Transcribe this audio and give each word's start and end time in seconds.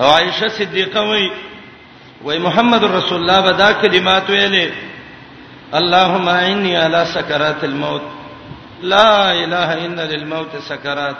او 0.00 0.04
عائشه 0.04 0.48
صدیقه 0.48 1.00
وای 1.00 1.30
وای 2.24 2.38
محمد 2.38 2.84
رسول 2.84 3.18
الله 3.20 3.40
بدا 3.52 3.72
کلمات 3.82 4.26
ویلې 4.28 4.70
اللهم 5.80 6.28
انی 6.28 6.74
علی 6.76 7.02
سکرات 7.16 7.64
الموت 7.64 8.02
لا 8.94 9.28
اله 9.32 9.78
الا 9.86 10.04
للموت 10.14 10.52
سکرات 10.68 11.16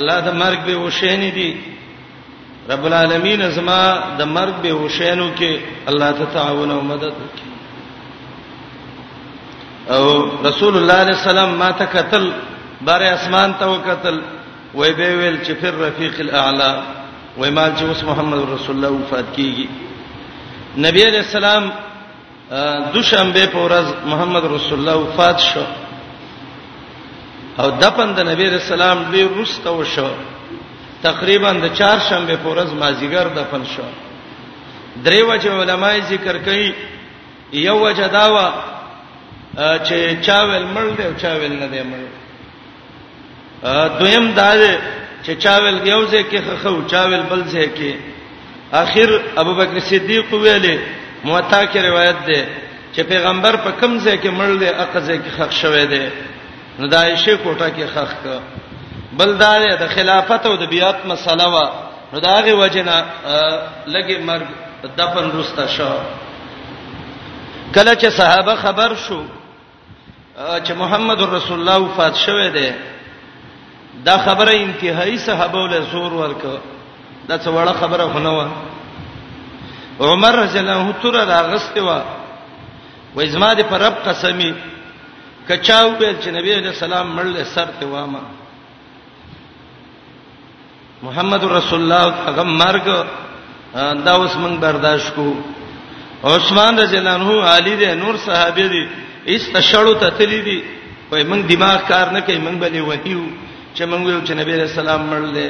الله 0.00 0.20
د 0.20 0.28
مرګ 0.42 0.58
به 0.66 0.90
وشینې 0.90 1.34
دی 1.38 1.56
رب 2.70 2.84
العالمین 2.86 3.50
زما 3.50 3.80
د 4.18 4.22
مرګ 4.22 4.62
به 4.62 4.72
وشینو 4.84 5.32
کې 5.36 5.56
الله 5.88 6.12
ته 6.12 6.24
تعاون 6.38 6.70
او 6.70 6.80
مدد 6.80 7.12
وکړي 7.24 7.50
او 9.90 10.08
رسول 10.46 10.76
الله 10.76 10.94
علیه 11.02 11.18
السلام 11.20 11.60
ما 11.62 11.70
ته 11.82 11.92
قتل 12.00 12.32
بارې 12.38 13.12
اسمان 13.18 13.54
ته 13.60 13.66
وکتل 13.76 14.20
وای 14.74 14.92
به 14.92 15.14
ویل 15.16 15.44
چې 15.44 15.52
فر 15.62 15.70
رفیق 15.86 16.20
الاعلى 16.26 17.01
وای 17.36 17.50
ما 17.50 17.68
چې 17.76 17.82
اوس 17.84 18.02
محمد 18.04 18.38
رسول 18.50 18.76
الله 18.84 18.90
وفات 19.00 19.24
کیږي 19.36 19.66
نبی 20.84 21.02
علیہ 21.04 21.18
السلام 21.26 21.70
دوشنبه 22.94 23.46
په 23.54 23.58
ورځ 23.66 24.06
محمد 24.12 24.44
رسول 24.54 24.76
الله 24.80 24.96
وفات 25.04 25.38
شو 25.46 25.64
او 27.62 27.68
دپن 27.82 28.08
د 28.18 28.20
نبی 28.30 28.44
رسول 28.56 28.74
الله 28.82 29.10
ډیر 29.16 29.28
رسته 29.40 29.70
وشو 29.78 30.08
تقریبا 31.08 31.50
د 31.64 31.66
چهارشنبه 31.78 32.34
په 32.44 32.48
ورځ 32.48 32.68
مازیګر 32.82 33.26
دفن 33.38 33.62
شو 33.74 33.82
درې 35.04 35.22
وجه 35.30 35.50
علماي 35.62 35.98
ذکر 36.12 36.36
کوي 36.48 36.68
یو 37.66 37.76
وجه 37.84 38.06
داوا 38.20 38.46
چې 39.56 40.20
چاول 40.28 40.62
مړ 40.74 40.96
دی 40.96 41.02
او 41.06 41.14
چاول 41.20 41.52
نه 41.60 41.66
دی 41.66 41.82
مړ 41.92 42.02
دویم 44.00 44.26
دا 44.40 44.50
دی 44.62 44.74
چې 45.24 45.32
چاول 45.42 45.76
یوځه 45.92 46.22
کې 46.30 46.38
خخو 46.48 46.74
چاول 46.92 47.20
بل 47.30 47.42
ځای 47.54 47.68
کې 47.76 47.92
اخر 48.82 49.10
ابوبکر 49.42 49.80
صدیق 49.90 50.30
ویلې 50.32 50.76
موطا 51.24 51.60
کې 51.66 51.76
روایت 51.88 52.18
ده 52.28 52.40
چې 52.94 53.00
پیغمبر 53.12 53.56
په 53.64 53.70
کوم 53.80 53.92
ځای 53.98 54.16
کې 54.22 54.30
مړ 54.38 54.50
دی 54.62 54.68
اقزه 54.68 55.16
کې 55.16 55.30
خخ 55.38 55.52
شوې 55.60 55.86
ده 55.92 56.12
نو 56.78 56.88
د 56.94 56.94
عائشه 57.02 57.36
کوټه 57.44 57.68
کې 57.76 57.86
خخ 57.94 58.12
کا 58.24 58.40
بل 59.20 59.34
دا 59.44 59.52
د 59.82 59.88
خلافت 59.94 60.46
او 60.46 60.56
د 60.62 60.68
بیات 60.72 61.06
مسله 61.06 61.48
وا 61.54 61.66
نو 62.12 62.20
دا 62.26 62.36
غي 62.44 62.52
وجنا 62.62 62.96
لګي 63.86 64.18
مرګ 64.28 64.48
دفن 64.98 65.30
رستا 65.38 65.66
شو 65.76 65.90
کله 67.74 67.92
چې 67.94 68.06
صحابه 68.20 68.54
خبر 68.64 68.94
شو 69.04 69.20
چې 70.64 70.72
محمد 70.82 71.22
رسول 71.36 71.58
الله 71.58 71.78
وفات 71.84 72.14
شوه 72.24 72.48
دی 72.56 72.70
دا 74.06 74.16
خبره 74.26 74.54
انتهایی 74.64 75.16
صحابه 75.28 75.58
ول 75.64 75.74
زور 75.92 76.12
ورک 76.22 76.42
دا 77.28 77.36
څه 77.44 77.48
وړه 77.54 77.72
خبره 77.82 78.04
خنوا 78.12 78.46
عمر 80.00 80.32
رضی 80.44 80.58
الله 80.58 80.72
عنه 80.82 80.92
تر 81.02 81.10
راغسته 81.34 81.82
وا 81.86 81.98
و 83.16 83.20
ازما 83.20 83.54
دې 83.54 83.60
پر 83.70 83.78
رب 83.80 83.96
قسمی 84.06 84.52
کچاو 85.48 85.90
په 85.98 86.14
چې 86.22 86.26
نبی 86.36 86.52
علیہ 86.54 86.66
السلام 86.74 87.16
مړل 87.16 87.36
سر 87.54 87.68
ته 87.80 87.86
وامه 87.86 88.20
محمد 91.02 91.44
رسول 91.44 91.80
الله 91.80 92.04
هغه 92.26 92.42
مرګ 92.44 92.86
دا 94.04 94.12
اوس 94.12 94.34
موږ 94.36 94.54
برداشت 94.60 95.14
کو 95.16 95.34
عثمان 96.24 96.78
رضی 96.78 96.96
الله 96.98 97.10
عنه 97.14 97.32
علی 97.54 97.76
دې 97.80 97.94
نور 98.04 98.16
صحابه 98.16 98.66
دي 98.66 98.88
ایست 99.26 99.60
شړو 99.60 99.94
ته 100.00 100.10
تللی 100.10 100.42
دي 100.42 100.62
وای 101.12 101.24
موږ 101.24 101.40
دماغ 101.52 101.78
کار 101.88 102.06
نه 102.10 102.20
کوي 102.20 102.38
موږ 102.38 102.56
بلې 102.58 102.80
ونیو 102.88 103.24
چې 103.74 103.84
موږ 103.86 104.02
یو 104.08 104.20
چې 104.26 104.32
نبی 104.40 104.52
رسول 104.64 104.78
الله 104.88 104.98
مړ 105.10 105.22
دی 105.34 105.48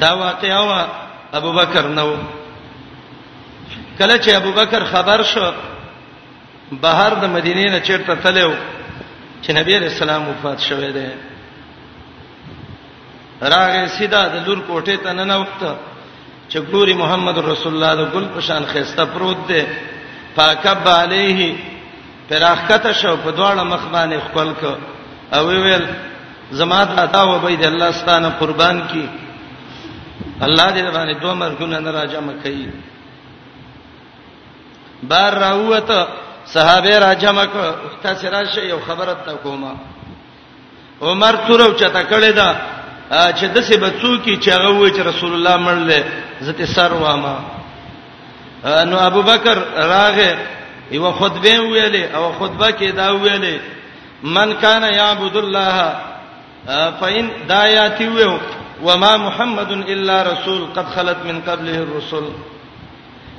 دا 0.00 0.10
واقعا 0.24 0.60
وا 0.68 0.80
ابو 1.38 1.50
بکر 1.52 1.84
نو 1.98 2.08
کله 3.98 4.14
چې 4.18 4.30
ابو 4.36 4.50
بکر 4.60 4.82
خبر 4.92 5.18
شو 5.32 5.44
بهر 6.72 7.14
د 7.14 7.24
مدینې 7.24 7.70
نه 7.74 7.80
چیرته 7.88 8.12
تلو 8.14 8.52
چې 9.42 9.50
نبی 9.60 9.72
رسول 9.78 10.02
الله 10.10 10.22
وفات 10.28 10.58
شوه 10.68 10.88
دی 10.98 11.06
راغې 13.42 13.86
سیدا 13.98 14.22
د 14.34 14.36
لور 14.48 14.58
کوټې 14.68 14.96
ته 15.04 15.10
نن 15.12 15.30
وخت 15.30 15.60
چې 16.48 16.58
ګوري 16.72 16.94
محمد 17.02 17.36
رسول 17.50 17.72
الله 17.74 17.92
د 18.00 18.02
ګل 18.14 18.24
پشان 18.36 18.62
خيسته 18.72 19.04
پروت 19.14 19.38
دی 19.48 19.62
فاکب 20.36 20.84
علیه 20.88 21.40
فراخته 22.32 22.92
شو 23.00 23.16
په 23.24 23.30
دواړه 23.36 23.62
مخ 23.72 23.82
باندې 23.94 24.18
خپل 24.26 24.48
ک 24.60 24.62
او 25.36 25.46
ویل 25.46 25.84
زما 26.58 26.80
د 26.84 27.00
عطا 27.00 27.22
و 27.24 27.38
بيد 27.44 27.62
الله 27.64 27.92
ستانه 27.92 28.28
قربان 28.40 28.76
کی 28.92 29.06
الله 30.46 30.68
دې 30.68 30.94
باندې 30.96 31.14
دوه 31.22 31.34
مرګونه 31.34 31.78
نه 31.78 31.90
راځم 31.98 32.28
کوي 32.42 32.70
بار 35.10 35.32
راوته 35.34 35.98
صحابه 36.54 36.94
راځم 37.04 37.38
ک 37.52 37.54
ته 38.02 38.14
سره 38.24 38.44
شي 38.54 38.64
یو 38.68 38.78
خبره 38.86 39.16
تا 39.26 39.32
کومه 39.44 39.72
عمر 41.02 41.36
تورو 41.46 41.72
چته 41.74 42.02
کړه 42.10 42.36
دا 42.40 42.48
چې 43.12 43.44
دسه 43.44 43.76
بچو 43.76 44.12
کی 44.24 44.36
چاغه 44.36 44.72
وې 44.72 44.94
چې 44.96 45.00
رسول 45.06 45.32
الله 45.32 45.56
مړله 45.56 46.04
زته 46.40 46.66
سر 46.66 46.92
وامه 46.94 47.36
نو 48.88 48.96
ابوبکر 49.04 49.56
راغه 49.76 50.36
یو 50.96 51.12
خطبه 51.12 51.54
ویلې 51.60 52.04
او 52.14 52.32
خطبه 52.32 52.70
کې 52.72 52.92
دا 52.94 53.08
ویلې 53.22 53.56
من 54.22 54.52
کان 54.62 54.82
یعبد 54.94 55.36
الله 55.36 56.02
فین 57.00 57.26
دایاتی 57.48 58.06
ویو 58.08 58.38
وما 58.82 59.16
محمد 59.16 59.70
الا 59.72 60.22
رسول 60.32 60.66
قد 60.76 60.86
خلت 60.94 61.16
من 61.26 61.40
قبله 61.46 61.78
الرسل 61.86 62.24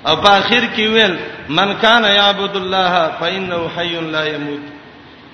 او 0.07 0.15
په 0.17 0.29
اخر 0.37 0.63
کې 0.75 0.79
ویل 0.93 1.17
من 1.49 1.73
کان 1.73 2.03
یعبد 2.03 2.55
الله 2.55 3.11
فانه 3.19 3.69
حی 3.77 3.99
لا 3.99 4.25
یموت 4.27 4.63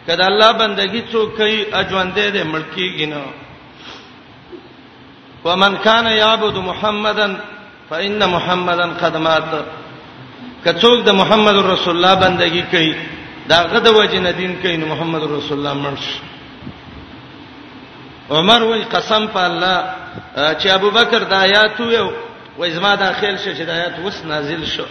کله 0.07 0.25
الله 0.25 0.51
بندگی 0.53 1.03
څوک 1.12 1.38
کوي 1.38 1.66
اجوندې 1.74 2.31
دې 2.34 2.44
ملکیږي 2.53 3.06
نه 3.06 3.22
ومن 5.46 5.78
کان 5.78 6.07
یعبد 6.07 6.56
محمدن 6.57 7.36
فان 7.90 8.19
محمدن 8.25 8.91
قد 9.01 9.18
مات 9.18 9.53
کڅوک 10.66 11.00
د 11.08 11.16
محمد 11.22 11.58
رسول 11.74 11.96
الله 11.96 12.16
بندگی 12.25 12.62
کوي 12.72 12.94
دا 13.50 13.58
غد 13.72 13.88
وجن 13.96 14.25
دین 14.38 14.56
کوي 14.62 14.75
نو 14.78 14.86
محمد 14.94 15.24
رسول 15.31 15.58
الله 15.58 15.74
مرش 15.74 16.06
عمر 18.40 18.64
وای 18.64 18.84
قسم 18.92 19.28
په 19.36 19.40
الله 19.40 19.84
چې 20.36 20.68
ابو 20.78 20.90
بکر 20.98 21.24
د 21.30 21.34
آیات 21.34 21.78
وې 21.78 22.12
و 22.59 22.64
ازما 22.72 22.96
د 22.96 23.14
خیل 23.19 23.38
شه 23.44 23.53
چې 23.56 23.62
د 23.69 23.69
آیات 23.69 24.00
وس 24.06 24.25
نازل 24.31 24.66
شو 24.74 24.86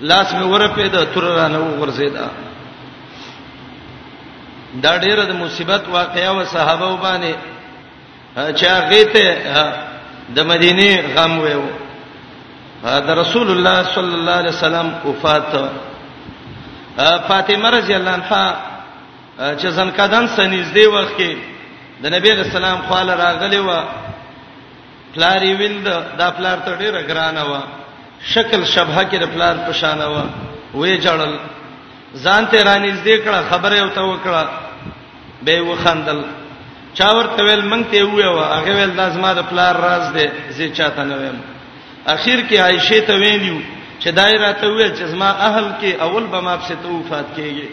لاس 0.00 0.32
مې 0.34 0.44
ورپې 0.52 0.86
د 0.94 1.04
تر 1.14 1.20
را 1.40 1.48
نه 1.48 1.58
ورزیدا 1.58 2.28
دا 4.82 4.96
ډیره 5.04 5.24
د 5.26 5.32
مصیبت 5.42 5.88
واقعیا 5.98 6.30
او 6.30 6.44
صحابه 6.44 6.88
وبانه 6.92 7.34
چې 8.34 8.64
هغه 8.64 9.04
ته 9.12 9.68
د 10.36 10.40
مدینه 10.52 11.02
غم 11.14 11.38
وې 11.44 11.52
و 11.60 11.68
دا 12.84 13.12
رسول 13.22 13.48
الله 13.56 13.76
صلی 13.94 14.14
الله 14.18 14.36
علیه 14.42 14.54
وسلم 14.58 14.88
وفات 15.10 15.50
فاطمه 17.28 17.68
رضی 17.78 17.94
الله 17.98 18.12
عنها 18.18 18.54
چې 19.58 19.66
زنکدان 19.78 20.26
سنځ 20.36 20.68
دی 20.74 20.86
وخت 20.86 21.14
کې 21.18 21.30
د 22.02 22.04
نبی 22.14 22.30
رسول 22.42 22.56
الله 22.64 22.82
خواله 22.88 23.14
راغلی 23.24 23.58
و 23.58 23.70
پلار 25.14 25.40
یې 25.42 25.54
ویند 25.60 25.86
دا 26.18 26.28
پلار 26.38 26.56
ته 26.64 26.70
ډیره 26.78 27.00
ګرانه 27.10 27.42
و 27.50 27.54
شکل 28.32 28.64
شبهه 28.64 29.02
کې 29.10 29.16
د 29.20 29.26
پلار 29.34 29.54
په 29.66 29.72
شان 29.72 29.98
و 30.02 30.16
وې 30.80 31.02
جړل 31.04 31.32
ځان 32.24 32.42
ته 32.50 32.56
رانیز 32.62 32.98
دې 33.08 33.16
کړه 33.24 33.48
خبره 33.52 33.76
او 33.82 33.88
ته 33.96 34.00
وکړه 34.02 34.44
به 35.44 35.60
وخندل 35.60 36.20
چا 36.94 37.06
ورته 37.16 37.40
ویل 37.44 37.64
مونږ 37.70 37.84
ته 37.92 37.98
وې 38.04 38.28
و 38.36 38.38
هغه 38.54 38.72
ویل 38.76 38.94
لازمه 38.96 39.30
د 39.34 39.42
پلار 39.50 39.74
راز 39.86 40.04
دې 40.16 40.26
زه 40.56 40.68
چاته 40.78 41.02
نه 41.04 41.16
ویم 41.20 41.42
اخر 42.14 42.40
کې 42.50 42.56
عائشه 42.66 43.00
ته 43.08 43.14
ویلو 43.22 43.56
چې 44.00 44.08
دای 44.18 44.34
راته 44.44 44.66
وې 44.68 44.88
چې 44.98 45.04
زما 45.12 45.30
اهل 45.48 45.66
کې 45.80 46.00
اول 46.06 46.24
به 46.32 46.40
ماپ 46.46 46.62
سے 46.68 46.74
تو 46.82 46.88
وفات 46.92 47.28
کیږي 47.36 47.68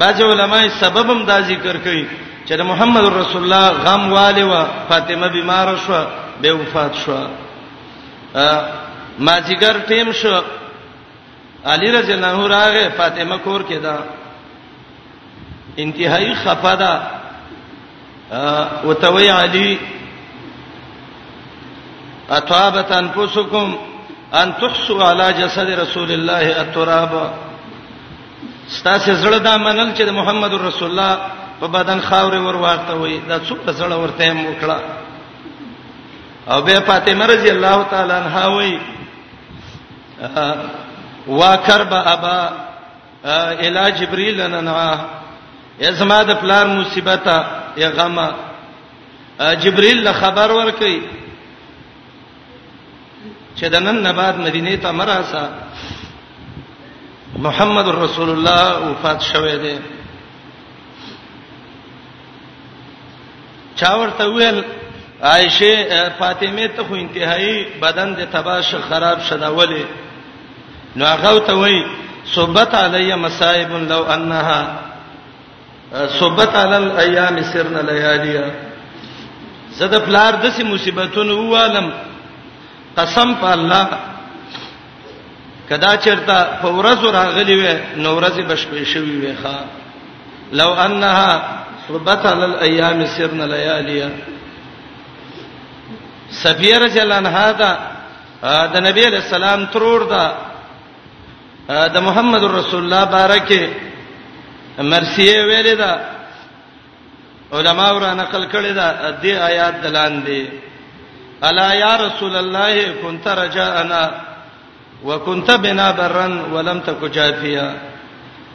بعض 0.00 0.22
علماء 0.30 0.62
سبب 0.78 1.10
هم 1.12 1.20
دا 1.28 1.38
ذکر 1.50 1.76
کوي 1.84 2.02
چې 2.48 2.60
محمد 2.70 3.04
رسول 3.16 3.42
الله 3.44 3.66
غم 3.86 4.12
والي 4.12 4.44
وا 4.50 4.62
فاطمه 4.90 5.28
بیمار 5.36 5.72
شو 5.86 6.02
به 6.40 6.52
وفات 6.62 6.94
شو 7.04 7.18
ما 9.18 9.40
جګر 9.40 9.76
ټیم 9.90 10.12
شو 10.22 10.34
علی 11.74 11.90
رضی 11.98 12.12
الله 12.12 12.26
عنه 12.34 12.48
راغه 12.56 12.84
فاطمه 13.00 13.38
کور 13.48 13.64
کې 13.70 13.74
دا 13.74 13.98
انتهایی 15.84 16.34
خفدا 16.42 16.92
وتوی 18.86 19.28
علی 19.30 19.68
اطابت 22.30 22.92
انفسکم 22.92 23.74
ان 24.34 24.50
تحسوا 24.60 25.04
علی 25.10 25.32
جسد 25.38 25.70
رسول 25.80 26.10
الله 26.12 26.60
التراب 26.60 27.12
ستاسو 28.68 29.12
زړه 29.14 29.38
دا 29.38 29.56
منل 29.56 29.94
چې 29.96 30.02
محمد 30.10 30.52
رسول 30.54 30.90
الله 30.90 31.18
په 31.60 31.66
بدن 31.66 32.00
خاورې 32.00 32.36
ورواته 32.46 32.94
وي 32.94 33.18
دا 33.28 33.38
څوک 33.38 33.70
زړه 33.78 33.94
ورته 33.96 34.32
موکړه 34.34 34.76
او 36.50 36.62
به 36.62 36.80
فاطمه 36.80 37.26
رضی 37.26 37.50
الله 37.50 37.84
تعالی 37.90 38.12
عنها 38.12 38.46
وي 38.48 38.78
واکرب 41.26 41.92
ابا 41.94 42.38
الی 43.24 43.90
جبرئیل 43.98 44.40
ننا 44.40 44.96
یزما 45.80 46.22
د 46.22 46.34
پلار 46.40 46.66
مصیبت 46.66 47.28
یا 47.76 47.88
غمه 47.90 48.28
جبرئیل 49.60 50.08
خبر 50.20 50.48
ورکړي 50.50 51.00
چې 53.56 53.66
د 53.68 53.76
نن 53.86 54.02
نه 54.02 54.12
بعد 54.12 54.38
مدینه 54.38 54.76
ته 54.76 54.90
مراسه 54.92 55.42
محمد 57.46 57.88
رسول 57.96 58.30
الله 58.36 58.64
وفات 58.88 59.20
شوه 59.32 59.56
دی 59.66 59.76
چا 63.82 63.96
ورته 63.98 64.24
ویل 64.36 64.64
عائشه 65.32 65.74
فاطمه 66.18 66.66
ته 66.76 66.82
خو 66.88 66.94
انتهایی 66.94 67.64
بدن 67.82 68.14
د 68.14 68.20
تباش 68.32 68.74
خراب 68.88 69.18
شداولې 69.28 69.84
نو 70.96 71.04
هغه 71.06 71.38
ته 71.46 71.54
وی 71.58 71.84
صبت 72.34 72.74
علی 72.74 73.14
مصائب 73.26 73.72
لو 73.88 74.02
انها 74.02 74.78
صبت 76.20 76.56
علی 76.56 76.76
الايام 76.76 77.42
سرنا 77.52 77.82
لياليا 77.92 78.50
زده 79.78 79.98
پلار 79.98 80.34
دسي 80.36 80.62
مصیبتونه 80.64 81.34
والم 81.34 81.90
قسم 82.96 83.28
په 83.40 83.52
الله 83.54 83.86
کدا 85.70 85.92
چرته 86.04 86.36
په 86.62 86.68
ورځ 86.78 87.00
راغلی 87.18 87.54
وې 87.60 87.72
نو 88.02 88.10
ورځ 88.20 88.36
بشپې 88.48 88.82
شوې 88.92 89.16
وې 89.22 89.32
ښا 89.42 89.56
لو 90.58 90.70
انها 90.84 91.22
صبت 91.88 92.20
علی 92.32 92.44
الايام 92.52 93.06
سرنا 93.16 93.44
لياليا 93.52 94.08
سفیر 96.44 96.80
جلان 96.96 97.26
هادا 97.26 97.72
د 98.72 98.76
نبی 98.86 99.02
علیہ 99.06 99.18
السلام 99.26 99.66
ترور 99.72 100.00
دا 100.14 100.24
د 101.94 101.96
محمد 102.06 102.42
رسول 102.44 102.82
الله 102.84 103.04
بارکه 103.04 103.62
مرسیه 104.78 105.44
ویل 105.48 105.76
دا 105.76 105.92
علما 107.52 107.92
ورانه 107.92 108.22
نقل 108.22 108.44
کړی 108.52 108.72
دا 108.74 109.10
د 109.22 109.24
آیات 109.50 109.74
دلاندې 109.82 110.42
الا 111.42 111.74
یا 111.74 111.96
رسول 112.06 112.36
الله 112.36 112.76
كنت 113.02 113.28
رجاءنا 113.28 114.04
وكنت 115.04 115.50
بنا 115.50 115.90
برا 115.90 116.28
ولم 116.52 116.80
تك 116.80 117.04
جافيا 117.16 117.66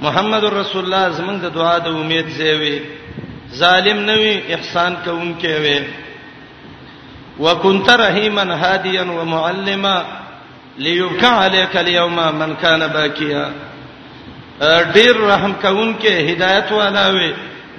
محمد 0.02 0.44
رسول 0.46 0.84
الله 0.86 1.10
زمنګ 1.10 1.40
د 1.42 1.46
دعا 1.54 1.78
د 1.78 1.88
امید 1.88 2.28
زیوي 2.30 2.78
ظالم 3.54 4.00
نوي 4.10 4.54
احسان 4.56 4.94
کوونکې 5.06 5.52
وي 5.64 5.80
وكنت 7.40 7.90
رحيما 7.90 8.54
هاديا 8.64 9.02
ومعلما 9.04 9.98
ليبكى 10.78 11.25
عليك 11.28 11.78
اليوم 11.78 12.16
من 12.40 12.56
كان 12.62 12.88
باكيا 12.88 13.50
ډیر 14.96 15.14
رحم 15.24 15.52
کوونکې 15.62 16.12
هدایت 16.32 16.72
والا 16.72 17.08
وي 17.10 17.34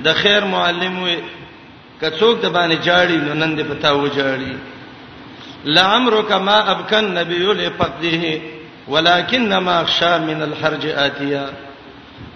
د 0.05 0.13
خیر 0.23 0.45
معلم 0.45 1.03
وي 1.03 1.17
کڅوک 2.01 2.41
د 2.43 2.47
باندې 2.53 2.77
جاړي 2.87 3.17
نو 3.29 3.35
نن 3.35 3.57
دې 3.59 3.63
پتا 3.71 3.93
و 3.93 4.09
جاړي 4.09 4.55
لعمرك 5.65 6.33
ما 6.33 6.71
ابكى 6.71 6.99
النبي 6.99 7.39
لفقده 7.45 8.41
ولكن 8.89 9.57
ما 9.57 9.83
اخشى 9.83 10.19
من 10.19 10.43
الحرج 10.43 10.87
اتيا 10.87 11.51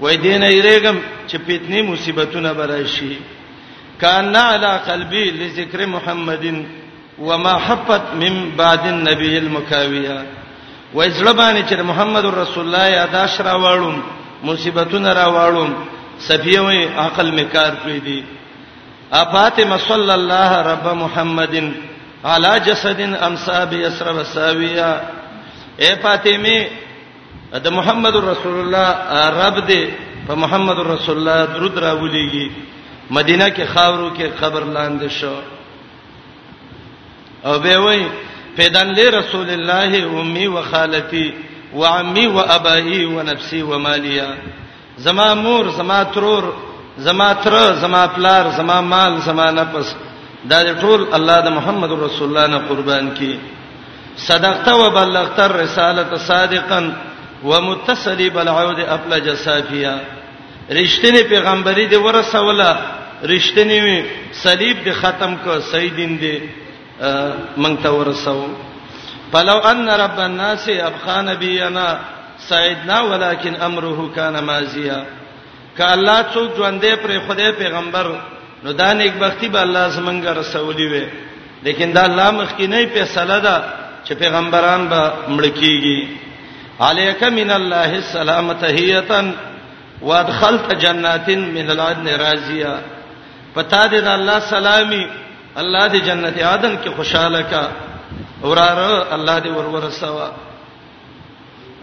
وای 0.01 0.17
دین 0.17 0.43
ایرګم 0.43 0.97
چې 1.29 1.37
پیتنی 1.47 1.83
مصیبتونه 1.83 2.53
برای 2.53 2.87
شي 2.87 3.19
کان 4.01 4.37
علی 4.37 4.67
قلبی 4.87 5.31
لذکر 5.31 5.81
و 5.89 5.99
وما 7.25 7.59
حفت 7.59 8.15
من 8.15 8.51
بعد 8.57 8.87
النبي 8.87 9.39
المكاويه 9.39 10.25
وإزلبان 10.95 11.67
چې 11.69 11.75
محمد 11.81 12.25
رسول 12.27 12.65
الله 12.67 12.87
یاد 12.89 13.15
اشرا 13.15 13.53
واړم 13.57 13.99
مصیبتونه 14.47 15.13
را 15.13 15.27
واړم 15.27 15.71
سفیوی 16.19 16.89
عقل 16.97 17.31
میکار 17.31 17.71
پری 17.85 18.01
دی 18.01 18.23
فاطمه 19.11 19.77
صلی 19.79 20.13
الله 20.13 20.63
رب 20.63 20.87
محمدین 20.97 21.75
علا 22.33 22.57
جسدن 22.67 23.15
امصاب 23.27 23.73
یسر 23.85 24.09
وساویہ 24.19 24.91
اے 25.83 25.91
فاطمه 26.03 26.61
د 27.65 27.75
محمد 27.79 28.17
رسول 28.25 28.55
الله 28.61 29.25
رب 29.43 29.59
دې 29.69 29.85
په 30.29 30.35
محمد 30.43 30.79
رسول 30.87 31.17
الله 31.21 31.43
درود 31.57 31.79
راولېږي 31.87 32.47
مدینه 33.19 33.49
کې 33.57 33.65
خاورو 33.75 34.09
کې 34.17 34.27
قبر 34.41 34.65
لاندې 34.65 35.09
شو 35.19 35.35
او 37.45 37.59
به 37.67 37.77
وای 37.85 38.01
پیدان 38.57 38.95
له 39.01 39.11
رسول 39.19 39.51
الله 39.57 40.03
امي 40.21 40.47
وخالتي 40.57 41.27
وعمي 41.75 42.27
وابائي 42.39 43.05
ونفسي 43.19 43.63
وماليا 43.73 44.29
زما 45.09 45.29
مور 45.45 45.69
زما 45.77 46.03
ترور 46.17 46.51
زما 47.07 47.31
تر 47.45 47.61
زما 47.87 48.07
پلار 48.17 48.51
زما 48.57 48.81
مال 48.81 49.21
زما 49.31 49.51
نفس 49.61 49.95
دا 50.53 50.61
ټول 50.83 51.01
الله 51.17 51.39
د 51.47 51.49
محمد 51.59 51.91
رسول 52.07 52.27
الله 52.29 52.47
نه 52.55 52.59
قربان 52.69 53.07
کی 53.19 53.33
صدقت 54.29 54.69
و 54.69 54.91
بلغت 54.97 55.39
الرساله 55.49 56.07
صادقا 56.31 56.81
ومتصل 57.51 58.21
بالعود 58.37 58.79
افلج 58.97 59.27
صافیا 59.47 59.95
رښتینی 60.81 61.23
پیغمبري 61.33 61.87
دی 61.93 61.97
ورسوله 61.97 62.69
رښتینی 63.35 63.81
صلیب 64.45 64.79
دی 64.85 64.93
ختم 65.01 65.33
کو 65.45 65.53
سیدین 65.73 66.13
دی 66.23 66.35
مونږ 67.63 67.77
ته 67.83 67.91
ورسو 67.99 68.39
فلو 69.33 69.59
ان 69.73 69.89
رب 69.89 70.19
الناس 70.21 70.65
ابخا 70.89 71.21
نبینا 71.23 71.89
سعدنا 72.49 73.01
ولكن 73.01 73.55
امره 73.67 73.99
كان 74.17 74.45
ماضيا 74.45 75.05
ک 75.77 75.81
الله 75.95 76.23
څوک 76.35 76.49
ژوندې 76.57 76.93
پر 77.03 77.11
خدای 77.29 77.53
پیغمبر 77.53 78.07
نو 78.65 78.73
دا 78.81 78.93
نیک 78.99 79.15
بختی 79.23 79.49
به 79.55 79.61
الله 79.67 79.87
زمونږه 79.97 80.31
رسولي 80.41 80.85
وي 80.93 81.05
لیکن 81.67 81.91
دا 81.97 82.03
الله 82.09 82.29
مخکینی 82.41 82.83
فیصله 82.95 83.37
ده 83.47 83.57
چې 84.07 84.13
پیغمبران 84.23 84.87
به 84.93 85.01
مړکیږي 85.37 85.99
علیک 86.89 87.23
من 87.39 87.51
الله 87.59 87.91
السلامت 88.05 88.63
هیتن 88.77 89.27
وادخلت 90.09 90.69
جناتین 90.85 91.41
من 91.57 91.71
العدن 91.75 92.09
راضیه 92.25 92.71
پتا 93.59 93.83
دې 93.91 94.01
دا 94.09 94.13
الله 94.21 94.39
سلامي 94.55 95.03
الله 95.65 95.85
دې 95.89 96.01
جنت 96.09 96.43
عدن 96.53 96.75
کې 96.83 96.89
خوشاله 96.97 97.43
کا 97.43 97.69
اوراره 98.45 99.05
الله 99.19 99.37
دې 99.41 99.49
ورور 99.59 99.91
سوا 99.99 100.29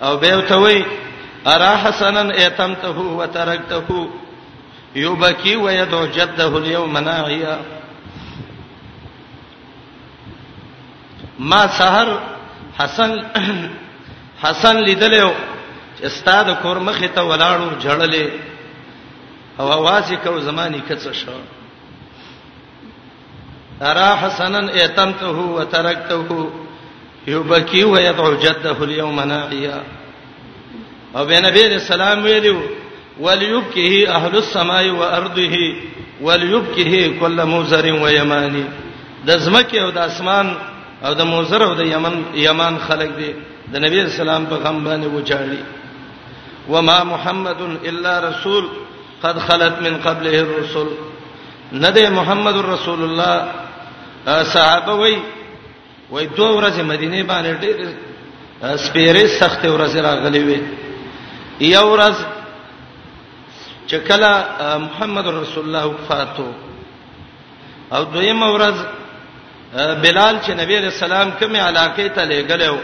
او 0.03 0.17
به 0.25 0.41
ته 0.49 0.55
وای 0.65 0.83
ارا 1.55 1.71
حسنن 1.87 2.31
ایتمته 2.41 2.89
وترکته 3.21 4.05
یوبکی 4.95 5.55
و 5.55 5.71
یدعو 5.71 6.07
جده 6.07 6.55
اليوم 6.55 6.97
ناعیا 6.97 7.57
ما 11.39 11.67
سحر 11.67 12.07
حسن 12.79 13.17
حسن 14.43 14.83
لیدلې 14.85 15.31
استاد 16.03 16.45
کور 16.61 16.77
مخه 16.79 17.07
ته 17.07 17.21
ولاړو 17.21 17.79
جړلې 17.83 18.29
او 19.59 19.71
आवाज 19.71 20.11
یې 20.11 20.17
کو 20.23 20.39
زماني 20.39 20.81
کڅ 20.89 21.07
شو 21.13 21.31
ارا 23.81 24.15
حسنن 24.27 24.69
اتمته 24.69 25.27
وترکته 25.57 26.47
یوبکی 27.27 27.83
و 27.83 27.97
یدعو 27.99 28.33
جده 28.33 28.81
اليوم 28.83 29.19
ناعیا 29.19 29.81
او 31.15 31.25
بنبی 31.25 31.63
رسول 31.69 32.01
الله 32.01 32.23
ویلو 32.23 32.80
وليبكه 33.19 34.15
اهل 34.15 34.37
السماء 34.37 34.89
وارضه 34.89 35.55
وليبكه 36.21 37.19
كل 37.19 37.45
موزر 37.45 37.85
ويماني 38.03 38.63
د 39.27 39.31
زمکه 39.43 39.81
او 39.83 39.89
د 39.89 39.97
اسمان 40.09 40.47
او 41.05 41.13
د 41.19 41.21
موزر 41.33 41.61
او 41.67 41.73
د 41.73 41.79
یمن 41.93 42.15
یمان 42.47 42.75
خلق 42.87 43.09
دي 43.19 43.29
د 43.71 43.75
نبی 43.83 43.97
اسلام 44.05 44.45
په 44.51 44.55
غم 44.63 44.77
باندې 44.85 45.07
وچاړي 45.15 45.61
وما 46.69 46.99
محمد 47.03 47.61
الا 47.89 48.13
رسول 48.29 48.63
قد 49.23 49.39
خلت 49.39 49.75
من 49.85 49.93
قبله 50.05 50.35
الرسل 50.45 50.87
ندې 51.73 52.05
محمد 52.09 52.55
رسول 52.57 53.03
الله 53.03 53.35
صحابه 54.55 54.93
وای 54.95 55.17
وای 56.11 56.25
دوه 56.37 56.51
ورځې 56.61 56.81
مدینه 56.81 57.21
باندې 57.23 57.51
ډېر 57.63 57.77
سپېره 58.85 59.25
سخت 59.39 59.65
ورځې 59.65 59.95
راغلي 60.09 60.43
وي 60.47 60.59
یو 61.61 61.85
ورځ 61.97 62.15
چې 63.91 63.95
کله 63.95 64.33
محمد 64.87 65.27
رسول 65.27 65.65
الله 65.65 65.85
وفاتو 65.85 66.51
او 67.91 68.03
دویمه 68.03 68.47
ورځ 68.51 68.77
بلال 70.03 70.35
چې 70.45 70.51
نبی 70.61 70.77
رسول 70.77 71.11
الله 71.11 71.31
کومه 71.39 71.59
علاقه 71.59 72.07
ته 72.09 72.25
لګلو 72.25 72.77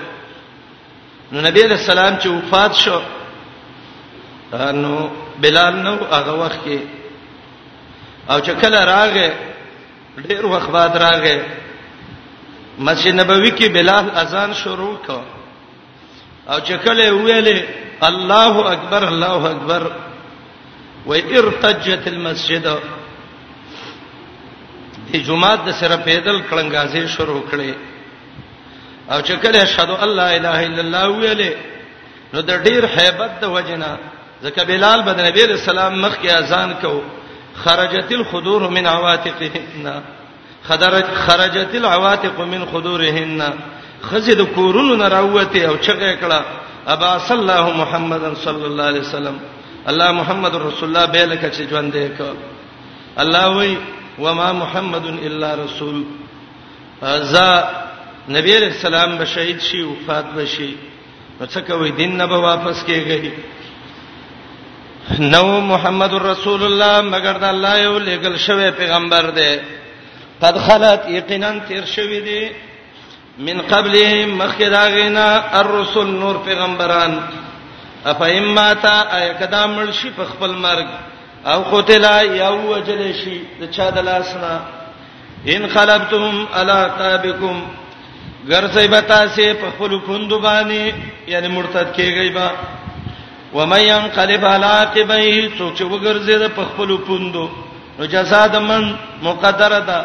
نو 1.32 1.42
نبی 1.42 1.62
رسول 1.64 1.98
الله 1.98 2.20
چې 2.20 2.28
وفات 2.28 2.74
شو 2.76 3.00
نو 4.54 5.10
بلال 5.42 5.76
نو 5.76 5.94
هغه 6.12 6.34
وخت 6.42 6.60
کې 6.66 6.80
او 8.32 8.40
چې 8.40 8.50
کله 8.62 8.80
راغې 8.86 9.32
ډېر 10.18 10.46
وخت 10.46 10.70
بعد 10.72 10.98
راغې 10.98 11.38
مسجد 12.80 13.14
نبوي 13.22 13.52
کې 13.58 13.70
بلال 13.80 14.10
اذان 14.18 14.54
شروع 14.54 14.98
کړ 15.08 15.22
او 16.52 16.60
چې 16.60 16.72
کله 16.72 17.12
ویلې 17.12 17.64
الله 18.04 18.72
اکبر 18.72 19.04
الله 19.08 19.52
اکبر 19.52 19.92
و 21.08 21.14
ارتجت 21.14 22.04
المسجد 22.14 22.66
د 25.12 25.16
جمعه 25.28 25.56
د 25.68 25.76
سره 25.82 25.98
پیدل 26.10 26.38
کلنګازې 26.50 27.04
شروع 27.16 27.40
کړي 27.50 27.74
او 29.12 29.20
چې 29.22 29.34
کله 29.44 29.58
اشهد 29.62 29.90
الله 30.06 30.30
اله 30.40 30.60
الا 30.70 30.82
الله 30.86 31.06
ویلې 31.20 31.52
نو 32.34 32.42
د 32.42 32.64
ډیر 32.68 32.88
hebat 32.96 33.40
د 33.44 33.56
وجنا 33.56 33.92
ځکه 34.44 34.64
بلال 34.72 35.02
بن 35.08 35.24
نبی 35.28 35.42
علیہ 35.44 35.60
السلام 35.64 35.98
مخ 36.02 36.18
کې 36.22 36.30
اذان 36.40 36.74
کو 36.82 36.94
خرجت 37.64 38.12
الخدور 38.20 38.70
من 38.78 38.88
عواتقهن 38.88 40.02
خدرت 40.70 41.16
خرجت 41.28 41.76
العواتق 41.80 42.40
من 42.54 42.66
خدورهن 42.72 43.54
خزد 44.12 44.42
کورونو 44.60 44.96
نه 44.96 45.08
راوته 45.20 45.68
او 45.68 45.78
چغه 45.78 46.20
کړه 46.22 46.42
ابا 46.96 47.20
صلی 47.28 47.40
الله 47.40 47.74
محمدن 47.84 48.36
صلی 48.48 48.66
الله 48.72 48.84
علیه 48.94 49.02
وسلم 49.08 49.40
الله 49.90 50.10
محمد 50.12 50.56
رسول 50.56 50.90
الله 50.90 51.06
به 51.14 51.26
لکه 51.34 51.50
چې 51.52 51.62
ژوند 51.70 51.94
دې 51.94 52.08
کو 52.18 52.26
الله 53.24 53.46
وای 53.56 53.74
و 54.20 54.24
ما 54.34 54.54
محمد 54.62 55.06
الا 55.28 55.50
رسول 55.64 55.98
ازا 57.12 57.50
نبی 58.30 58.52
علیہ 58.58 58.68
السلام 58.72 59.18
به 59.18 59.26
شهید 59.36 59.60
شي 59.70 59.82
وفات 59.82 60.26
بشي 60.34 60.72
نو 61.40 61.46
څه 61.48 61.58
کوي 61.72 61.92
دین 62.02 62.12
نه 62.18 62.26
به 62.34 62.38
واپس 62.48 62.78
کیږي 62.90 63.30
نو 65.34 65.46
محمد 65.72 66.14
رسول 66.26 66.62
الله 66.64 66.94
مگر 67.14 67.36
د 67.44 67.44
الله 67.54 67.74
یو 67.80 67.96
لګل 68.00 68.36
شوی 68.46 68.70
پیغمبر 68.78 69.22
دی 69.42 69.54
قد 70.42 70.56
خلت 70.68 71.02
یقینا 71.10 71.60
تیر 71.68 71.86
شوی 71.96 72.20
دی 72.30 72.44
من 73.48 73.58
قبل 73.70 73.94
مخکې 74.26 74.62
داغینا 74.72 75.28
الرسل 75.62 76.08
نور 76.22 76.36
پیغمبران 76.50 77.14
افهم 78.12 78.46
متا 78.58 78.96
اکدا 79.18 79.64
مړ 79.76 79.88
شي 80.00 80.10
په 80.18 80.24
خپل 80.32 80.52
مرګ 80.66 80.88
او 81.52 81.60
قتلا 81.74 82.16
یو 82.44 82.56
وجل 82.72 83.02
شي 83.22 83.38
د 83.60 83.62
چا 83.76 83.88
د 83.96 83.98
لاسنا 84.10 84.54
ان 85.54 85.62
خلبتم 85.76 86.26
الا 86.60 86.80
تابکم 87.02 87.58
گر 88.52 88.66
سې 88.76 88.86
بتا 88.96 89.22
سې 89.36 89.48
په 89.62 89.68
خپل 89.74 89.92
کند 90.08 90.32
باندې 90.48 90.84
یعنی 91.34 91.48
مرتد 91.58 91.88
کېږي 91.98 92.30
با 92.38 92.50
ومن 93.58 93.82
ينقلب 93.94 94.44
على 94.54 94.70
عقبيه 94.82 95.36
سوچ 95.58 95.78
وګرځي 95.82 96.36
د 96.44 96.46
خپل 96.70 96.92
پوندو 97.08 97.46
نو 98.00 98.04
جزاء 98.14 98.46
د 98.54 98.56
من 98.70 98.84
مقدره 99.28 99.80
ده 99.90 100.00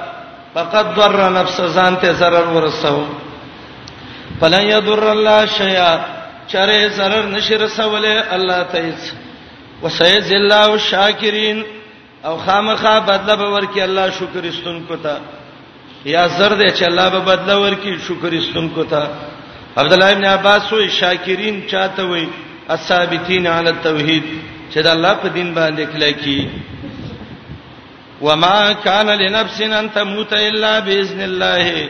فقد 0.54 0.86
ضر 0.98 1.20
نفس 1.38 1.58
ځان 1.76 1.92
ته 2.02 2.12
zarar 2.20 2.46
ورسو 2.54 3.02
فلن 4.40 4.62
يضر 4.72 5.02
الله 5.14 5.40
شيئا 5.60 5.92
چره 6.48 6.90
zarar 6.96 7.24
نشي 7.36 7.54
رسوله 7.64 8.16
الله 8.36 8.60
تعالی 8.72 8.94
وسيجزي 9.84 10.36
الله 10.42 10.68
الشاكرين 10.80 11.58
او 12.28 12.34
خامخا 12.46 12.94
بدله 13.10 13.34
به 13.40 13.48
ورکی 13.56 13.80
الله 13.88 14.06
شکر 14.20 14.42
استونکو 14.52 14.96
ته 15.04 15.14
یا 16.04 16.24
زر 16.38 16.52
دې 16.60 16.70
چې 16.78 16.82
الله 16.90 17.08
به 17.14 17.18
بدله 17.30 17.56
ورکی 17.66 17.92
شکر 18.08 18.32
استونکو 18.42 18.84
ته 18.92 19.02
عبد 19.76 19.92
الله 19.92 20.06
ابن 20.12 20.24
عباس 20.36 20.62
وې 20.72 20.88
شاکرین 21.00 21.56
چاته 21.70 22.02
وې 22.12 22.24
الثابتین 22.74 23.46
علی 23.46 23.68
التوحید 23.74 24.24
چې 24.72 24.76
د 24.84 24.86
الله 24.86 25.14
په 25.22 25.28
دین 25.36 25.48
باندې 25.58 25.84
کله 25.96 26.10
کی 26.22 26.40
وما 28.26 28.72
كان 28.72 29.08
لنفس 29.22 29.60
ان 29.62 29.90
تموت 29.90 30.32
الا 30.32 30.80
باذن 30.80 31.20
الله 31.20 31.88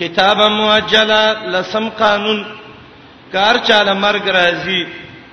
کتابا 0.00 0.48
مؤجلا 0.48 1.24
لسم 1.52 1.88
قانون 1.88 2.44
کار 3.34 3.54
چاله 3.68 3.92
مرګ 4.04 4.24
راځي 4.40 4.80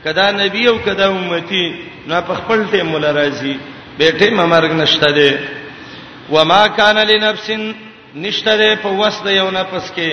کدا 0.03 0.27
نبی 0.41 0.63
او 0.71 0.75
کدا 0.87 1.05
امتی 1.17 1.63
نو 2.07 2.15
په 2.27 2.33
خپل 2.39 2.59
ټیم 2.71 2.87
ول 2.95 3.05
راځي 3.19 3.53
به 3.97 4.07
ټیم 4.19 4.35
مرګ 4.53 4.71
نشته 4.81 5.07
دی 5.17 5.31
و 6.33 6.37
ما 6.51 6.61
کان 6.77 6.97
لنفس 7.11 7.47
نشته 8.23 8.53
دی 8.61 8.71
په 8.83 8.89
وسد 9.01 9.25
یو 9.39 9.47
نفس 9.59 9.85
کې 9.95 10.09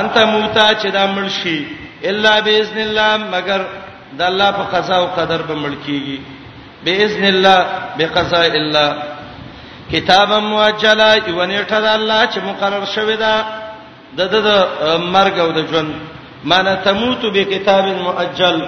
انت 0.00 0.16
موتا 0.32 0.66
چې 0.80 0.86
دا 0.96 1.04
مرشي 1.16 1.58
الا 2.10 2.34
باذن 2.46 2.78
الله 2.86 3.14
مگر 3.34 3.60
د 4.18 4.20
الله 4.30 4.48
په 4.58 4.62
قضا 4.74 4.96
او 5.02 5.06
قدر 5.18 5.40
به 5.48 5.54
ملکیږي 5.62 6.18
باذن 6.84 7.24
الله 7.34 7.58
بقضاء 7.98 8.50
الله 8.64 8.90
کتاب 9.92 10.30
موجلا 10.50 11.10
یو 11.16 11.44
نیټه 11.46 11.80
د 11.86 11.88
الله 11.98 12.20
چې 12.32 12.38
مقرر 12.50 12.84
شوی 12.94 13.16
دا 13.24 13.34
د 14.18 14.36
د 14.48 14.50
مرګ 15.16 15.34
او 15.44 15.50
د 15.56 15.60
ژوند 15.70 15.92
معنا 16.44 16.74
تموت 16.74 17.24
بکتاب 17.32 17.84
مؤجل 17.84 18.58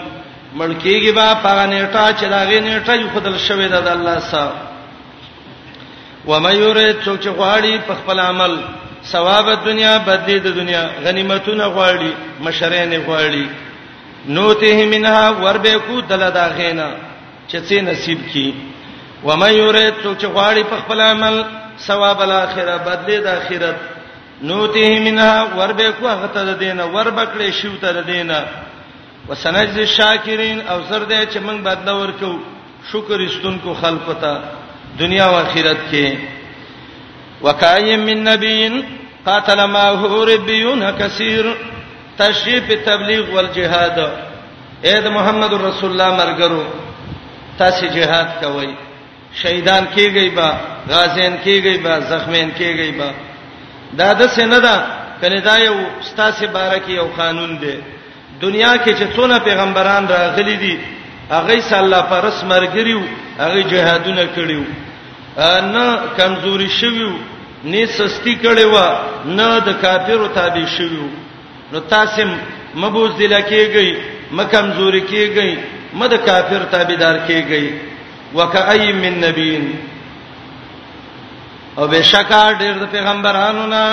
ملکیږي 0.55 1.13
با 1.13 1.35
په 1.43 1.67
نیټه 1.67 2.07
چې 2.19 2.27
دا 2.31 2.41
غي 2.49 2.61
نیټه 2.61 2.95
یو 3.01 3.09
خدل 3.15 3.39
شوی 3.39 3.69
د 3.69 3.75
الله 3.75 4.19
سره 4.31 4.55
ومن 6.27 6.55
یرید 6.57 6.97
څوک 7.05 7.19
چې 7.23 7.29
غواړي 7.29 7.79
په 7.87 7.95
خپل 7.95 8.21
عمل 8.21 8.57
ثواب 9.11 9.47
دنیا 9.65 9.99
بدلی 10.07 10.39
د 10.39 10.47
دنیا 10.57 10.85
غنیمتونه 11.05 11.65
غواړي 11.75 12.11
مشرین 12.41 12.93
غواړي 13.07 13.45
نوته 14.29 14.85
منها 14.95 15.31
وربه 15.31 15.79
کو 15.87 16.01
دل 16.01 16.31
دا 16.31 16.47
غینا 16.57 16.91
چې 17.51 17.57
څه 17.69 17.73
نصیب 17.91 18.19
کی 18.33 18.53
ومن 19.25 19.53
یرید 19.55 19.95
څوک 20.05 20.17
چې 20.21 20.27
غواړي 20.35 20.63
په 20.71 20.77
خپل 20.77 21.01
عمل 21.01 21.43
ثواب 21.87 22.21
الاخره 22.23 22.77
بدلی 22.87 23.19
د 23.25 23.27
اخرت 23.27 23.77
نوته 24.43 25.01
منها 25.01 25.49
وربه 25.57 25.91
کو 25.91 26.07
هغه 26.09 26.27
ته 26.35 26.55
دینه 26.63 26.85
وربکړې 26.85 27.51
شو 27.51 27.77
ته 27.81 28.01
دینه 28.13 28.45
وسنجز 29.29 29.79
الشاکرین 29.79 30.61
او 30.71 30.79
سر 30.89 31.03
دې 31.09 31.29
چې 31.33 31.39
موږ 31.47 31.59
بدلا 31.69 31.93
ورکو 31.97 32.33
شکر 32.93 33.19
استونکو 33.27 33.75
خلق 33.83 34.07
ته 34.21 34.41
دنیا 34.99 35.25
او 35.25 35.35
آخرت 35.35 35.79
کې 35.93 36.07
وکایم 37.43 38.01
من 38.07 38.19
نبیین 38.31 38.83
قاتل 39.27 39.65
ما 39.65 39.85
هو 39.89 40.25
ربیون 40.27 40.83
کثیر 40.99 41.45
تشریف 42.19 42.71
تبلیغ 42.87 43.23
والجهاد 43.31 43.99
اې 44.85 44.99
د 45.05 45.11
محمد 45.17 45.53
رسول 45.53 45.91
الله 45.91 46.11
مرګرو 46.21 46.63
تاسو 47.59 47.87
جهاد 47.97 48.29
کوئ 48.43 48.69
شهیدان 49.43 49.85
کیږي 49.97 50.31
با 50.37 50.49
غازیان 50.91 51.35
کیږي 51.45 51.77
با 51.85 51.95
زخمین 52.13 52.51
کیږي 52.59 52.91
با 52.99 53.11
دا 53.99 54.09
د 54.21 54.23
سینه 54.37 54.59
ده 54.67 54.75
کله 55.21 55.39
دا 55.49 55.57
یو 55.69 55.77
ستاسو 56.11 56.45
بارکه 56.57 56.93
یو 57.01 57.07
قانون 57.21 57.53
دی 57.63 57.75
دنیا 58.45 58.73
کې 58.83 58.93
چې 58.99 59.07
څونه 59.15 59.37
پیغمبران 59.49 60.03
راغلي 60.15 60.57
دي 60.65 60.75
هغه 61.37 61.53
صلی 61.69 61.81
الله 61.87 62.03
پر 62.13 62.25
سمرګریو 62.41 63.01
هغه 63.45 63.61
جهادونه 63.73 64.25
کړیو 64.37 64.63
نه 65.75 65.87
کمزوري 66.19 66.69
شویو 66.81 67.13
نه 67.73 67.83
سستی 67.97 68.35
کړیو 68.43 68.85
نه 69.39 69.49
د 69.69 69.71
کافرو 69.83 70.27
تابع 70.39 70.67
شویو 70.77 71.07
نو 71.73 71.79
تاسو 71.81 72.21
مبوز 72.81 73.11
دل 73.19 73.35
کېږي 73.53 73.91
مکمزوري 74.39 75.03
کېږي 75.13 75.53
مده 76.01 76.19
کافر 76.29 76.61
تابعدار 76.75 77.17
کېږي 77.29 77.67
وکأی 78.35 78.93
من 79.03 79.15
نبین 79.25 79.65
او 81.79 81.85
بشکا 81.89 82.53
ډیر 82.59 82.75
د 82.83 82.85
پیغمبرانو 82.93 83.67
نه 83.75 83.85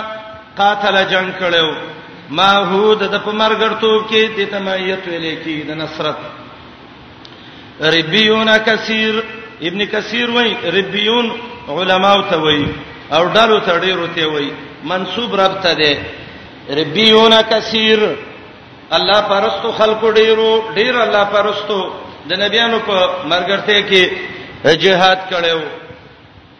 قاتل 0.60 0.96
جنگ 1.12 1.30
کړو 1.40 1.70
ما 2.38 2.52
هود 2.70 3.00
د 3.14 3.16
پمرګرتوب 3.26 4.00
کې 4.10 4.22
د 4.38 4.40
تمایت 4.54 5.02
ویلې 5.08 5.36
کې 5.44 5.56
د 5.70 5.72
نصرت 5.82 6.18
ربيون 7.96 8.50
کثیر 8.66 9.16
ابن 9.70 9.82
کثیر 9.94 10.28
وای 10.30 10.52
ربيون 10.78 11.26
علماو 11.78 12.20
ته 12.30 12.38
وای 12.46 12.64
او 13.16 13.24
ډالو 13.36 13.58
ته 13.68 13.74
ډیرو 13.86 14.06
ته 14.16 14.24
وای 14.34 14.48
منسوب 14.92 15.32
رب 15.42 15.54
ته 15.64 15.72
ده 15.82 15.94
ربيون 16.80 17.34
کثیر 17.52 18.00
الله 18.98 19.20
پرستو 19.30 19.70
خلکو 19.78 20.08
ډیرو 20.20 20.50
ډیر 20.76 20.94
الله 21.06 21.24
پرستو 21.34 21.80
د 22.30 22.32
نبیانو 22.44 22.78
په 22.88 22.96
مرګرته 23.34 23.78
کې 23.90 24.04
جهاد 24.86 25.20
کړو 25.32 25.60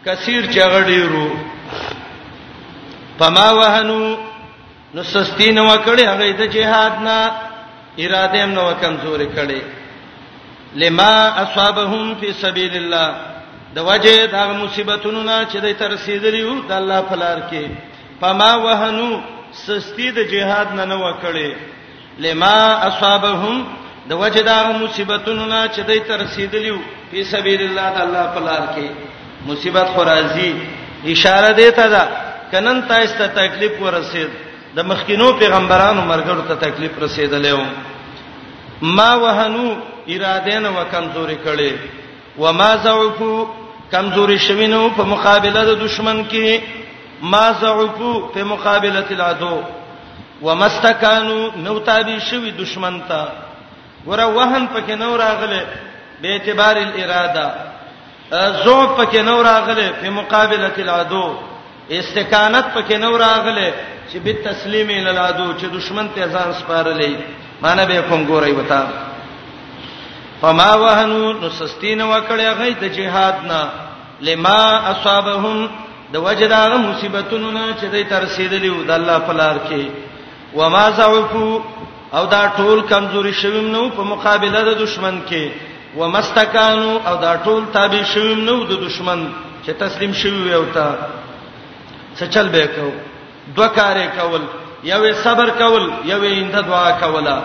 کثیر 0.04 0.42
چغړیرو 0.54 1.28
پما 3.18 3.46
وهنو 3.60 4.02
نو 4.96 5.02
سستی 5.12 5.48
نو 5.56 5.64
کړي 5.84 6.04
هغه 6.12 6.32
د 6.42 6.54
جهاد 6.54 6.94
نه 7.06 7.18
اراده 8.04 8.44
هم 8.44 8.50
نو 8.58 8.66
کمزوري 8.84 9.26
کړي 9.38 9.62
لما 10.82 11.12
اصابهم 11.44 12.14
فی 12.20 12.30
سبیل 12.44 12.74
الله 12.76 13.16
د 13.78 13.88
وجه 13.90 14.26
دا 14.34 14.44
مصیبتونو 14.60 15.22
نه 15.24 15.40
چې 15.50 15.56
د 15.56 15.72
ترسیدلی 15.82 16.42
وو 16.44 16.56
د 16.68 16.72
الله 16.78 17.00
فلار 17.10 17.38
کې 17.50 17.66
پما 18.22 18.50
وهنو 18.68 19.10
سستی 19.64 20.08
د 20.20 20.30
جهاد 20.36 20.72
نه 20.80 20.84
نو 20.94 21.02
کړي 21.22 21.50
لما 22.28 22.54
اصابهم 22.88 23.64
د 24.10 24.24
وجه 24.24 24.42
دا 24.52 24.58
مصیبتونو 24.84 25.44
نه 25.52 25.60
چې 25.74 25.80
د 25.80 25.92
ترسیدلی 26.12 26.70
وو 26.76 26.82
په 27.10 27.24
سبیل 27.36 27.62
الله 27.68 27.90
د 27.98 28.04
الله 28.06 28.26
فلار 28.38 28.62
کې 28.74 28.86
مصیبت 29.48 29.88
خو 29.94 30.00
راځي 30.12 30.50
اشاره 31.14 31.50
دی 31.58 31.70
ته 31.78 31.86
دا 31.92 32.04
کنن 32.52 32.78
تاسو 32.88 33.14
ته 33.20 33.26
تکلیف 33.40 33.74
ورسید 33.84 34.30
د 34.76 34.86
مخکینو 34.90 35.28
پیغمبرانو 35.42 36.02
مرګرو 36.12 36.44
ته 36.48 36.54
تکلیف 36.66 36.92
رسیدلې 37.02 37.52
و 37.60 37.64
ما 38.98 39.08
وهنو 39.22 39.64
ارادین 40.16 40.66
و 40.72 40.78
کمزوري 40.92 41.38
کړي 41.44 41.72
و 42.42 42.52
ما 42.58 42.70
ضعفو 42.84 43.32
کمزوري 43.94 44.38
شوینو 44.46 44.82
په 45.00 45.04
مقابله 45.14 45.64
د 45.70 45.80
دشمن 45.84 46.22
کې 46.32 46.60
ما 47.34 47.44
ضعفو 47.64 48.12
په 48.34 48.44
مقابله 48.52 49.04
العدو 49.16 49.56
ومستکانو 50.42 51.38
نو 51.64 51.78
تابع 51.86 52.18
شوی 52.24 52.50
دشمن 52.58 53.00
ته 53.08 53.28
ور 54.10 54.20
وهن 54.20 54.68
پکې 54.74 54.90
نو 55.04 55.16
راغله 55.16 55.66
به 56.20 56.28
اعتبار 56.36 56.76
الاراده 56.84 57.48
ضعف 58.32 58.90
پکې 59.00 59.18
نو 59.24 59.42
راغله 59.42 59.88
په 60.00 60.08
مقابله 60.20 60.72
العدو 60.84 61.26
استقامت 62.00 62.64
پکې 62.74 62.94
نو 63.04 63.12
راغله 63.18 63.72
چې 64.12 64.16
به 64.24 64.32
تسلیم 64.44 64.88
العدو 65.08 65.48
چې 65.58 65.64
دشمن 65.72 66.08
ته 66.14 66.26
ځان 66.32 66.52
سپارلې 66.60 67.12
معنی 67.62 67.84
به 67.86 68.02
کوم 68.08 68.26
ګورای 68.28 68.52
وتا 68.56 68.86
فما 70.40 70.70
وهنو 70.76 71.32
نسستین 71.32 72.00
وکړې 72.02 72.60
غي 72.60 72.70
د 72.80 72.84
جهاد 72.96 73.34
نه 73.44 73.62
لما 74.20 74.60
اصابهم 74.92 75.68
د 76.12 76.16
وجداغه 76.16 76.76
مصیبتونو 76.76 77.50
نه 77.50 77.64
چې 77.80 77.84
دوی 77.92 78.04
تر 78.04 78.20
رسیدلیو 78.22 78.82
د 78.88 78.90
الله 78.90 79.18
په 79.18 79.32
لار 79.32 79.56
کې 79.68 79.84
وما 80.54 80.90
ضعفوا 80.90 81.60
او 82.12 82.26
دا 82.26 82.52
ټول 82.56 82.84
کمزوري 82.92 83.32
شوم 83.32 83.66
نو 83.72 83.88
په 83.90 84.02
مقابله 84.02 84.60
د 84.62 84.68
دشمن 84.84 85.20
کې 85.28 85.50
ومستکانو 85.96 86.90
او 87.06 87.14
دا 87.24 87.34
ټول 87.44 87.64
تابع 87.72 88.02
شوم 88.12 88.40
نو 88.48 88.56
د 88.70 88.84
دشمن 88.86 89.26
چې 89.64 89.70
تسلیم 89.82 90.12
شوی 90.22 90.52
او 90.54 90.64
تا 90.74 90.88
څه 92.16 92.24
چل 92.34 92.48
به 92.56 92.66
کو 92.74 92.88
دوه 93.56 93.68
کارې 93.68 94.20
کول 94.20 94.42
یو 94.90 95.12
صبر 95.22 95.50
کول 95.58 95.88
یو 96.10 96.20
اند 96.32 96.52
دعا 96.68 96.90
کولا 97.04 97.38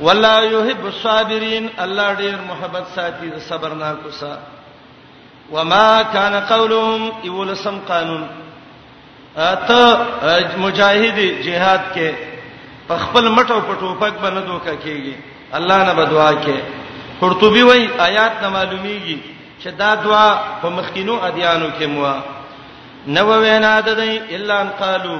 والله 0.00 0.38
يحب 0.54 0.86
الصابرين 0.86 1.68
الله 1.84 2.08
ډیر 2.22 2.34
محبت 2.48 2.84
ساتي 2.94 3.28
د 3.34 3.38
صبر 3.48 3.74
نا 3.82 3.92
کو 4.02 4.10
سا 4.20 4.34
وما 5.50 6.02
كان 6.12 6.38
قولهم 6.40 7.12
يولسم 7.24 7.78
قانون 7.92 8.24
اته 9.36 10.58
مجاهد 10.58 11.18
جهاد 11.44 11.80
کې 11.94 12.14
په 12.88 12.98
خپل 13.04 13.30
مټو 13.36 13.60
په 13.68 13.74
ټوپک 13.80 14.14
باندې 14.22 14.46
دوکا 14.50 14.74
کیږي 14.74 15.12
الله 15.52 15.84
نه 15.88 15.94
بدوا 16.00 16.28
کې 16.42 16.54
قرطبي 17.20 17.62
وای 17.68 17.82
آیات 18.08 18.36
نه 18.42 18.48
معلومیږي 18.48 19.18
چې 19.62 19.68
دا 19.78 19.94
دوا 19.94 20.40
په 20.62 20.68
مخکینو 20.68 21.14
ادیانو 21.28 21.68
کې 21.78 21.84
مو 21.84 22.20
نو 23.06 23.26
وینا 23.42 23.80
ددای 23.86 24.18
الا 24.36 24.60
ان 24.60 24.68
قالو 24.80 25.16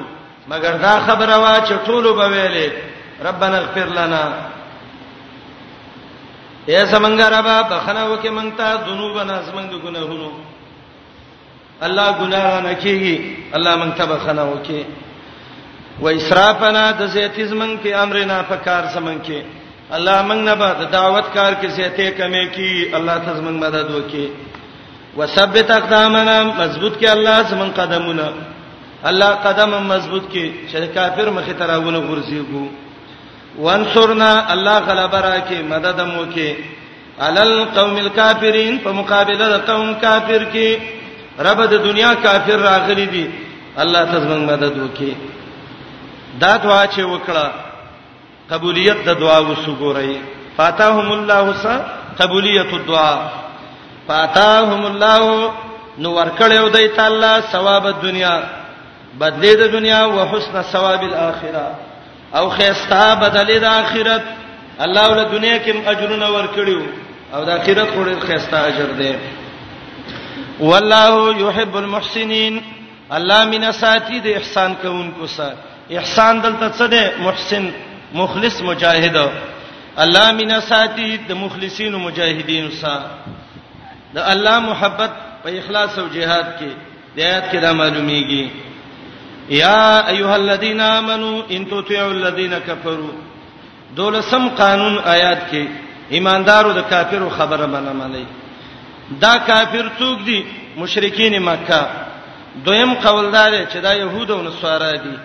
مگر 0.49 0.73
دا 0.87 0.95
خبره 1.07 1.37
وا 1.39 1.55
چې 1.67 1.75
ټولو 1.87 2.11
به 2.19 2.27
ویلې 2.35 2.69
ربنا 3.27 3.57
اغفر 3.59 3.89
لنا 3.99 4.23
اے 6.71 6.85
زمنګ 6.93 7.21
ربا 7.37 7.63
بخنه 7.63 8.05
وکي 8.13 8.29
مونږ 8.29 8.51
ته 8.59 8.77
ذنوبنا 8.89 9.35
زمنګ 9.49 9.71
ګناهونو 9.85 10.31
الله 11.87 12.09
ګناه 12.21 12.61
نه 12.67 12.73
کیږي 12.83 13.17
الله 13.57 13.77
مونږ 13.77 13.93
ته 13.99 14.05
بخنه 14.07 14.45
وکي 14.45 14.83
و 16.01 16.09
اسرافنا 16.09 16.83
د 16.99 17.07
زیتیز 17.07 17.53
مونږ 17.53 17.75
په 17.83 17.91
امرنا 18.03 18.43
په 18.49 18.57
کار 18.57 18.85
سمونږ 18.95 19.19
کې 19.29 19.41
الله 19.95 20.23
موږ 20.29 20.39
نه 20.45 20.55
بعد 20.61 20.77
دعوت 20.93 21.27
کار 21.35 21.53
کې 21.61 21.67
زیاته 21.79 22.11
کمې 22.19 22.45
کی 22.55 22.91
الله 22.99 23.19
تاسو 23.25 23.43
موږ 23.43 23.57
مدد 23.65 23.91
وکي 23.95 24.27
وثبت 25.19 25.71
اقدامنا 25.71 26.39
مضبوط 26.63 26.95
کې 26.99 27.07
الله 27.11 27.43
زمون 27.43 27.71
قدمونه 27.71 28.33
الله 29.11 29.27
قدم 29.47 29.71
مضبوط 29.89 30.25
کې 30.33 30.53
چې 30.73 30.89
کافر 30.95 31.31
مخه 31.31 31.53
تراونه 31.53 31.99
ورځيګو 32.01 32.63
وانصرنا 33.59 34.53
الله 34.53 34.79
غلبه 34.79 35.21
راکې 35.21 35.63
مدد 35.71 36.01
مو 36.01 36.25
کې 36.35 36.55
علل 37.21 37.65
قوم 37.77 37.97
الکافرین 37.97 38.79
په 38.79 38.93
مقابله 38.93 39.49
د 39.49 39.71
قوم 39.71 39.95
کافر 39.95 40.47
کې 40.55 40.79
رب 41.49 41.63
د 41.71 41.75
دنیا 41.89 42.15
کافر 42.27 42.59
راغلي 42.71 43.07
دي 43.07 43.27
الله 43.79 44.05
تاسو 44.05 44.27
موږ 44.29 44.51
مدد 44.53 44.79
وکي 44.83 45.15
دا 46.41 46.57
دعا 46.57 46.87
چې 46.87 47.01
وکړه 47.05 47.66
قبولیت 48.51 48.99
د 49.07 49.11
دعا 49.23 49.39
وسګورئ 49.51 50.09
فاتاهم 50.57 51.09
الله 51.19 51.45
س 51.65 51.67
قبولیت 52.21 52.71
الدعاء 52.81 53.21
فاتاهم 54.09 54.83
الله 54.91 55.27
نو 56.03 56.09
ورکړیو 56.19 56.69
دی 56.77 56.89
تعالی 56.99 57.33
ثواب 57.53 57.85
د 57.93 57.99
دنیا 58.07 58.35
بدلې 59.21 59.53
د 59.61 59.73
دنیا 59.77 60.01
او 60.07 60.13
حسن 60.33 60.63
ثواب 60.73 61.03
الاخره 61.11 61.67
او 62.39 62.45
خيستا 62.51 63.05
بدلې 63.21 63.59
د 63.65 63.65
اخرت 63.83 64.25
الله 64.85 65.05
ول 65.11 65.25
دنیا 65.39 65.57
کې 65.65 65.75
اجرونه 65.93 66.27
ورکړیو 66.37 66.83
او 67.35 67.45
د 67.45 67.49
اخرت 67.51 67.89
وړ 67.99 68.09
خيستا 68.29 68.59
اجر 68.69 68.91
دی 69.01 69.13
والله 70.61 71.15
يحب 71.45 71.77
المحسنين 71.77 72.63
الله 73.13 73.45
من 73.45 73.73
ساتي 73.73 74.21
د 74.21 74.27
احسان 74.37 74.75
کوونکو 74.83 75.27
سره 75.27 75.55
احسان 75.91 76.41
دلته 76.41 76.69
څه 76.79 76.87
دی 76.91 77.03
محسن 77.21 77.71
مخلص 78.17 78.63
مجاهد 78.63 79.17
الله 80.05 80.27
مینا 80.39 80.59
ساتي 80.71 81.11
د 81.29 81.33
مخلصین 81.43 81.93
او 81.95 82.01
مجاهدین 82.07 82.67
سره 82.81 83.07
د 84.15 84.31
الله 84.33 84.57
محبت 84.69 85.13
په 85.45 85.49
اخلاص 85.61 85.95
او 86.03 86.07
جهاد 86.17 86.49
کې 86.59 86.71
د 87.17 87.19
آیات 87.29 87.45
کې 87.51 87.59
دا 87.67 87.71
معلومیږي 87.81 88.45
یا 89.63 89.81
ایها 90.13 90.35
الذین 90.43 90.81
آمنو 90.99 91.33
ان 91.57 91.61
تطیعوا 91.73 92.11
الذین 92.19 92.53
کفروا 92.69 93.15
دولسم 94.01 94.45
قانون 94.63 94.97
آیات 95.17 95.41
کې 95.53 95.63
ایماندارو 96.19 96.73
د 96.81 96.91
کافرو 96.95 97.31
خبره 97.39 97.67
باندې 97.67 97.95
مانی 98.01 98.27
دا 99.27 99.35
کافر 99.53 99.91
څوک 100.01 100.19
دي 100.31 100.43
مشرکین 100.83 101.39
مکه 101.51 101.81
دویم 102.67 102.93
قوالدار 103.07 103.57
چې 103.67 103.77
دا 103.89 103.95
يهود 104.03 104.31
او 104.31 104.43
نصارا 104.51 104.91
دي 105.07 105.17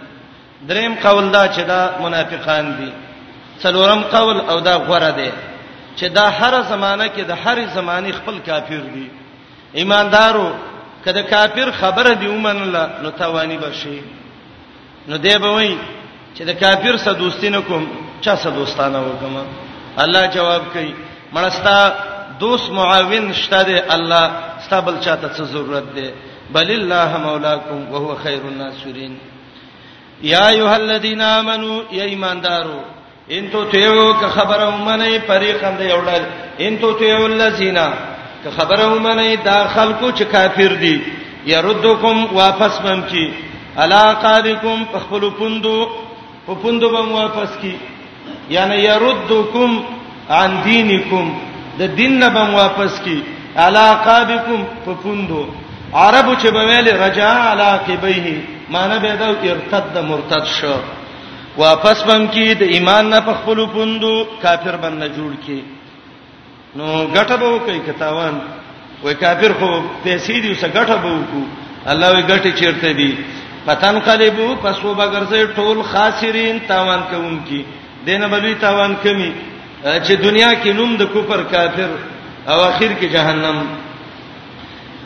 دریم 0.67 0.93
قول 1.03 1.31
دا 1.31 1.47
چې 1.47 1.59
دا 1.65 1.95
منافقان 2.03 2.65
دي 2.77 2.91
څلورم 3.63 4.01
قول 4.01 4.37
او 4.49 4.59
دا 4.59 4.75
غوړه 4.77 5.11
ده 5.19 5.31
چې 5.99 6.03
دا 6.17 6.29
هر 6.39 6.53
زمانہ 6.71 7.05
کې 7.15 7.21
د 7.25 7.31
هر 7.45 7.57
زمانه 7.77 8.11
خپل 8.19 8.35
کافر 8.45 8.81
دي 8.95 9.07
ایماندارو 9.79 10.49
کله 11.05 11.21
کافر 11.21 11.71
خبره 11.79 12.13
دی 12.13 12.27
ومنله 12.27 12.89
نو 13.03 13.09
توانی 13.11 13.57
بشي 13.57 14.01
نو 15.07 15.17
دی 15.17 15.37
به 15.37 15.49
وای 15.55 15.77
چې 16.37 16.41
د 16.49 16.51
کافر 16.53 16.97
سره 16.97 17.13
دوستی 17.13 17.49
نه 17.49 17.61
کوم 17.61 17.85
چا 18.21 18.35
سره 18.35 18.51
دوستانه 18.51 18.99
وکم 19.01 19.35
الله 19.97 20.25
جواب 20.27 20.61
کوي 20.73 20.93
مړستا 21.33 21.75
دوست 22.39 22.71
معاون 22.71 23.33
شته 23.33 23.63
دی 23.63 23.77
الله 23.95 24.31
ستابل 24.65 24.99
چاته 24.99 25.27
څه 25.33 25.41
ضرورت 25.41 25.83
دی 25.95 26.09
بل 26.53 26.71
الله 26.71 27.17
مولاکم 27.17 27.89
وهو 27.91 28.15
خير 28.15 28.41
الناصرین 28.47 29.17
یا 30.23 30.47
ایه 30.47 30.69
الذین 30.71 31.21
آمنو 31.21 31.73
یا 31.91 32.03
ایماندارو 32.03 32.79
ان 33.37 33.47
تو 33.51 33.65
تیو 33.71 34.13
که 34.13 34.27
خبره 34.27 34.65
ومنه 34.65 35.19
فریقان 35.27 35.75
دی 35.77 35.91
اولل 35.91 36.23
ان 36.59 36.77
تو 36.79 36.93
تیو 36.99 37.21
الذین 37.23 37.73
که 38.43 38.49
خبره 38.57 38.85
ومنه 38.85 39.35
دا 39.35 39.67
خلکو 39.73 40.11
چې 40.11 40.21
کافر 40.23 40.73
دي 40.79 41.01
يردکم 41.47 42.25
واپس 42.33 42.79
بم 42.81 43.01
کی 43.01 43.29
علاقالکم 43.77 44.83
خپل 44.99 45.29
پوندو 45.37 45.85
په 46.47 46.53
پوندو 46.61 46.89
بم 46.89 47.11
واپس 47.11 47.57
کی 47.61 47.75
یعنی 48.49 48.77
يردکم 48.83 49.81
عن 50.29 50.61
دینکم 50.63 51.31
د 51.79 51.95
دین 51.95 52.17
نه 52.19 52.29
بم 52.29 52.53
واپس 52.55 52.99
کی 53.03 53.19
علاقابکم 53.65 54.65
په 54.85 54.93
پوندو 55.03 55.45
عربو 55.93 56.33
چې 56.35 56.47
بویل 56.51 56.87
رجا 56.97 57.29
علاقبیه 57.51 58.35
معنی 58.73 58.97
به 59.05 59.11
دا 59.21 59.27
ارتد 59.49 59.95
مرتد 60.09 60.45
شو 60.57 60.75
واپس 61.57 61.99
بم 62.09 62.27
کی 62.33 62.53
د 62.53 62.61
ایمان 62.61 63.05
نه 63.13 63.19
په 63.21 63.33
خپل 63.39 63.65
پوندو 63.73 64.11
کافر 64.41 64.75
باندې 64.83 65.07
جوړ 65.17 65.31
کی 65.45 65.59
نو 66.79 66.85
غټه 67.15 67.35
به 67.41 67.59
کوي 67.65 67.79
کتاوان 67.87 68.39
وای 69.03 69.13
کافر 69.25 69.53
خو 69.59 69.69
پیسې 70.03 70.33
دی 70.43 70.51
وسه 70.51 70.67
غټه 70.75 70.97
به 71.03 71.11
وکړو 71.17 71.91
الله 71.93 72.15
وی 72.15 72.23
غټه 72.31 72.59
چیرته 72.61 72.91
دی 73.01 73.11
پتن 73.65 73.99
قلبو 74.05 74.49
پسو 74.61 74.93
بغرزه 74.93 75.53
ټول 75.55 75.81
خاسرین 75.89 76.59
تاوان 76.67 77.01
کوونکی 77.11 77.63
دینه 78.05 78.27
بلوی 78.27 78.53
تاوان 78.63 78.95
کمی 79.03 79.31
چې 79.83 80.11
دنیا 80.23 80.51
کې 80.63 80.67
نوم 80.79 80.95
د 81.01 81.13
کوپر 81.13 81.43
کافر 81.55 81.89
او 82.47 82.59
اخر 82.61 82.91
کې 83.01 83.05
جهنم 83.17 83.67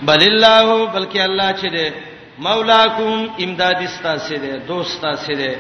بل 0.10 0.24
الله 0.30 0.78
بلکې 0.94 1.20
الله 1.28 1.52
چې 1.52 1.68
ده 1.78 1.94
مولاکم 2.40 3.28
امداد 3.40 3.76
استاسه 3.84 4.38
ده 4.38 4.62
دوست 4.68 5.02
تاسه 5.02 5.36
ده 5.36 5.60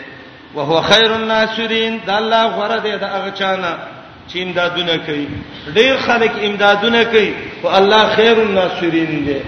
او 0.53 0.61
هو 0.61 0.81
خیر 0.81 1.11
الناصرین 1.11 1.93
د 1.97 2.09
الله 2.09 2.47
غره 2.49 2.79
ده 2.81 2.97
د 2.97 3.03
هغه 3.03 3.31
چانه 3.31 3.73
چې 4.33 4.37
امدادونه 4.37 4.97
کوي 4.97 5.27
ډیر 5.75 5.97
خلک 5.97 6.31
امدادونه 6.43 7.03
کوي 7.05 7.33
او 7.63 7.69
الله 7.75 8.15
خیر 8.15 8.39
الناصرین 8.39 9.25
ده 9.25 9.41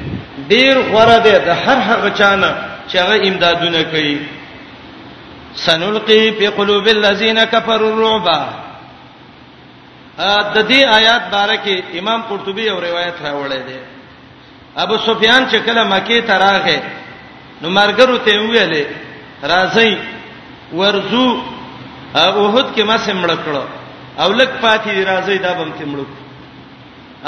ډیر 0.49 0.77
غره 0.79 1.19
ده 1.19 1.37
د 1.39 1.49
هر 1.49 1.77
هغه 1.91 2.09
چانه 2.09 2.53
چې 2.91 2.95
هغه 2.95 3.27
امدادونه 3.27 3.83
کوي 3.83 4.19
سنلقي 5.55 6.31
في 6.31 6.47
قلوب 6.47 6.87
الذين 6.87 7.43
كفروا 7.45 7.91
الرعب 7.93 8.47
د 10.55 10.67
دې 10.69 10.83
آیات 10.97 11.21
بارکه 11.31 11.83
امام 11.99 12.21
قرطبي 12.29 12.61
یو 12.61 12.79
روایت 12.79 13.13
راوړی 13.25 13.59
دی 13.67 13.79
ابو 14.77 14.97
سفیان 14.97 15.49
چې 15.49 15.55
کله 15.55 15.83
مکه 15.83 16.21
ته 16.21 16.33
راغی 16.37 16.77
نو 17.61 17.67
مارګرو 17.77 18.17
ته 18.25 18.31
ویلې 18.37 18.83
راځي 19.53 19.93
ورزو 20.79 21.27
اوهد 22.15 22.67
کې 22.75 22.81
ما 22.89 22.97
سمړ 23.05 23.29
کړو 23.45 23.63
او 24.23 24.29
لک 24.39 24.49
پاتې 24.63 24.91
راځي 25.11 25.37
دا 25.45 25.51
بم 25.59 25.71
ته 25.77 25.85
مړو 25.91 26.05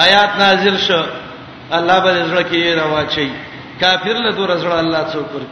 آیات 0.06 0.32
نازل 0.44 0.78
شو 0.88 1.02
الله 1.78 1.98
به 2.04 2.12
زړه 2.30 2.44
کې 2.52 2.62
راوچي 2.82 3.30
کافر 3.82 4.16
له 4.26 4.32
دور 4.40 4.52
زړه 4.64 4.80
الله 4.84 5.04
څوک 5.14 5.30
ور 5.36 5.44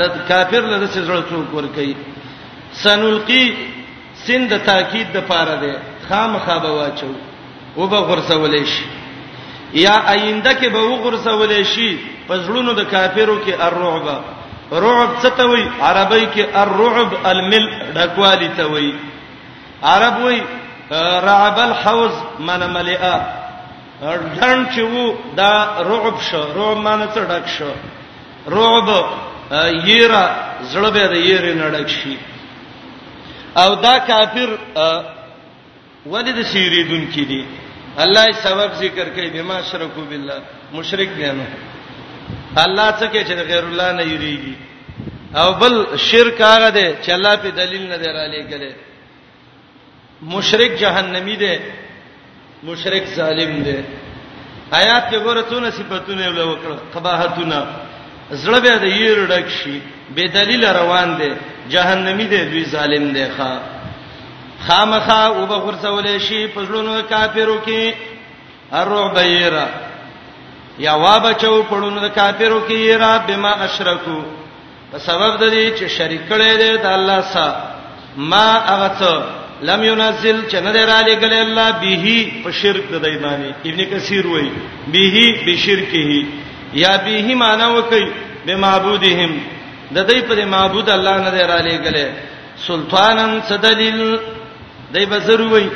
لد 0.00 0.14
کافر 0.30 0.62
له 0.72 0.78
زړه 0.86 1.22
څوک 1.32 1.48
ور 1.58 1.66
کوي 1.76 1.94
سنلقي 2.82 3.44
سند 4.26 4.52
تاکید 4.70 5.12
د 5.16 5.28
پاره 5.32 5.56
ده 5.64 5.76
خامخا 6.08 6.56
به 6.64 6.70
واچو 6.78 7.12
او 7.76 7.86
به 7.90 8.00
غرسولې 8.10 8.64
شي 8.72 8.84
یا 9.74 9.94
آینده 10.14 10.52
کې 10.54 10.68
به 10.68 10.80
وګرځولې 10.80 11.62
شي 11.74 11.98
پزړونو 12.28 12.72
د 12.74 12.80
کافرو 12.90 13.38
کې 13.46 13.54
الرعب 13.60 14.06
رعب 14.72 15.10
څه 15.22 15.30
ته 15.36 15.44
وای 15.48 15.64
عربی 15.82 16.26
کې 16.34 16.44
الرعب 16.54 17.10
المل 17.24 17.66
ډکوالی 17.94 18.48
ته 18.56 18.64
وای 18.66 18.92
عرب 19.82 20.18
وای 20.24 20.40
رعب 21.26 21.58
الحوز 21.58 22.12
من 22.40 22.60
ملئا 22.70 23.18
ځان 24.36 24.66
چې 24.74 24.80
وو 24.80 25.14
دا 25.36 25.52
رعب 25.78 26.20
شو 26.30 26.46
رعب 26.56 26.78
معنی 26.78 27.06
څه 27.14 27.20
ډک 27.28 27.46
شو 27.48 27.70
رعب 28.50 28.88
یرا 29.88 30.30
زړه 30.72 30.90
به 30.90 31.06
د 31.06 31.12
یری 31.14 31.54
نړک 31.54 31.86
شي 31.88 32.16
او 33.56 33.74
دا 33.74 33.98
کافر 33.98 34.48
ولید 36.06 36.42
سیریدون 36.46 37.06
کې 37.12 37.24
دي 37.28 37.42
الله 37.98 38.26
یې 38.26 38.32
سبب 38.44 38.70
ذکر 38.80 39.08
کوي 39.14 39.30
بما 39.30 39.60
شرکو 39.70 40.00
بالله 40.10 40.40
مشرک 40.72 41.08
دی 41.16 41.30
نو 41.32 41.44
الله 42.64 42.90
څه 42.98 43.06
کوي 43.12 43.24
چې 43.24 43.32
غیر 43.50 43.64
الله 43.64 43.92
نه 43.92 44.02
یریږي 44.04 44.54
او 45.34 45.52
بل 45.54 45.96
شرک 45.96 46.40
هغه 46.40 46.70
دی 46.70 46.94
چې 47.02 47.10
الله 47.10 47.36
په 47.36 47.50
دلیل 47.50 47.86
نه 47.88 47.96
دی 47.98 48.06
را 48.12 48.26
لېګلې 48.28 48.72
مشرک 50.22 50.72
جهنمی 50.80 51.36
دی 51.36 51.56
مشرک 52.62 53.04
ظالم 53.16 53.62
دی 53.62 53.76
آیات 54.72 55.10
کې 55.12 55.16
ورته 55.16 55.70
صفاتونه 55.70 56.28
ول 56.28 56.38
وکړه 56.42 56.76
قباحتونه 56.96 57.66
زړه 58.32 58.60
به 58.60 58.76
د 58.76 58.82
ییر 58.84 59.26
ډک 59.26 59.48
شي 59.48 59.80
بے 60.14 60.26
دلیل 60.28 60.64
روان 60.64 61.16
دی 61.18 61.32
جهنمی 61.68 62.24
دی 62.26 62.44
دوی 62.50 62.64
ظالم 62.64 63.12
دی 63.12 63.26
ښا 63.36 63.79
خامخا 64.66 65.22
او 65.36 65.46
به 65.46 65.54
غرسول 65.56 66.06
شي 66.28 66.46
پزړونو 66.54 67.00
کافرو 67.08 67.58
کې 67.66 67.94
الرعبيرا 68.80 69.66
یا 70.84 70.94
وابچو 71.04 71.62
پړونو 71.70 72.00
د 72.04 72.08
کافرو 72.14 72.60
کې 72.68 72.98
را 73.02 73.12
بما 73.28 73.52
اشرکو 73.66 74.18
په 74.92 74.98
سبب 75.06 75.36
د 75.42 75.50
دې 75.50 75.80
چې 75.80 75.84
شریک 75.98 76.20
کړي 76.28 76.56
دي 76.62 76.70
د 76.82 76.86
الله 76.96 77.20
سره 77.20 77.56
ما 78.32 78.48
هغه 78.70 78.90
څه 78.98 79.22
لم 79.68 79.84
ينزل 79.84 80.38
چې 80.50 80.54
نه 80.66 80.84
را 80.90 80.98
لګل 81.08 81.32
الله 81.32 81.72
به 81.72 82.26
په 82.44 82.52
شرک 82.60 82.86
د 82.92 83.02
دایمانی 83.04 83.50
ابن 83.70 83.80
کثیر 83.92 84.26
وایي 84.32 84.50
به 84.96 85.22
بشرکه 85.46 86.18
یا 86.82 86.96
به 87.06 87.34
معنا 87.44 87.68
وکي 87.76 88.02
به 88.46 88.56
معبودهم 88.66 89.32
د 89.94 90.10
دې 90.10 90.14
پر 90.28 90.44
معبود 90.56 90.90
الله 90.96 91.16
نه 91.26 91.46
را 91.52 91.58
لګل 91.68 91.96
سلطانن 92.66 93.40
صدلیل 93.48 94.00
دای 94.94 95.06
به 95.12 95.18
ضروري 95.28 95.68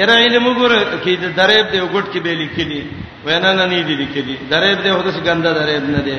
یره 0.00 0.12
علم 0.24 0.46
وګوره 0.46 0.78
کې 1.04 1.12
د 1.24 1.24
دریب 1.40 1.66
دی 1.72 1.80
وګټ 1.80 2.06
کې 2.12 2.18
به 2.24 2.32
لیکلي 2.42 2.82
وینا 3.24 3.52
نه 3.58 3.64
نه 3.70 3.82
دي 3.88 3.94
لیکلي 4.02 4.36
دریب 4.52 4.78
دی 4.84 4.88
هدس 4.98 5.16
ګنده 5.28 5.50
دریب 5.60 5.84
نه 5.96 6.00
دی 6.06 6.18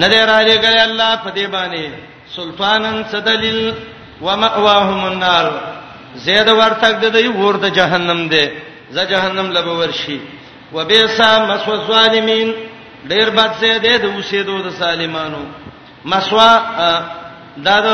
نه 0.00 0.06
دی 0.12 0.20
راځي 0.32 0.56
کړي 0.64 0.78
الله 0.88 1.12
په 1.24 1.30
دې 1.36 1.46
باندې 1.54 1.82
سلطانن 2.36 3.04
صدلیل 3.12 3.74
ومأواهم 4.20 5.00
النار 5.04 5.46
زید 6.24 6.48
ورتک 6.48 6.94
د 7.02 7.06
دوی 7.14 7.28
ور 7.28 7.54
د 7.64 7.66
جهنم 7.78 8.20
دی 8.32 8.44
ز 8.94 8.98
جهنم 9.12 9.46
لب 9.56 9.66
ورشي 9.66 10.20
وبئسا 10.72 11.30
مسو 11.48 11.72
ظالمین 11.90 12.48
ډیر 13.10 13.28
بد 13.36 13.50
څه 13.60 13.78
دی 13.84 13.94
د 14.02 14.06
اوسېدو 14.14 14.56
د 14.66 14.68
سالمانو 14.82 15.42
مسوا 16.04 16.52
دا 17.66 17.76
د 17.84 17.88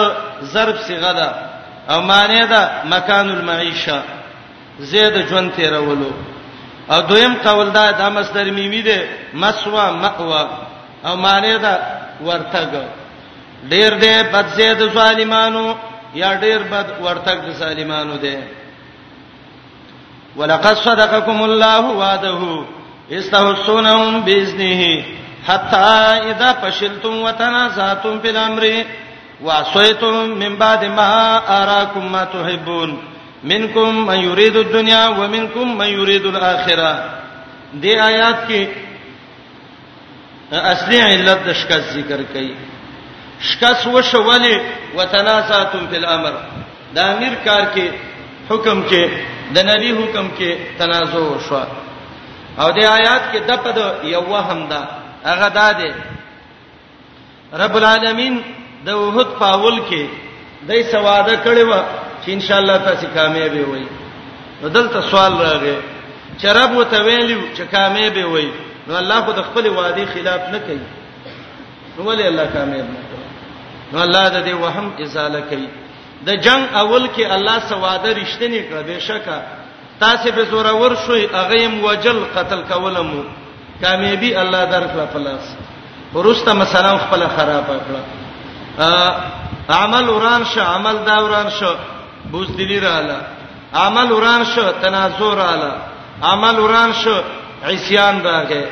ضرب 0.53 0.77
صیغه 0.87 1.13
ده 1.19 1.52
او 1.89 2.01
معنی 2.01 2.47
دا 2.47 2.71
مکان 2.91 3.29
المعيشه 3.31 3.99
زید 4.79 5.15
ژوند 5.29 5.49
تیرولو 5.57 6.11
او 6.93 7.01
دویم 7.11 7.35
قول 7.45 7.69
دا 7.71 7.85
د 8.01 8.03
مصدر 8.17 8.45
میمی 8.57 8.83
دی 8.87 8.99
مسوا 9.35 9.87
مأوا 10.03 10.43
او 11.07 11.15
معنی 11.25 11.57
دا 11.65 11.75
ورتګ 12.27 12.73
ډیر 13.71 13.93
دی 14.03 14.15
بد 14.33 14.47
زید 14.59 14.81
ظالمانو 14.97 15.67
یا 16.23 16.31
ډیر 16.43 16.59
بد 16.73 16.87
ورتګ 17.05 17.39
د 17.47 17.51
ظالمانو 17.61 18.17
دی 18.25 18.37
ولقد 20.37 20.77
صدقكم 20.77 21.43
الله 21.43 21.85
وعده 21.91 22.65
استهسونهم 23.13 24.21
باذنه 24.21 24.83
حتى 25.47 25.87
اذا 26.31 26.53
فشلتم 26.53 27.15
وتنازعتم 27.23 28.21
في 28.21 28.29
الامر 28.31 28.83
واسويتم 29.45 30.15
من 30.39 30.57
بعد 30.57 30.85
ما 30.85 31.13
أراكم 31.63 32.13
ما 32.13 32.25
تحبون 32.25 33.03
منكم 33.45 34.07
من 34.07 34.15
يريد 34.19 34.57
الدنيا 34.57 35.09
ومنكم 35.09 35.79
من 35.79 35.87
يريد 35.87 36.25
الآخرة 36.27 37.11
دې 37.83 37.89
آیات 37.99 38.37
کې 38.49 38.67
اصلي 40.55 41.01
علت 41.03 41.41
د 41.47 41.53
شکاس 41.53 41.85
ذکر 41.95 42.21
کړي 42.35 42.53
شکست 43.51 43.87
وشولې 43.87 44.55
وتناساتم 44.97 45.87
فی 45.91 45.97
الامر 45.97 46.35
دا 46.97 47.03
امیر 47.17 47.35
کار 47.45 47.65
کې 47.75 47.89
حکم 48.51 48.83
کې 48.91 49.09
د 49.55 49.59
نبی 49.71 49.93
حکم 49.93 50.27
کې 50.39 50.79
تنازع 50.79 51.19
وشو 51.29 51.57
او 52.59 52.71
دې 52.73 52.87
آیات 52.99 53.31
کې 53.33 53.39
د 53.39 53.57
پد 53.57 53.79
یو 54.05 54.37
همدا 54.51 54.83
هغه 55.25 55.49
دا 55.61 55.71
دی 55.79 55.93
رب 57.63 57.77
العالمین 57.77 58.43
د 58.87 58.91
وحد 59.03 59.29
پاول 59.43 59.77
کې 59.89 60.03
دای 60.69 60.83
سواده 60.93 61.35
کړي 61.47 61.63
و 61.71 61.73
چې 62.25 62.29
ان 62.37 62.41
شاء 62.47 62.59
الله 62.63 62.77
تاسو 62.89 63.07
کامیاب 63.19 63.55
وي 63.73 63.85
نو 64.63 64.69
دلته 64.77 65.01
سوال 65.11 65.33
راغی 65.43 65.75
چې 66.39 66.47
رب 66.59 66.73
وته 66.79 67.03
ویلی 67.09 67.37
چې 67.57 67.63
کامیاب 67.75 68.17
وي 68.35 68.49
نو 68.87 68.97
الله 69.01 69.19
خو 69.29 69.33
د 69.39 69.43
خپل 69.51 69.69
وعده 69.77 70.07
خلاف 70.15 70.49
نه 70.55 70.59
کوي 70.67 70.79
نو 71.99 72.05
ولې 72.05 72.27
الله 72.33 72.47
کامیاب 72.55 72.89
نه 72.95 73.01
کوي 73.11 73.27
نو 73.93 74.03
الله 74.05 74.25
د 74.37 74.43
دې 74.47 74.55
وهم 74.63 74.93
ازاله 75.07 75.41
کوي 75.53 75.69
د 76.31 76.41
جنگ 76.47 76.67
اول 76.81 77.05
کې 77.17 77.23
الله 77.37 77.59
سواده 77.69 78.15
رښتینی 78.23 78.63
کړ 78.71 78.75
به 78.89 78.99
شکه 79.11 79.39
تاسو 80.03 80.33
به 80.41 80.45
زوره 80.55 80.73
ور 80.81 80.97
شوې 80.97 81.35
اغه 81.45 81.55
يم 81.63 81.79
وجل 81.85 82.19
قتل 82.41 82.63
کولمو 82.73 83.23
کامیابی 83.85 84.35
الله 84.43 84.67
درکړه 84.71 85.15
پلاس 85.15 85.57
ورسته 86.17 86.53
مثلا 86.63 86.91
خپل 87.05 87.25
خراب 87.37 87.65
کړه 87.67 88.22
عمل 89.69 90.09
وران 90.09 90.43
شو 90.55 90.61
عمل 90.61 91.05
دا 91.07 91.17
وران 91.23 91.51
شو 91.59 91.73
بوزدلی 92.33 92.79
رااله 92.81 93.21
عمل 93.75 94.13
وران 94.13 94.45
شو 94.45 94.71
تنازور 94.83 95.37
رااله 95.37 95.73
عمل 96.23 96.59
وران 96.61 96.93
شو 96.93 97.15
عصيان 97.65 98.21
راغې 98.23 98.65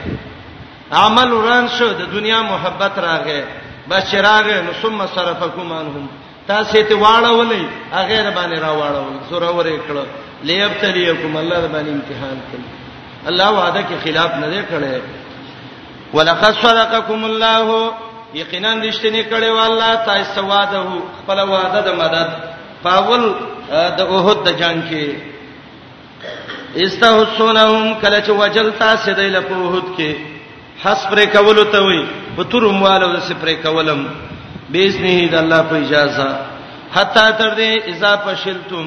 عمل 0.92 1.32
وران 1.32 1.68
شو 1.78 1.88
د 1.98 2.12
دنیا 2.12 2.40
محبت 2.42 2.98
راغې 2.98 3.42
بس 3.88 4.14
راغې 4.14 4.66
نو 4.66 4.72
ثم 4.82 5.06
صرفكم 5.14 5.72
عنهم 5.72 6.06
تاسو 6.48 6.82
ته 6.88 6.98
واړولې 7.04 7.64
هغه 7.94 8.30
باندې 8.30 8.58
را 8.64 8.70
واړول 8.70 9.30
زوره 9.30 9.50
ورې 9.62 9.80
کړو 9.88 10.04
ليبتليكم 10.44 11.36
الله 11.36 11.66
باندې 11.66 11.90
امتحان 11.92 12.38
کړ 12.52 12.58
الله 13.28 13.50
وعده 13.52 13.80
کې 13.82 14.04
خلاف 14.08 14.34
نه 14.36 14.46
دی 14.48 14.62
کړی 14.62 15.00
ولقد 16.14 16.54
صدقكم 16.62 17.24
الله 17.24 17.92
یقینا 18.38 18.70
رښتینی 18.86 19.22
کړي 19.30 19.50
والله 19.58 19.90
تاسو 20.06 20.30
سواده 20.36 20.80
خپل 21.18 21.38
وعده 21.52 21.80
د 21.86 21.90
مدد 22.00 22.28
پاول 22.84 23.22
د 23.98 24.00
اوهد 24.12 24.38
د 24.46 24.58
جنگ 24.60 24.82
کې 24.90 25.04
استحسنهم 26.86 27.94
کله 28.02 28.18
چې 28.26 28.30
وجل 28.42 28.70
تاسو 28.84 29.12
د 29.20 29.20
لپوهد 29.36 29.86
کې 29.96 30.10
حس 30.84 31.00
پر 31.10 31.20
کولو 31.32 31.64
ته 31.72 31.78
وي 31.86 32.02
پتورم 32.36 32.82
والو 32.82 33.08
د 33.16 33.20
سپر 33.28 33.50
کولم 33.64 34.00
بیسنه 34.74 35.28
د 35.28 35.34
الله 35.42 35.62
په 35.70 35.76
اجازه 35.84 36.28
حتا 36.94 37.26
تر 37.40 37.50
دې 37.54 37.88
اذا 37.92 38.12
فشلتم 38.26 38.86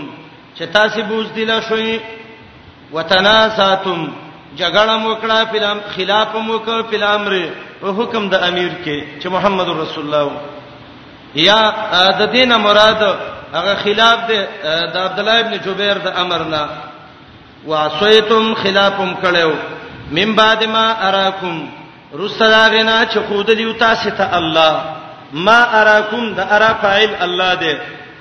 چې 0.58 0.64
تاسو 0.78 1.00
بوز 1.10 1.28
دي 1.36 1.46
لا 1.52 1.60
شوي 1.70 2.00
وتناساتم 2.96 4.00
جګړه 4.60 4.96
موکړه 5.06 5.40
فلم 5.52 5.78
خلاف 5.96 6.32
موکړه 6.48 6.80
فلامر 6.92 7.34
او 7.84 7.90
حکم 8.00 8.24
د 8.30 8.36
امیر 8.50 8.74
کې 8.84 8.98
چې 9.22 9.28
محمد 9.36 9.70
رسول 9.78 10.04
الله 10.06 10.32
یا 11.46 11.60
د 12.20 12.32
دینه 12.34 12.58
مراد 12.66 13.02
هغه 13.54 13.74
خلاف 13.84 14.20
دی 14.28 14.38
د 14.64 14.96
عبد 15.06 15.20
الله 15.20 15.40
ابن 15.44 15.54
جبیر 15.66 15.98
د 16.04 16.08
امر 16.24 16.44
نه 16.54 16.64
واسویتم 17.68 18.54
خلافم 18.64 19.14
کړو 19.24 19.52
من 20.18 20.34
بعد 20.40 20.64
ما 20.76 20.86
اراکم 21.08 21.56
رسلاغنا 22.24 22.98
چې 23.06 23.18
خود 23.28 23.52
دی 23.60 23.74
تاسو 23.86 24.10
ته 24.18 24.38
الله 24.38 24.82
ما 25.48 25.60
اراکم 25.82 26.34
د 26.40 26.54
ارا 26.58 26.74
فاعل 26.82 27.16
الله 27.28 27.54
دی 27.64 27.74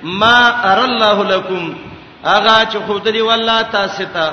ما 0.03 0.37
ار 0.71 0.79
الله 0.85 1.23
لكم 1.37 1.61
اغه 2.25 2.57
چې 2.65 2.77
خود 2.87 3.07
دی 3.17 3.21
والله 3.21 3.61
تاسو 3.77 4.05
ته 4.17 4.27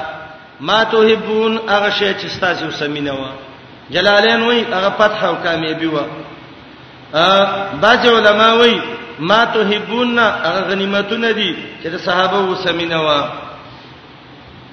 ما 0.61 0.85
توحبون 0.85 1.59
هغه 1.69 1.91
شی 1.99 2.13
چې 2.15 2.41
تاسو 2.41 2.71
سمینه 2.71 3.13
و 3.13 3.25
جلالین 3.91 4.41
وای 4.43 4.61
هغه 4.65 4.91
فتح 4.97 5.25
او 5.25 5.35
کامیابی 5.35 5.87
و 5.87 5.97
ا 5.99 7.45
بعض 7.83 8.07
علما 8.07 8.55
وای 8.57 8.81
ما 9.19 9.45
توحبون 9.45 10.19
هغه 10.19 10.61
غنیمتونه 10.71 11.33
دي 11.33 11.57
چې 11.83 11.87
د 11.87 11.97
صحابه 11.97 12.37
و 12.37 12.55
سمینه 12.55 12.97
و 12.97 13.23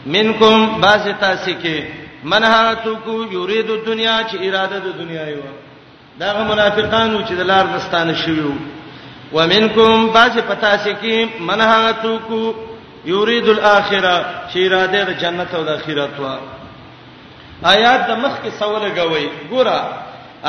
منکم 0.06 0.82
بعض 0.82 1.08
تاسو 1.19 1.52
کې 1.63 1.82
منهاتو 2.23 2.95
کو 3.06 3.23
یرید 3.32 3.69
الدنیا 3.71 4.19
چې 4.32 4.36
اراده 4.41 4.80
د 4.80 4.97
دنیا 4.97 5.28
یو 5.30 5.38
دا 6.19 6.43
منافقانو 6.43 7.19
چې 7.28 7.32
د 7.34 7.39
لار 7.41 7.65
مستانه 7.67 8.13
شویو 8.15 8.52
ومنکم 9.34 10.08
بعض 10.13 10.38
پتاسکی 10.47 11.26
منهاتو 11.39 12.17
کو 12.28 12.54
یرید 13.12 13.48
الاخره 13.56 14.15
چې 14.52 14.56
اراده 14.67 15.02
د 15.10 15.12
جنت 15.22 15.52
او 15.58 15.63
د 15.70 15.72
اخرت 15.80 16.15
وا 16.24 16.36
آیات 17.74 18.02
د 18.10 18.12
مخ 18.24 18.34
کې 18.43 18.52
سوال 18.62 18.84
غوي 18.98 19.26
ګوره 19.52 19.80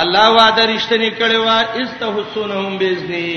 الله 0.03 0.27
وعده 0.39 0.63
رښتینی 0.75 1.11
کړي 1.21 1.39
وا 1.47 1.57
استحسنهم 1.83 2.73
باذنی 2.81 3.31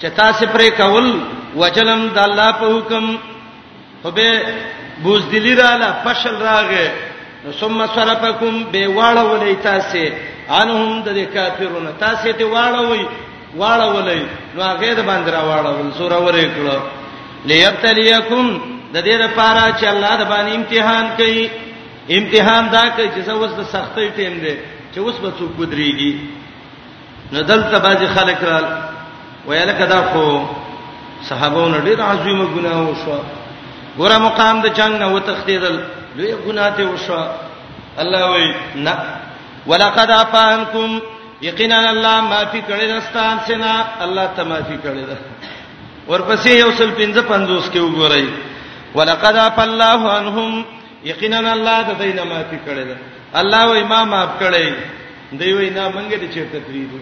چې 0.00 0.06
تاسو 0.20 0.42
پرې 0.54 0.68
کول 0.80 1.06
وجلم 1.60 2.00
د 2.16 2.18
الله 2.28 2.50
په 2.60 2.66
حکم 2.76 3.06
خو 4.02 4.10
به 4.16 4.28
بوزدلی 5.02 5.54
رااله 5.60 5.90
فشل 6.04 6.36
راغه 6.48 6.86
ثم 7.60 7.78
صرفکم 7.96 8.54
به 8.72 8.82
واړولې 8.96 9.64
تاسو 9.68 10.04
انهم 10.60 11.02
د 11.04 11.18
کافرون 11.36 11.86
تاسو 12.06 12.32
ته 12.38 12.44
واړوي 12.44 13.04
واړولې 13.58 14.20
نو 14.54 14.60
هغه 14.62 14.94
د 14.94 15.00
باندې 15.06 15.30
را 15.36 15.42
واړول 15.48 15.88
سورہ 16.00 16.18
ورې 16.26 16.48
کړو 16.56 16.76
ليبتليكم 17.50 18.44
د 18.94 18.96
دې 19.06 19.16
لپاره 19.24 19.64
چې 19.78 19.84
الله 19.94 20.12
د 20.22 20.24
باندې 20.32 20.52
امتحان 20.60 21.04
کوي 21.18 21.42
امتحان 22.18 22.62
دا 22.74 22.84
کوي 22.96 23.08
چې 23.14 23.20
اوس 23.36 23.50
د 23.60 23.62
سختۍ 23.74 24.06
ټیم 24.16 24.34
دی 24.42 24.54
چې 24.92 24.98
اوس 25.04 25.16
به 25.24 25.30
څوک 25.38 25.50
ودرېږي 25.60 26.12
ندل 27.32 27.60
تباځي 27.72 28.08
خلک 28.16 28.40
را 28.48 28.58
ویلکه 29.48 29.86
دا 29.94 30.00
خو 30.12 30.24
صحابو 31.28 31.68
نه 31.68 31.78
ډېر 31.86 31.98
عظیمه 32.12 32.44
ګناه 32.56 32.80
وشو 32.88 33.18
ګوره 33.98 34.18
مقام 34.26 34.60
د 34.62 34.66
جنگ 34.78 34.92
نه 35.02 35.08
وتختیدل 35.14 35.76
لوی 36.16 36.34
ګناه 36.46 36.70
ته 36.76 36.82
وشو 36.92 37.20
الله 38.02 38.30
وی 38.32 38.48
نه 38.74 38.94
ولقد 39.66 40.10
افانکم 40.10 40.98
یقینا 41.48 41.78
الله 41.90 42.20
معافی 42.20 42.60
کړی 42.68 42.86
دستان 42.96 43.38
سینا 43.46 43.74
الله 44.04 44.26
ته 44.36 44.42
معافی 44.44 44.76
کړی 44.84 45.02
ده 45.10 45.18
ورپسې 46.08 46.48
یو 46.58 46.70
سل 46.78 46.90
55 46.98 47.70
کې 47.72 47.78
وګورئ 47.80 48.24
ولقد 48.94 49.36
اف 49.48 49.58
الله 49.58 50.00
عنهم 50.18 50.64
یقینا 51.10 51.52
الله 51.56 51.76
د 51.88 51.92
دینه 52.02 52.24
ماتي 52.30 52.58
کړل 52.66 52.90
الله 53.40 53.62
و 53.70 53.76
امام 53.84 54.08
اپ 54.22 54.32
کړی 54.40 54.68
دی 55.38 55.52
وینا 55.58 55.84
منګه 55.96 56.16
د 56.22 56.24
چیرته 56.34 56.58
فریدو 56.66 56.98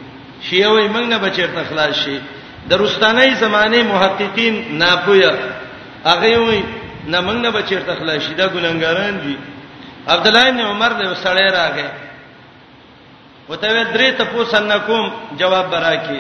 شیعه 0.47 0.69
وای 0.73 0.87
منګ 0.95 1.07
نه 1.13 1.19
بچیرته 1.25 1.61
خلاص 1.71 1.95
شي 2.03 2.19
درستانه 2.73 3.25
زمانه 3.45 3.83
محققین 3.93 4.55
ناپویا 4.83 5.33
هغه 6.07 6.39
وای 6.39 6.63
نه 7.07 7.21
منګ 7.21 7.41
نه 7.45 7.51
بچیرته 7.57 7.95
خلاص 8.01 8.23
شي 8.27 8.35
دا 8.35 8.47
ګلنګاران 8.55 9.15
دي 9.25 9.37
عبد 10.13 10.27
الله 10.27 10.49
ابن 10.49 10.61
عمر 10.61 10.93
له 11.01 11.15
سړی 11.25 11.47
راغی 11.57 11.89
وته 13.49 13.85
درې 13.95 14.11
ته 14.19 14.25
پوسن 14.33 14.73
کوم 14.87 15.05
جواب 15.41 15.67
براکې 15.73 16.19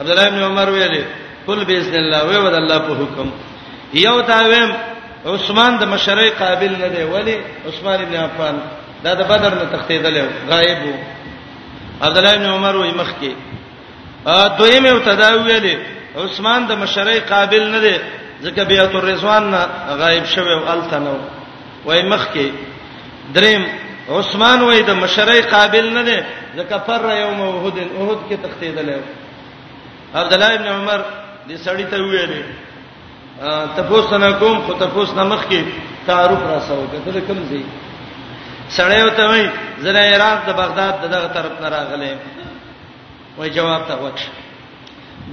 عبد 0.00 0.10
الله 0.10 0.26
ابن 0.26 0.42
عمر 0.50 0.68
ویلې 0.68 1.04
کل 1.50 1.64
باذن 1.64 1.94
الله 2.02 2.22
وی 2.30 2.38
ود 2.46 2.54
الله 2.62 2.78
په 2.86 2.92
حکم 3.02 3.28
یو 4.06 4.16
تا 4.28 4.38
ویم 4.50 4.70
عثمان 5.34 5.72
د 5.82 5.84
مشرۍ 5.94 6.28
قابل 6.42 6.72
نه 6.82 6.88
دی 6.94 7.02
ولی 7.14 7.36
عثمان 7.68 7.98
ابن 8.04 8.14
عفان 8.24 8.54
دا 9.04 9.10
د 9.20 9.22
بدر 9.32 9.52
نه 9.60 9.64
تختیدل 9.76 10.16
غایب 10.50 10.78
وو 10.86 10.96
عبد 12.06 12.16
الله 12.18 12.34
ابن 12.38 12.46
عمر 12.56 12.74
وی 12.76 12.92
مخ 13.00 13.10
کې 13.20 13.30
ا 14.26 14.36
دویم 14.58 14.84
یو 14.86 14.98
تداوی 15.08 15.60
دی 15.66 15.74
عثمان 16.24 16.60
د 16.70 16.72
مشرۍ 16.82 17.18
قابل 17.32 17.62
نه 17.74 17.80
دی 17.84 17.94
ځکه 18.44 18.60
بیات 18.70 18.94
الرضوان 18.94 19.50
نه 19.50 19.62
غایب 20.02 20.24
شوی 20.34 20.52
او 20.54 20.68
التنو 20.74 21.16
وای 21.86 22.02
مخ 22.02 22.24
کې 22.34 22.46
دریم 23.36 23.62
عثمان 24.18 24.58
وای 24.62 24.82
د 24.82 24.90
مشرۍ 25.02 25.40
قابل 25.54 25.86
نه 25.96 26.02
دی 26.08 26.16
ځکه 26.58 26.74
فر 26.86 27.02
یوم 27.22 27.38
احد 27.42 27.76
احد 28.00 28.18
کې 28.28 28.34
تختیدل 28.44 28.88
عبد 30.20 30.32
الله 30.32 30.54
ابن 30.54 30.66
عمر 30.66 31.00
دې 31.48 31.56
سړی 31.64 31.84
ته 31.92 31.96
ویلې 32.02 32.42
تپوس 33.76 34.12
نه 34.12 34.30
کوم 34.40 34.56
خو 34.66 34.72
تپوس 34.78 35.10
نه 35.14 35.24
مخ 35.24 35.44
کې 35.50 35.60
تعارف 36.06 36.42
را 36.50 36.60
سره 36.60 36.86
کتل 36.92 37.20
کوم 37.26 37.38
زی 37.48 37.62
سړی 38.76 39.00
وته 39.04 39.24
وای 39.28 39.48
زنه 39.80 39.98
عراق 40.14 40.38
د 40.48 40.52
بغداد 40.62 41.08
دغه 41.14 41.28
طرف 41.36 41.60
نه 41.62 41.68
راغلې 41.76 42.12
وای 43.38 43.50
جواب 43.50 43.82
ته 43.88 43.94
وکړ 43.94 44.24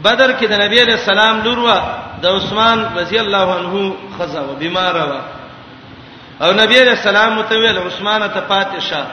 بدر 0.04 0.30
کې 0.38 0.46
د 0.50 0.54
نبی 0.64 0.78
علی 0.82 0.92
السلام 0.92 1.42
لور 1.44 1.58
و 1.60 1.72
د 2.22 2.26
عثمان 2.26 2.86
رضی 2.98 3.18
الله 3.20 3.56
عنه 3.60 3.94
خزا 4.20 4.42
و 4.42 4.56
بیمار 4.60 4.96
و 4.96 5.20
او 6.44 6.52
نبی 6.54 6.76
علی 6.82 6.90
السلام 6.90 7.34
متویل 7.34 7.78
عثمان 7.78 8.28
ته 8.30 8.40
پاتشه 8.42 9.04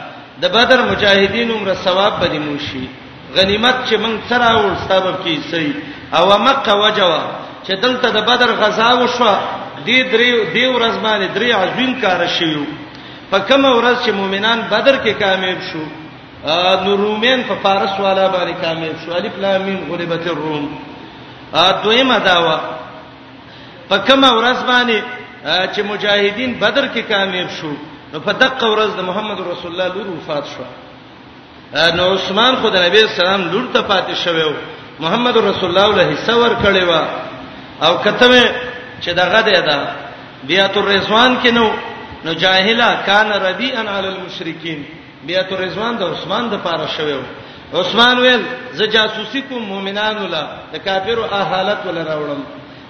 د 0.42 0.48
بدر 0.48 0.82
مجاهدین 0.90 1.50
عمر 1.50 1.74
ثواب 1.74 2.20
به 2.20 2.26
دي 2.26 2.38
موشي 2.38 2.88
غنیمت 3.36 3.74
چې 3.88 3.94
موږ 3.94 4.28
سره 4.30 4.56
ورستابب 4.56 5.24
کی 5.24 5.36
صحیح 5.50 5.72
او 6.16 6.38
مکه 6.38 6.72
وجوا 6.74 7.22
چې 7.66 7.72
دلته 7.84 8.06
د 8.10 8.16
بدر 8.28 8.50
غزا 8.62 8.90
وشو 9.00 9.34
دې 9.86 9.98
درې 10.12 10.30
دې 10.54 10.66
ورځ 10.74 10.94
باندې 11.04 11.26
درې 11.36 11.48
عظیم 11.60 11.92
کار 12.02 12.20
شيو 12.38 12.64
په 13.30 13.38
کوم 13.48 13.62
ورځ 13.64 13.96
چې 14.04 14.10
مؤمنان 14.20 14.58
بدر 14.72 14.94
کې 15.04 15.12
کامیاب 15.24 15.60
شو 15.70 15.84
نو 16.84 16.90
رومین 17.02 17.40
په 17.48 17.54
فارس 17.62 17.92
والا 18.04 18.26
باندې 18.34 18.54
کامیاب 18.64 18.94
شو 19.04 19.12
الف 19.14 19.36
لام 19.42 19.62
میم 19.66 19.80
غلبت 19.92 20.26
الروم 20.32 20.66
دویمه 21.84 22.18
داوا 22.28 22.58
په 23.88 23.96
کوم 24.08 24.22
ورځ 24.38 24.58
باندې 24.70 24.98
چې 25.74 25.80
مجاهدین 25.92 26.50
بدر 26.62 26.84
کې 26.94 27.02
کامیاب 27.12 27.50
شو 27.58 27.72
نو 28.12 28.18
په 28.26 28.32
دغه 28.42 28.64
ورځ 28.74 28.90
د 28.98 29.00
محمد 29.08 29.38
رسول 29.40 29.70
الله 29.72 29.88
لور 29.94 30.08
وفات 30.16 30.44
شو 30.46 30.64
نو 31.96 32.02
عثمان 32.14 32.54
خدای 32.62 32.88
نبی 32.88 32.98
سلام 33.22 33.42
لور 33.52 33.66
ته 33.72 33.80
پاتې 33.88 34.14
شوو 34.24 34.52
محمد 35.02 35.36
رسول 35.36 35.68
الله 35.70 35.88
له 35.96 36.12
حصہ 36.14 36.32
ور 36.42 36.54
کړی 36.62 36.84
و 36.90 36.92
او 37.84 37.92
کته 37.98 38.50
چې 39.00 39.10
دغه 39.20 39.40
دی 39.46 39.52
دا 39.68 39.78
بیات 40.48 40.76
الرضوان 40.76 41.38
کې 41.42 41.48
نو 41.58 41.66
نو 42.24 42.32
جاهلا 42.42 42.88
کان 43.06 43.32
ربیان 43.46 43.88
علی 43.88 44.08
المشرکین 44.08 44.82
بیات 45.26 45.52
الرضوان 45.52 45.96
د 45.96 46.02
عثمان 46.12 46.44
د 46.50 46.54
پاره 46.66 46.86
شویو 46.96 47.20
عثمان 47.80 48.16
ویل 48.18 48.42
ز 48.78 48.80
جاسوسی 48.94 49.40
کوم 49.48 49.62
مؤمنان 49.72 50.16
ولا 50.24 50.44
د 50.72 50.76
کافرو 50.84 51.22
احالت 51.40 51.86
ولا 51.86 52.02
راوړم 52.10 52.40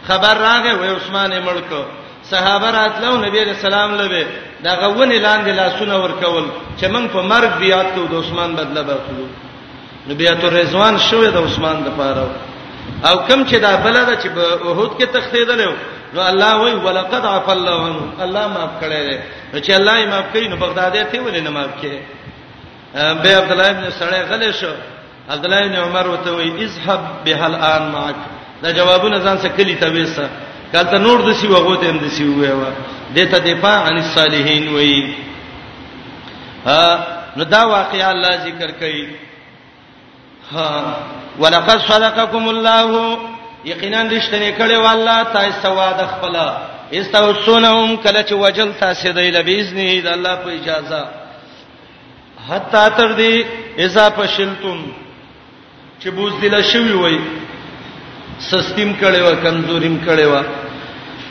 خبر 0.08 0.34
راغې 0.46 0.72
وې 0.78 0.90
عثمان 0.96 1.32
یې 1.32 1.40
مړ 1.46 1.58
کو 1.70 1.82
صحابه 2.30 2.68
راتلو 2.76 3.16
نبی 3.24 3.44
رسول 3.44 3.74
الله 3.74 3.96
لوي 4.04 4.26
دا 4.64 4.74
غوونه 4.80 5.18
لاندې 5.18 5.48
لاسونه 5.60 5.96
ورکول 6.04 6.44
چې 6.80 6.84
موږ 6.92 7.06
په 7.14 7.20
مرګ 7.32 7.52
بیات 7.62 7.86
کو 7.94 8.04
د 8.12 8.14
عثمان 8.24 8.54
بدله 8.54 8.82
باخلو 8.82 9.26
نبیات 10.08 10.44
الرضوان 10.44 10.98
شوې 10.98 11.28
د 11.34 11.36
عثمان 11.48 11.76
د 11.84 11.88
پاره 11.96 12.26
او 13.08 13.16
کم 13.28 13.44
چې 13.48 13.56
دا 13.66 13.70
بلد 13.84 14.08
چې 14.22 14.28
په 14.28 14.66
اوهود 14.66 14.90
کې 14.98 15.06
تختیدل 15.16 15.62
نو 15.64 15.72
الله 16.26 16.56
وی 16.62 16.74
ولقد 16.86 17.26
عف 17.28 17.48
الله 17.56 17.78
عنه 17.86 18.00
الله 18.24 18.42
معاف 18.54 18.70
کړي 18.82 19.00
دي 19.08 19.16
چې 19.60 19.70
الله 19.78 19.96
یې 20.00 20.06
معاف 20.12 20.24
کړي 20.34 20.46
نو 20.52 20.56
بغدادي 20.56 21.04
ته 21.10 21.20
ولې 21.24 21.40
نه 21.46 21.50
معاف 21.56 21.70
کړي 21.82 21.98
به 23.22 23.36
عبد 23.40 23.50
الله 23.56 23.70
ابن 23.70 23.84
سړی 24.00 24.20
غلې 24.30 24.50
شو 24.60 24.70
عبد 25.34 25.44
الله 25.44 25.60
ابن 25.64 25.76
عمر 25.84 26.06
وته 26.12 26.30
وی 26.36 26.48
اذهب 26.64 27.00
به 27.24 27.44
الان 27.50 27.90
معك 27.96 28.14
دا 28.62 28.70
جوابونه 28.72 29.16
ځان 29.24 29.36
څخه 29.44 29.56
کلی 29.58 29.74
ته 29.74 29.90
وېسه 29.90 30.28
کله 30.72 30.98
نور 30.98 31.20
د 31.26 31.32
سی 31.40 31.46
وغو 31.46 31.76
ته 31.76 31.90
هم 31.90 31.98
د 32.04 32.08
سی 32.16 32.24
وې 32.24 32.52
وا 32.60 32.70
دته 33.16 33.38
دفاع 33.50 33.76
عن 33.88 33.96
الصالحین 34.04 34.68
وی 34.74 35.14
ها 36.66 36.84
نو 37.36 37.44
دا 37.44 37.64
واقعیا 37.66 38.10
الله 38.10 38.44
ذکر 38.46 38.72
کړي 38.80 39.08
ها 40.52 40.96
ولقد 41.40 41.78
صدقكم 41.88 42.48
الله 42.50 43.18
یقینا 43.64 44.02
رښتینه 44.02 44.50
کړي 44.58 44.76
والله 44.86 45.18
تاسو 45.32 45.60
سواد 45.62 45.98
خپل 46.12 46.36
استوسونهم 46.92 47.96
کله 47.96 48.22
چې 48.22 48.32
وجل 48.34 48.70
تاسو 48.80 49.12
دی 49.12 49.30
لبیزنی 49.30 50.00
د 50.00 50.06
الله 50.06 50.34
په 50.34 50.50
اجازه 50.50 51.08
حتا 52.48 52.88
تر 52.88 53.08
دې 53.16 53.44
اذا 53.78 54.08
فشلتم 54.16 54.84
چې 56.02 56.08
بوز 56.16 56.32
دل 56.42 56.62
شوی 56.62 56.92
وای 56.92 57.18
سستیم 58.40 58.94
کړي 59.00 59.18
و 59.20 59.34
کمزوریم 59.42 60.04
کړي 60.06 60.24
و 60.26 60.42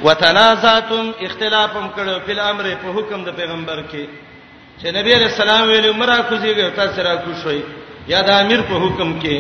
وتنازعتم 0.04 1.12
اختلافم 1.22 1.90
کړي 1.98 2.10
په 2.26 2.42
امر 2.42 2.76
په 2.84 2.88
حکم 2.98 3.24
د 3.24 3.30
پیغمبر 3.36 3.84
کې 3.92 4.08
چې 4.82 4.88
نبی 4.98 5.14
رسول 5.14 5.50
الله 5.50 5.64
ویل 5.68 5.86
عمره 5.90 6.18
کوزیږي 6.30 6.76
تاسو 6.76 7.02
را 7.04 7.16
کوشئ 7.16 7.60
یا 8.12 8.20
د 8.28 8.30
امیر 8.44 8.62
په 8.70 8.76
حکم 8.84 9.10
کې 9.20 9.38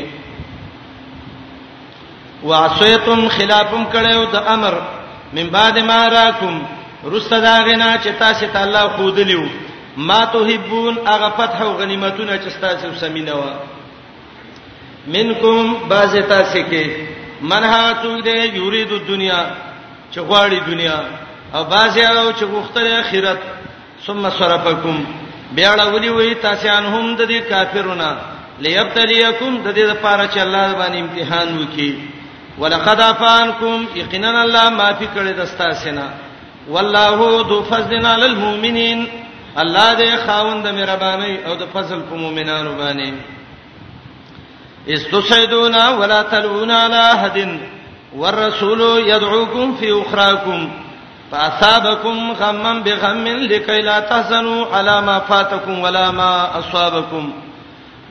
وعصیتم 2.50 3.20
خلافم 3.38 3.84
کړو 3.94 4.24
د 4.36 4.48
امر 4.56 4.74
من 5.36 5.48
بعد 5.56 5.76
ما 5.90 6.00
راکم 6.18 6.56
رست 7.14 7.30
دا 7.48 7.56
غنا 7.68 7.90
چې 8.04 8.12
تاسو 8.24 8.46
ته 8.54 8.60
الله 8.66 8.84
خو 8.96 9.10
دلیو 9.18 9.44
ما 10.10 10.20
تحبون 10.36 10.98
هغه 11.08 11.30
فتح 11.38 11.62
او 11.66 11.74
غنیمتونه 11.82 12.38
چې 12.44 12.50
تاسو 12.62 12.96
سمینه 13.00 13.34
و 13.40 13.44
منکم 15.16 15.88
باز 15.92 16.16
تاسو 16.36 16.60
کې 16.72 16.90
منها 17.42 17.94
څوک 18.04 18.18
دی 18.28 18.38
یرید 18.64 18.92
الدنیا 18.98 19.42
چې 20.12 20.18
غواړي 20.30 20.60
دنیا 20.68 21.00
او 21.54 21.64
باز 21.74 21.98
یو 21.98 22.30
چې 22.32 22.44
غوښتل 22.44 22.88
آخرت 23.00 23.40
ثم 24.06 24.30
صرفکم 24.38 25.04
بیا 25.58 25.76
له 25.80 25.88
ولي 25.94 26.10
وې 26.10 26.42
تاسو 26.48 26.68
ان 26.78 26.86
هم 26.86 27.16
د 27.16 27.26
دې 27.28 27.40
کافرونه 27.50 28.12
ليبتليکم 28.60 29.62
د 29.66 29.74
دې 29.76 29.86
لپاره 29.94 30.24
چې 30.34 30.40
الله 30.46 30.74
باندې 30.74 31.00
امتحان 31.00 31.58
وکي 31.58 32.00
ولقد 32.58 33.00
افانکم 33.02 33.86
یقینا 33.96 34.42
الله 34.42 34.70
معافي 34.70 35.08
کړی 35.16 35.34
د 35.38 35.46
ستاسینا 35.46 36.08
والله 36.70 37.48
ذو 37.50 37.64
فضلنا 37.70 38.14
علی 38.14 39.08
الله 39.58 39.96
دې 39.98 40.26
خاوند 40.28 40.68
مهرباني 40.68 41.38
او 41.46 41.56
د 41.56 41.64
فضل 41.74 42.00
په 42.10 42.16
مؤمنانو 42.16 42.78
باندې 42.80 43.14
استسعدونا 44.88 45.90
ولا 45.90 46.22
تلونا 46.24 46.78
على 46.84 47.02
احد 47.14 47.60
والرسول 48.16 48.82
يدعوكم 49.08 49.76
في 49.76 49.92
اخراكم 50.02 50.70
فاصابكم 51.32 52.32
غما 52.40 52.74
بغم 52.74 53.28
لكي 53.28 53.82
لا 53.82 54.00
تحزنوا 54.00 54.66
على 54.76 55.02
ما 55.02 55.20
فاتكم 55.20 55.80
ولا 55.80 56.12
ما 56.12 56.60
اصابكم 56.60 57.32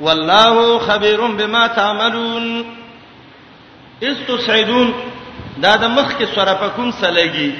والله 0.00 0.78
خبير 0.78 1.20
بما 1.26 1.66
تعملون 1.66 2.64
استصعدون 4.02 4.92
دا 5.62 5.72
د 5.82 5.84
مخ 5.96 6.08
کې 6.18 6.24
سورپکم 6.34 6.90
سلګي 7.00 7.50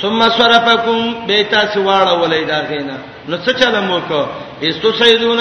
ثم 0.00 0.20
سورپکم 0.38 1.26
بیتا 1.26 1.60
سواړه 1.74 2.12
ولې 2.22 2.44
دا 2.52 2.58
غینا 2.68 2.96
نو 3.28 3.36
څه 3.44 3.50
چلم 3.60 3.90
وکړه 3.90 4.26
استصعدون 4.62 5.40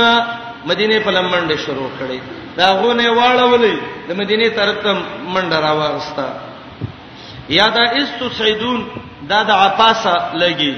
مدینه 0.65 0.99
په 0.99 1.11
لمنډه 1.11 1.57
شروع 1.65 1.89
کړي 1.99 2.19
دا 2.57 2.67
غونه 2.79 3.09
واړه 3.11 3.45
ولې 3.51 3.75
د 4.09 4.17
مدینه 4.21 4.49
ترته 4.49 4.93
منډه 5.33 5.57
راوغستا 5.63 6.29
یا 7.49 7.67
دا 7.77 7.83
استصعدون 8.01 8.81
دا 9.27 9.43
د 9.43 9.51
عپاسه 9.51 10.15
لګي 10.33 10.73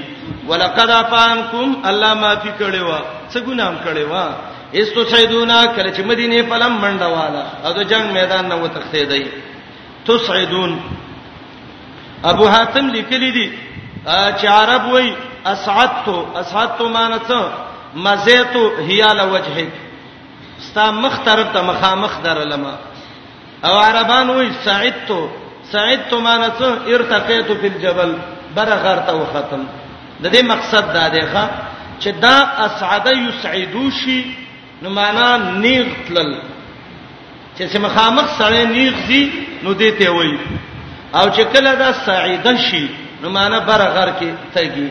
ولقد 0.50 0.90
افانکم 1.02 1.68
الله 1.90 2.10
معافي 2.22 2.50
کړي 2.60 2.82
وا 2.88 2.98
څه 3.32 3.38
ګنام 3.46 3.74
کړي 3.86 4.04
وا 4.12 4.24
ایستو 4.78 5.00
سیدونا 5.12 5.58
کله 5.76 5.90
چې 5.96 6.02
مدینه 6.10 6.42
په 6.50 6.56
لم 6.62 6.72
منډه 6.84 7.08
والا 7.16 7.44
او 7.64 7.70
د 7.78 7.80
جنگ 7.90 8.06
میدان 8.18 8.44
نه 8.52 8.56
وتښتې 8.62 9.02
دی 9.12 9.22
تسعدون 10.08 10.72
ابو 12.30 12.44
حاتم 12.54 12.86
لیکلی 12.96 13.30
دی 13.36 13.46
چې 14.38 14.46
عرب 14.60 14.82
وای 14.92 15.06
اسعدتو 15.52 16.16
اسعدتو 16.42 16.86
مانته 16.96 17.38
مزیتو 18.06 18.62
هیال 18.88 19.20
وجهک 19.34 19.70
ستا 20.66 20.84
مخ 21.04 21.14
طرف 21.28 21.52
ته 21.54 21.60
مخامخ 21.70 22.12
درلما 22.24 22.74
او 23.66 23.74
عربان 23.88 24.30
وای 24.30 24.48
سعدتو 24.66 25.20
سعدتو 25.74 26.20
مانته 26.28 26.66
ارتقیتو 26.94 27.52
فی 27.60 27.66
الجبل 27.72 28.10
برغرت 28.56 29.08
وختم 29.20 29.62
د 30.22 30.26
دې 30.34 30.42
مقصد 30.52 30.82
دا 30.98 31.06
دی 31.14 31.22
ښا 31.32 31.44
چې 32.02 32.10
دا 32.24 32.36
اسعد 32.66 33.06
یسعدو 33.26 33.84
شي 34.00 34.18
نو 34.82 34.88
معنا 34.90 35.26
نیغ 35.64 35.86
تلل 36.08 36.30
چې 37.56 37.62
سم 37.72 37.84
خامخ 37.94 38.26
سره 38.40 38.64
نیغ 38.76 38.94
دي 39.10 39.20
نو 39.64 39.72
دې 39.80 39.90
ته 40.00 40.10
وایي 40.16 40.38
او 41.14 41.24
چې 41.34 41.42
کله 41.56 41.74
دا 41.82 41.92
سعیدن 42.04 42.56
شي 42.68 42.82
نو 43.22 43.30
معنا 43.36 43.58
برغر 43.70 44.08
کې 44.20 44.30
تګي 44.54 44.88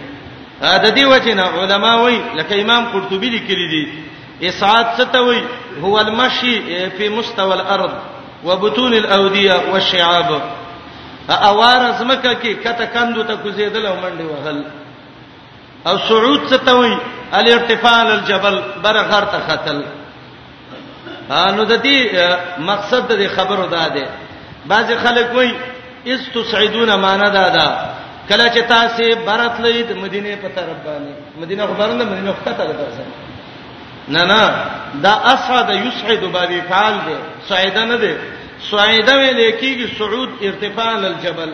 دا 0.86 0.90
دی 0.98 1.06
وجنه 1.14 1.44
علما 1.58 1.96
وایي 2.02 2.22
لکه 2.36 2.62
امام 2.62 2.86
قرطبي 2.94 3.30
لیکلي 3.36 3.68
دي 3.74 3.84
اسعاد 4.50 4.86
ستوي 4.98 5.42
هو 5.86 6.00
المشي 6.02 6.56
في 6.98 7.10
مستوى 7.10 7.54
الارض 7.60 7.92
وبطون 8.44 8.94
الاوديه 9.04 9.62
والشعاب 9.72 10.36
اوار 11.30 11.90
ازمکه 11.90 12.34
کې 12.34 12.54
کته 12.68 12.86
کندو 12.98 13.24
ته 13.24 13.36
کوزیدل 13.46 13.86
او 13.86 13.96
منډي 13.96 14.24
وهل 14.34 14.62
او 15.88 15.98
صعود 16.10 16.40
څه 16.50 16.58
ته 16.66 16.74
وایي 16.74 16.98
الارتفاع 17.34 18.04
للجبل 18.04 18.62
برغر 18.84 19.24
ته 19.24 19.40
ختل 19.48 19.82
نو 21.56 21.64
د 21.66 21.82
دې 21.86 21.98
مقصد 22.70 23.12
د 23.22 23.28
خبرو 23.36 23.66
دا 23.68 23.88
ده 23.88 24.08
بعض 24.66 24.86
خلک 25.04 25.34
وایي 25.36 25.54
اس 26.08 26.22
تسعدون 26.34 26.96
معنا 27.00 27.30
دا 27.30 27.50
ده 27.50 27.66
کله 28.30 28.50
چې 28.54 28.60
تاسو 28.70 29.04
برت 29.28 29.60
لید 29.60 29.92
مدینه 29.92 30.36
په 30.44 30.48
طرف 30.56 30.78
باندې 30.86 31.12
مدینه 31.42 31.66
خبرنده 31.68 32.06
مدینه 32.06 32.34
خطه 32.46 32.64
ده 32.66 32.74
تاسو 32.74 33.04
نه 34.08 34.24
نه 34.24 34.42
دا 35.04 35.14
اسعد 35.34 35.70
یسعد 35.70 36.32
بابی 36.32 36.62
فعال 36.62 36.94
ده 37.08 37.18
سعیده 37.50 37.86
نه 37.86 37.98
ده 37.98 38.18
سعیده 38.72 39.14
ویل 39.18 39.54
کېږي 39.62 39.98
صعود 39.98 40.30
ارتفاع 40.42 40.92
للجبل 40.98 41.54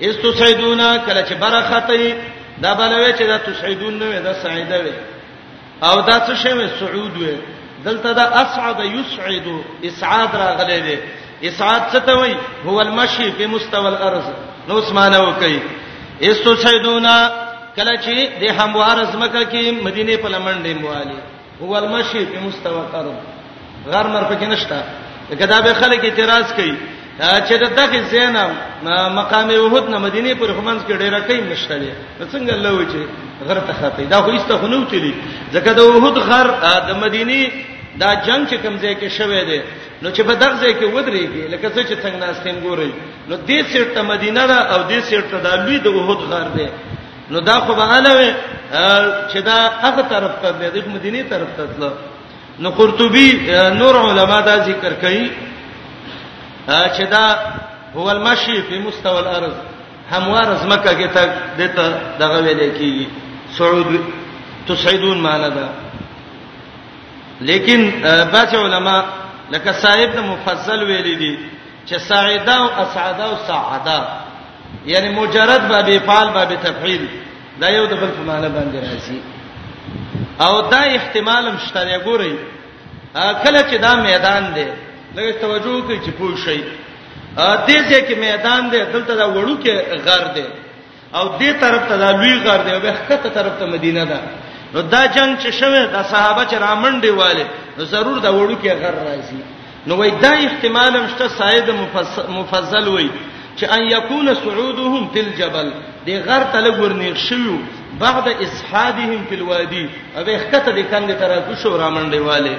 استسعدون 0.00 0.98
کله 1.06 1.26
چې 1.30 1.34
برخه 1.34 1.80
ته 1.80 2.16
دا 2.64 2.72
بلوي 2.74 3.12
چې 3.12 3.22
دا 3.32 3.36
تسعدون 3.38 3.98
نه 3.98 4.06
وي 4.08 4.18
دا 4.18 4.32
سعيده 4.42 4.78
وي 4.80 4.92
او 5.82 6.00
دا 6.00 6.16
څه 6.26 6.34
شی 6.42 6.52
وي 6.52 6.68
سعود 6.80 7.16
وي 7.22 7.36
دلته 7.84 8.12
دا 8.12 8.42
اصعد 8.42 8.80
يسعد 8.80 9.46
اسعاد 9.84 10.28
راغلي 10.42 10.80
دي 10.80 10.98
اسعاد 11.48 11.82
څه 11.92 11.98
ته 12.06 12.14
وي 12.20 12.36
هو 12.66 12.80
المشي 12.80 13.30
په 13.32 13.46
مستوى 13.46 13.88
الارض 13.88 14.26
نو 14.68 14.78
اسمانه 14.78 15.22
وکي 15.28 15.60
استسعدونا 16.22 17.16
کله 17.76 17.94
چې 17.96 18.40
د 18.40 18.44
هموار 18.60 19.04
زمکه 19.12 19.42
کې 19.44 19.84
مدینه 19.86 20.16
په 20.16 20.28
لمنډې 20.28 20.82
موالي 20.82 21.18
هو 21.62 21.78
المشي 21.78 22.26
په 22.32 22.38
مستوى 22.46 22.80
الارض 22.92 23.16
غرمر 23.88 24.22
پکې 24.30 24.44
نشتا 24.52 24.82
کدا 25.40 25.60
به 25.60 25.72
خلک 25.80 26.00
اعتراض 26.04 26.52
کوي 26.56 26.74
چې 27.18 27.54
د 27.62 27.64
دغه 27.76 28.00
زینم 28.10 28.50
مقام 29.20 29.48
وحد 29.48 29.88
نه 29.92 29.98
مدینه 29.98 30.34
پر 30.40 30.50
همنس 30.58 30.82
کې 30.88 30.92
ډیره 30.96 31.20
کین 31.28 31.44
نشته 31.52 31.74
دي 31.78 31.90
څنګه 32.32 32.52
الله 32.56 32.72
وجه 32.72 33.00
غر 33.48 33.58
ته 33.68 33.72
خاطی 33.80 34.04
دا 34.06 34.22
خو 34.22 34.30
ایسته 34.30 34.56
خنو 34.58 34.84
تلی 34.88 35.12
ځکه 35.52 35.70
د 35.76 35.80
وحد 35.80 36.18
غر 36.18 36.48
د 36.88 36.92
مدینه 37.04 37.52
دا 38.00 38.14
جنگ 38.26 38.48
چې 38.48 38.56
کمزې 38.64 38.92
کې 39.00 39.08
شوه 39.18 39.44
دی 39.44 39.60
نو 40.02 40.08
چې 40.10 40.20
په 40.28 40.34
دغه 40.40 40.54
ځای 40.62 40.72
کې 40.80 40.86
ودرېږي 40.94 41.42
لکه 41.52 41.68
څه 41.74 41.80
چې 41.88 41.94
څنګه 42.04 42.18
ناستیم 42.24 42.56
ګوري 42.64 42.92
نو 43.28 43.34
دې 43.48 43.58
سیټ 43.72 43.88
ته 43.94 44.02
مدینه 44.02 44.42
را 44.50 44.58
او 44.74 44.80
دې 44.90 45.00
سیټ 45.10 45.24
ته 45.32 45.38
د 45.46 45.64
لوی 45.64 45.78
د 45.84 45.88
وحد 45.96 46.20
غر 46.32 46.48
دی 46.56 46.68
نو 47.30 47.40
دا 47.40 47.56
خو 47.64 47.74
به 47.74 47.82
علاوه 47.96 48.28
چې 49.30 49.38
دا 49.48 49.58
هغه 49.84 50.02
طرف 50.12 50.32
ته 50.42 50.50
دی 50.58 50.80
د 50.80 50.88
مدینه 50.96 51.22
طرف 51.28 51.48
ته 51.56 51.66
تلو 51.76 51.90
نو 52.62 52.70
قرطبي 52.70 53.26
نور 53.80 53.94
علما 54.08 54.40
دا 54.48 54.56
ذکر 54.64 54.92
کوي 55.02 55.26
چې 56.68 57.04
دا 57.10 57.52
هو 57.96 58.10
المشي 58.10 58.62
په 58.62 58.78
مستوى 58.86 59.18
الارض 59.20 59.52
هموار 60.12 60.56
زمکه 60.56 60.92
کې 60.98 61.08
ته 61.14 61.32
دته 61.58 62.00
دغه 62.18 62.40
ویل 62.42 62.74
کېږي 62.78 63.06
صعود 63.58 64.00
تصعدون 64.68 65.18
معنا 65.20 65.48
ده 65.48 65.68
لیکن 67.40 67.90
بعض 68.32 68.54
علما 68.54 69.04
لکه 69.50 69.72
صاحب 69.72 70.10
د 70.12 70.18
مفصل 70.18 70.82
ویل 70.84 71.18
دي 71.18 71.38
چې 71.88 71.96
ساعده 71.98 72.56
او 72.56 72.68
اسعده 72.82 73.24
او 73.24 73.36
سعاده 73.46 74.04
یعنی 74.86 75.08
مجرد 75.14 75.68
باب 75.68 75.88
افعال 75.90 76.28
باب 76.30 76.54
تفعیل 76.62 77.06
دا 77.60 77.68
یو 77.70 77.86
د 77.86 77.94
بل 77.94 78.08
په 78.16 78.22
معنا 78.26 78.48
باندې 78.48 78.86
راځي 78.86 79.18
او 80.46 80.60
دا 80.60 80.76
احتمال 80.82 81.48
هم 81.48 81.58
شته 81.58 81.98
ګوري 81.98 82.34
کله 83.44 83.62
چې 83.70 83.74
دا 83.80 83.94
میدان 83.94 84.52
دی 84.54 84.66
لکه 85.16 85.38
توجه 85.40 85.80
کوي 85.80 85.98
چې 86.06 86.10
پوه 86.18 86.36
شي 86.44 86.60
ا 87.36 87.66
دې 87.66 87.78
ځکه 87.92 88.14
میدان 88.26 88.70
دی 88.72 88.78
دلته 88.92 89.14
دا 89.16 89.26
وړو 89.32 89.54
کې 89.62 89.72
غار 90.06 90.24
دی 90.36 90.44
او 91.16 91.24
دې 91.40 91.50
طرف 91.60 91.82
ته 91.88 91.96
دا 91.96 92.10
لوی 92.20 92.36
غار 92.44 92.60
دی 92.66 92.70
او 92.74 92.80
به 92.84 92.94
کته 93.08 93.28
طرف 93.36 93.54
ته 93.58 93.66
مدینه 93.74 94.04
ده 94.04 94.20
نو 94.74 94.80
دا 94.82 95.02
جنگ 95.06 95.36
چې 95.42 95.48
شوه 95.60 95.86
دا 95.96 96.02
صحابه 96.12 96.42
چې 96.50 96.54
رامنډي 96.66 97.10
والے 97.20 97.44
نو 97.78 97.84
ضرور 97.84 98.18
دا 98.18 98.30
وړو 98.38 98.56
کې 98.64 98.68
غر 98.82 98.94
راځي 99.08 99.40
نو 99.86 99.96
وای 99.96 100.10
دا 100.10 100.32
احتمال 100.46 100.92
مشته 101.04 101.28
سعید 101.28 101.68
مفضل 102.28 102.88
وای 102.88 103.10
چې 103.58 103.64
ان 103.74 103.82
یکون 103.94 104.34
صعودهم 104.34 105.08
تل 105.14 105.26
جبل 105.38 105.68
دې 106.06 106.10
غر 106.26 106.42
ته 106.52 106.58
لګورنی 106.66 107.12
شوو 107.28 107.56
بعد 108.00 108.28
اسحادهم 108.28 109.24
فی 109.28 109.34
الوادی 109.34 109.88
او 110.16 110.24
به 110.24 110.38
کته 110.52 110.70
دې 110.76 110.86
کاندې 110.90 111.14
تر 111.20 111.54
شو 111.62 111.78
رامنډي 111.78 112.18
والے 112.28 112.54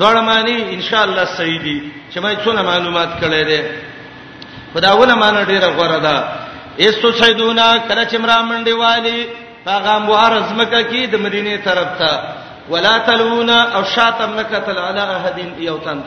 دوړ 0.00 0.14
معنی 0.30 0.56
ان 0.74 0.80
شاء 0.88 1.04
الله 1.06 1.24
صحیح 1.36 1.60
دي 1.66 1.76
چې 2.12 2.18
مې 2.24 2.34
څونه 2.44 2.60
معلومات 2.70 3.10
کړې 3.20 3.42
ده 3.50 3.60
خداونه 4.74 5.14
معنی 5.22 5.40
ډیره 5.52 5.68
غوړه 5.76 5.98
ده 6.06 6.16
ایستو 6.84 7.08
سیدونا 7.20 7.68
کله 7.88 8.04
چې 8.10 8.16
مرامنډي 8.24 8.72
والی 8.72 9.26
هغه 9.66 9.98
موار 10.04 10.32
زمکه 10.50 10.80
کې 10.90 11.06
د 11.14 11.24
مدینه 11.24 11.56
طرف 11.66 11.88
ته 11.98 12.12
ولا 12.74 12.92
تلونا 13.08 13.58
او 13.76 13.82
شاتم 13.94 14.30
نکتل 14.40 14.78
علی 14.88 15.00
احدین 15.00 15.50
یوتن 15.58 16.00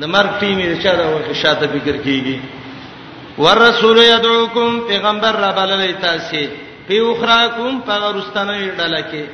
د 0.00 0.04
مرګ 0.04 0.32
ټیمې 0.40 0.82
چې 0.82 0.90
دا 1.00 1.06
وخت 1.14 1.32
شاته 1.44 1.66
فکر 1.76 1.96
کیږي 2.04 2.36
ورسول 3.44 3.98
یدعوکم 3.98 4.80
پیغمبر 4.88 5.32
را 5.42 5.50
بللی 5.56 5.92
تاسو 6.04 6.38
پیوخراکم 6.88 7.80
پغه 7.90 8.12
رستنه 8.18 8.58
ډلکه 8.78 9.24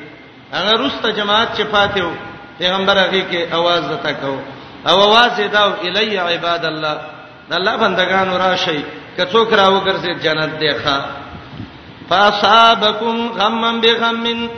هغه 0.52 0.72
رسته 0.86 1.12
جماعت 1.12 1.48
چې 1.56 1.64
فاتحو 1.74 2.10
پیغمبر 2.59 2.98
هغه 2.98 3.20
کې 3.30 3.48
आवाज 3.52 3.82
دتا 3.92 4.12
کو 4.22 4.36
او 4.88 4.96
आवाज 5.05 5.40
دا 5.52 5.64
الی 5.82 6.16
عباد 6.18 6.64
الله 6.64 6.96
د 7.50 7.55
الله 7.55 7.76
بندگانو 7.76 8.36
راشي 8.36 8.84
کڅو 9.16 9.44
کراو 9.50 9.80
ګرځي 9.84 10.14
جنت 10.22 10.59
دی 10.61 10.70
ښا 10.84 10.96
فاصابکم 12.09 13.28
غمم 13.38 13.80
بغمن 13.80 14.48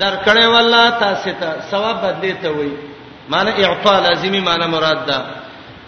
درکړې 0.00 0.44
والله 0.46 0.90
تاسو 0.90 1.30
ته 1.40 1.60
ثواب 1.70 1.96
بدلی 2.02 2.32
ته 2.42 2.48
وای 2.50 2.70
معنی 3.28 3.64
اعطاء 3.64 4.00
لازمی 4.00 4.40
معنی 4.40 4.66
مراد 4.66 5.06
ده 5.06 5.16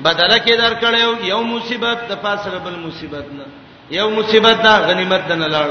بدله 0.04 0.38
کې 0.38 0.52
درکړې 0.64 1.24
یو 1.26 1.42
مصیبت 1.42 1.98
د 2.08 2.16
فاصله 2.22 2.58
بل 2.58 2.76
مصیبت 2.78 3.24
نه 3.38 3.44
یو 3.90 4.10
مصیبت 4.10 4.56
دا 4.64 4.74
غنیمت 4.88 5.30
نه 5.32 5.48
لاړ 5.48 5.68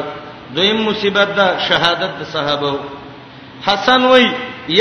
دویم 0.55 0.84
مصیبت 0.88 1.28
دا 1.36 1.59
شهادت 1.67 2.11
د 2.19 2.23
صحابه 2.34 2.75
حسن 3.67 4.01
وای 4.05 4.28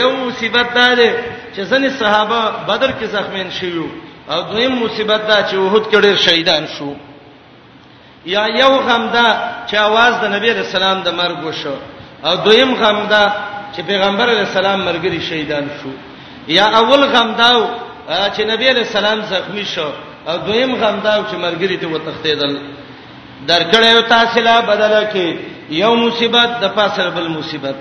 یو 0.01 0.11
مصیبت 0.24 0.68
دا 0.78 0.89
ده 0.99 1.11
چې 1.57 1.61
ځنې 1.70 1.91
صحابه 2.01 2.41
بدر 2.68 2.91
کې 3.01 3.05
زخمین 3.16 3.49
شیو 3.59 3.87
او 4.32 4.39
دویم 4.51 4.74
مصیبت 4.82 5.20
دا 5.30 5.39
چې 5.49 5.55
وحود 5.62 5.84
کې 5.91 5.97
ډېر 6.05 6.16
شهیدان 6.26 6.64
شو 6.78 6.91
یا 8.34 8.43
یو 8.62 8.72
غم 8.89 9.05
دا 9.16 9.28
چې 9.70 9.74
आवाज 9.89 10.12
د 10.22 10.24
نبی 10.34 10.49
رسول 10.51 10.82
الله 10.82 11.05
د 11.07 11.11
مرګ 11.20 11.39
وشو 11.47 11.76
او 12.26 12.34
دویم 12.45 12.70
غم 12.80 13.01
دا 13.12 13.24
چې 13.76 13.80
پیغمبر 13.91 14.26
علی 14.34 14.39
السلام 14.49 14.78
مرګري 14.93 15.20
شهیدان 15.30 15.66
شو 15.82 15.91
یا 16.57 16.66
اول 16.80 17.03
غم 17.12 17.30
دا 17.41 17.51
چې 18.34 18.41
نبی 18.53 18.66
علی 18.72 18.80
السلام 18.87 19.18
زخمی 19.32 19.64
شو 19.74 19.91
او 20.28 20.37
دویم 20.47 20.72
غم 20.80 20.97
دا 21.07 21.14
چې 21.30 21.37
مرګري 21.45 21.76
ته 21.80 21.87
وتختیدل 21.93 22.55
درکړیو 23.51 24.09
تاسو 24.14 24.39
لا 24.49 24.57
بدله 24.61 25.03
کې 25.12 25.26
یو 25.82 25.93
مصیبت 26.05 26.51
د 26.62 26.64
پاسره 26.74 27.11
بل 27.11 27.28
مصیبت 27.28 27.74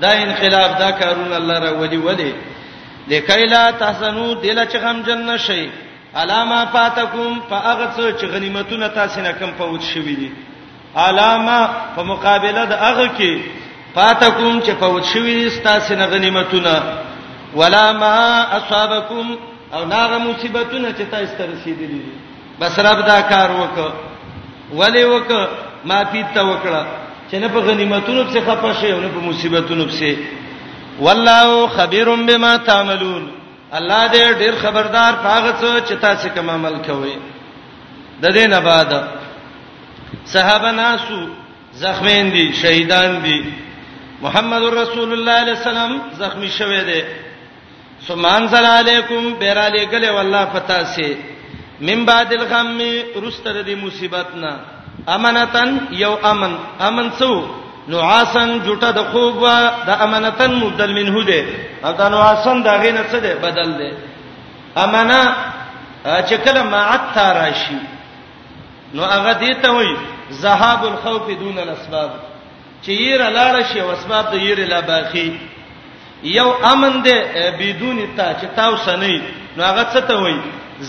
دا 0.00 0.10
انقلاب 0.26 0.70
دا 0.78 0.90
کارون 0.90 1.32
الله 1.32 1.58
را 1.58 1.74
ولي 1.80 1.96
ولي 1.96 2.32
لکایلا 3.08 3.70
تاسنو 3.70 4.34
دل 4.34 4.64
چې 4.66 4.76
غم 4.76 5.02
جن 5.06 5.26
نشي 5.34 5.68
علاما 6.14 6.64
فاتکم 6.72 7.40
فاغث 7.50 7.96
چې 8.20 8.24
غنیمتونه 8.32 8.88
تاسو 8.88 9.20
نه 9.20 9.32
کم 9.32 9.50
پوت 9.58 9.82
شوی 9.82 10.14
دي 10.20 10.30
علاما 10.96 11.60
په 11.96 12.02
مقابله 12.02 12.64
د 12.66 12.72
هغه 12.72 13.10
کې 13.18 13.40
فاتکم 13.94 14.60
چې 14.60 14.70
پوت 14.80 15.04
شوی 15.12 15.34
دي 15.48 15.60
تاسو 15.68 15.94
نه 15.94 16.06
غنیمتونه 16.06 16.82
ولا 17.56 17.92
ما 17.92 18.16
اصابکم 18.56 19.36
او 19.74 19.84
ناغه 19.84 20.18
مصیبتونه 20.18 20.88
چې 20.90 21.10
تاسو 21.10 21.34
ته 21.38 21.44
رسیدلې 21.46 22.04
دي 22.04 22.12
بس 22.60 22.78
رب 22.78 23.06
دا 23.06 23.20
کار 23.30 23.50
وک 23.62 23.92
ولی 24.78 25.04
وک 25.04 25.32
ما 25.84 26.02
پیته 26.12 26.40
وکړه 26.40 27.05
چې 27.30 27.36
نه 27.42 27.48
په 27.48 27.60
غنیمتونو 27.60 28.22
څخه 28.34 28.42
خپه 28.56 28.72
شي 28.80 28.88
او 28.92 29.00
نه 29.00 29.08
په 29.14 29.20
مصیبتونو 29.28 29.84
څخه 29.88 30.16
والله 31.00 31.66
خبير 31.76 32.08
بما 32.28 32.56
تعملون 32.56 33.24
الله 33.78 34.02
دې 34.12 34.24
ډېر 34.42 34.54
خبردار 34.62 35.12
پاغه 35.26 35.52
څه 35.60 35.80
چې 35.88 35.94
تاسو 36.06 36.28
کوم 36.34 36.50
عمل 36.50 36.74
کوئ 36.86 37.14
د 38.22 38.26
دې 38.36 38.46
نه 38.52 38.60
بعد 38.60 38.90
صحابه 40.32 40.70
ناسو 40.82 41.20
زخمین 41.84 42.30
دي 42.34 42.46
شهیدان 42.62 43.18
دي 43.24 43.40
محمد 44.24 44.62
رسول 44.82 45.12
الله 45.12 45.32
عليه 45.40 45.56
السلام 45.60 45.92
زخمی 46.22 46.48
شوه 46.58 46.82
دي 46.90 47.00
سمان 48.08 48.48
سلام 48.48 48.76
علیکم 48.84 49.22
بیر 49.40 49.58
علی 49.66 49.86
گله 49.92 50.10
والله 50.16 50.44
فتاسه 50.54 51.16
من 51.80 52.04
بعد 52.04 52.32
الغم 52.32 52.78
رستر 53.26 53.62
دي 53.62 53.74
مصیبتنا 53.74 54.54
امانتن 55.14 55.70
یو 56.04 56.12
امن 56.32 56.52
امن 56.86 57.08
سو 57.18 57.32
نعاسن 57.92 58.48
جټه 58.66 58.90
د 58.98 59.00
خوب 59.10 59.40
د 59.88 59.90
امانتن 60.04 60.50
مبدل 60.62 60.90
منه 60.98 61.16
ده 61.30 61.40
او 61.84 61.92
د 61.98 62.02
نعاسن 62.14 62.56
دا 62.66 62.72
غینه 62.82 63.02
څه 63.10 63.18
ده 63.24 63.32
بدل 63.46 63.68
ده 63.80 63.90
امانه 64.84 65.20
چې 66.28 66.34
کله 66.44 66.62
معت 66.72 67.16
راشي 67.38 67.78
نو 68.94 69.02
هغه 69.14 69.32
دې 69.42 69.52
ته 69.62 69.70
وای 69.76 69.92
ذهاب 70.42 70.82
الخوف 70.92 71.24
دون 71.42 71.56
الاسباب 71.64 72.10
چې 72.84 72.88
ير 73.08 73.20
لاړ 73.36 73.54
شي 73.72 73.78
او 73.82 73.88
اسباب 73.96 74.24
د 74.32 74.34
ير 74.48 74.58
لا 74.72 74.80
باخي 74.90 75.28
یو 76.38 76.50
امن 76.72 76.92
ده 77.06 77.16
بدون 77.58 77.98
تا 78.16 78.26
چې 78.40 78.46
تاسو 78.56 78.96
نه 79.02 79.14
نو 79.56 79.60
هغه 79.70 79.84
څه 79.94 79.98
ته 80.08 80.14
وای 80.22 80.36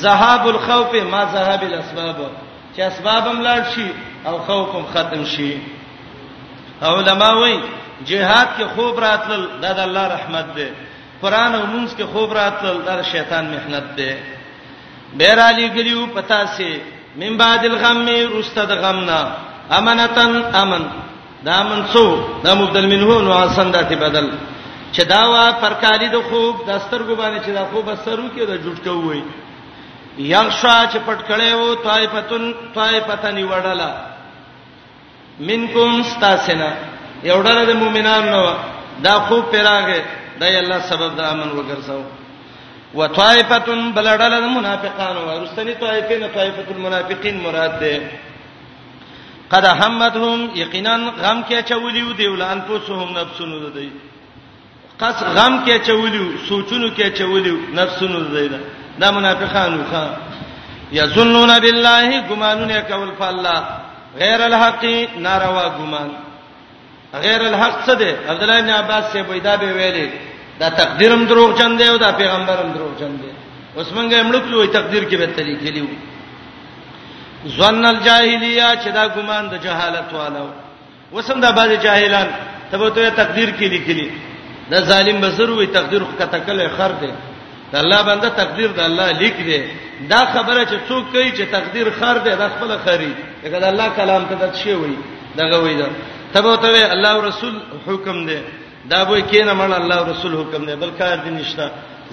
ذهاب 0.03 0.43
الخوف 0.53 0.91
ما 1.13 1.21
ذهاب 1.33 1.61
الاسباب 1.69 2.31
چې 2.77 2.81
اسباب 2.93 3.23
هم 3.31 3.39
لاړ 3.47 3.61
شي 3.75 3.87
او 4.27 4.35
خوف 4.47 4.67
هم 4.75 4.83
ختم 4.93 5.21
شي 5.35 5.51
علما 6.89 7.29
وایي 7.39 7.55
جهاد 8.09 8.49
کې 8.57 8.65
خوب 8.75 8.99
راتل 9.05 9.41
دا 9.63 9.71
د 9.77 9.79
الله 9.87 10.03
رحمت 10.15 10.47
دی 10.57 10.67
قران 11.23 11.55
او 11.55 11.63
منځ 11.73 11.89
کې 11.97 12.05
خوب 12.13 12.29
راتل 12.39 12.75
دا 12.87 12.93
شیطان 13.13 13.43
محنت 13.53 13.85
دی 13.97 14.11
بهر 15.17 15.39
علی 15.47 15.65
ګلیو 15.77 16.03
پتا 16.19 16.39
سي 16.55 16.69
من 17.21 17.31
بعد 17.41 17.65
الغم 17.71 18.05
رستد 18.39 18.71
غمنا 18.83 19.19
امانتن 19.79 20.35
امن 20.61 20.83
دا 21.49 21.57
من 21.69 21.81
سو 21.93 22.05
دا 22.45 22.51
مبدل 22.61 22.85
منه 22.93 23.17
نو 23.25 23.31
آسان 23.43 23.71
دته 23.75 23.95
بدل 24.05 24.29
چې 24.93 25.01
دا 25.13 25.19
وا 25.31 25.43
پرکالی 25.63 26.09
د 26.15 26.17
خوب 26.29 26.55
دسترګو 26.71 27.13
باندې 27.21 27.39
چې 27.45 27.49
دا 27.59 27.63
خوب 27.73 27.89
اثرو 27.89 28.27
کې 28.35 28.41
دا 28.51 28.55
جوړ 28.65 28.77
کوي 28.87 29.21
یغشا 30.19 30.75
چې 30.91 30.97
پټ 31.05 31.19
کړي 31.27 31.53
وو 31.53 31.75
طائفتن 31.83 32.51
طائفتن 32.75 33.43
وړلا 33.43 33.91
منکم 35.49 35.99
استاسنا 36.01 36.69
یو 37.23 37.41
ډله 37.41 37.65
د 37.71 37.75
مؤمنانو 37.81 38.43
دا 39.03 39.13
خو 39.27 39.41
پیراګه 39.41 39.99
دای 40.39 40.57
الله 40.57 40.79
سبب 40.89 41.11
د 41.17 41.21
امن 41.33 41.49
وګرځاو 41.51 42.03
وطائفتن 42.99 43.91
بلړل 43.95 44.45
منافقانو 44.57 45.19
ورستنی 45.27 45.73
طائفین 45.85 46.27
طائفت 46.35 46.71
المنافقین 46.77 47.39
مراد 47.43 47.79
ده 47.79 48.01
قد 49.51 49.65
همتهم 49.65 50.49
یقینا 50.63 50.95
غم 50.97 51.43
کې 51.49 51.59
چولیو 51.69 52.11
دیول 52.21 52.41
ان 52.41 52.61
پوسهم 52.67 53.17
نفسونو 53.21 53.59
ددی 53.69 53.89
قص 54.99 55.21
غم 55.23 55.63
کې 55.65 55.87
چولیو 55.87 56.25
سوچونو 56.49 56.89
کې 56.95 57.19
چولیو 57.19 57.55
نفسونو 57.81 58.19
ددی 58.33 58.59
دا 59.01 59.07
منافقانو 59.17 59.81
ښا 59.91 60.03
یظنون 60.99 61.51
بالله 61.65 62.07
گمانونه 62.29 62.77
کول 62.89 63.11
فالله 63.19 63.57
غیر 64.21 64.39
الحق 64.49 64.83
ناروا 65.27 65.65
گمان 65.79 66.09
غیر 67.23 67.41
الحق 67.51 67.75
څه 67.87 67.93
دی 68.01 68.09
عبد 68.31 68.41
الله 68.43 68.59
بن 68.65 68.69
عباس 68.81 69.03
سے 69.13 69.19
پیدا 69.31 69.53
به 69.61 69.69
ویلي 69.77 70.07
دا 70.59 70.67
تقدیرم 70.81 71.21
دروغ 71.29 71.49
جن 71.59 71.71
دی 71.79 71.85
او 71.91 71.97
دا 72.05 72.09
پیغمبرم 72.21 72.69
دروغ 72.75 72.91
جن 72.99 73.13
دی 73.21 73.29
اوس 73.77 73.87
مونږه 73.95 74.15
امړو 74.23 74.65
تقدیر 74.77 75.03
کې 75.09 75.15
به 75.21 75.27
طریقې 75.37 75.71
لیو 75.75 75.87
ظن 77.57 77.85
الجاهلیه 77.85 78.69
چې 78.81 78.87
دا 78.97 79.03
ګمان 79.15 79.43
د 79.53 79.55
جهالت 79.65 80.09
والو 80.19 80.49
وسم 81.13 81.39
دا 81.45 81.51
باز 81.51 81.71
جاهلان 81.85 82.27
ته 82.71 82.77
به 82.77 82.89
ته 82.89 83.09
تقدیر 83.09 83.49
کې 83.57 83.65
لیکلي 83.73 84.07
دا 84.71 84.77
ظالم 84.89 85.17
بسر 85.21 85.49
وي 85.51 85.67
تقدیر 85.67 86.01
خطا 86.19 86.39
کله 86.47 86.67
خر 86.77 86.91
دی 87.01 87.11
د 87.71 87.75
الله 87.83 88.01
بنده 88.09 88.29
تقدیر 88.41 88.69
د 88.79 88.79
الله 88.79 89.07
لیک 89.21 89.37
دی 89.47 89.59
دا 90.11 90.21
خبره 90.33 90.61
چې 90.69 90.77
څوک 90.89 91.03
کوي 91.13 91.29
چې 91.37 91.43
تقدیر 91.55 91.87
خر 91.99 92.17
دی 92.25 92.35
دا 92.43 92.47
خپل 92.55 92.69
خري 92.85 93.11
دا 93.51 93.59
د 93.63 93.67
الله 93.71 93.87
کلام 93.99 94.23
ته 94.29 94.35
د 94.45 94.55
شی 94.61 94.73
وي 94.79 94.95
دا 95.37 95.43
وایي 95.61 95.75
دا 95.81 95.87
تبو 96.33 96.55
ته 96.61 96.91
الله 96.93 97.09
او 97.15 97.21
رسول 97.29 97.55
حکم 97.87 98.17
دی 98.27 98.39
دا 98.91 99.03
به 99.05 99.19
کینه 99.21 99.53
مړ 99.59 99.71
الله 99.81 99.95
او 99.99 100.05
رسول 100.11 100.33
حکم 100.41 100.61
دی 100.65 100.75
بل 100.75 100.91
کار 100.99 101.17
دی 101.23 101.29
نشته 101.29 101.65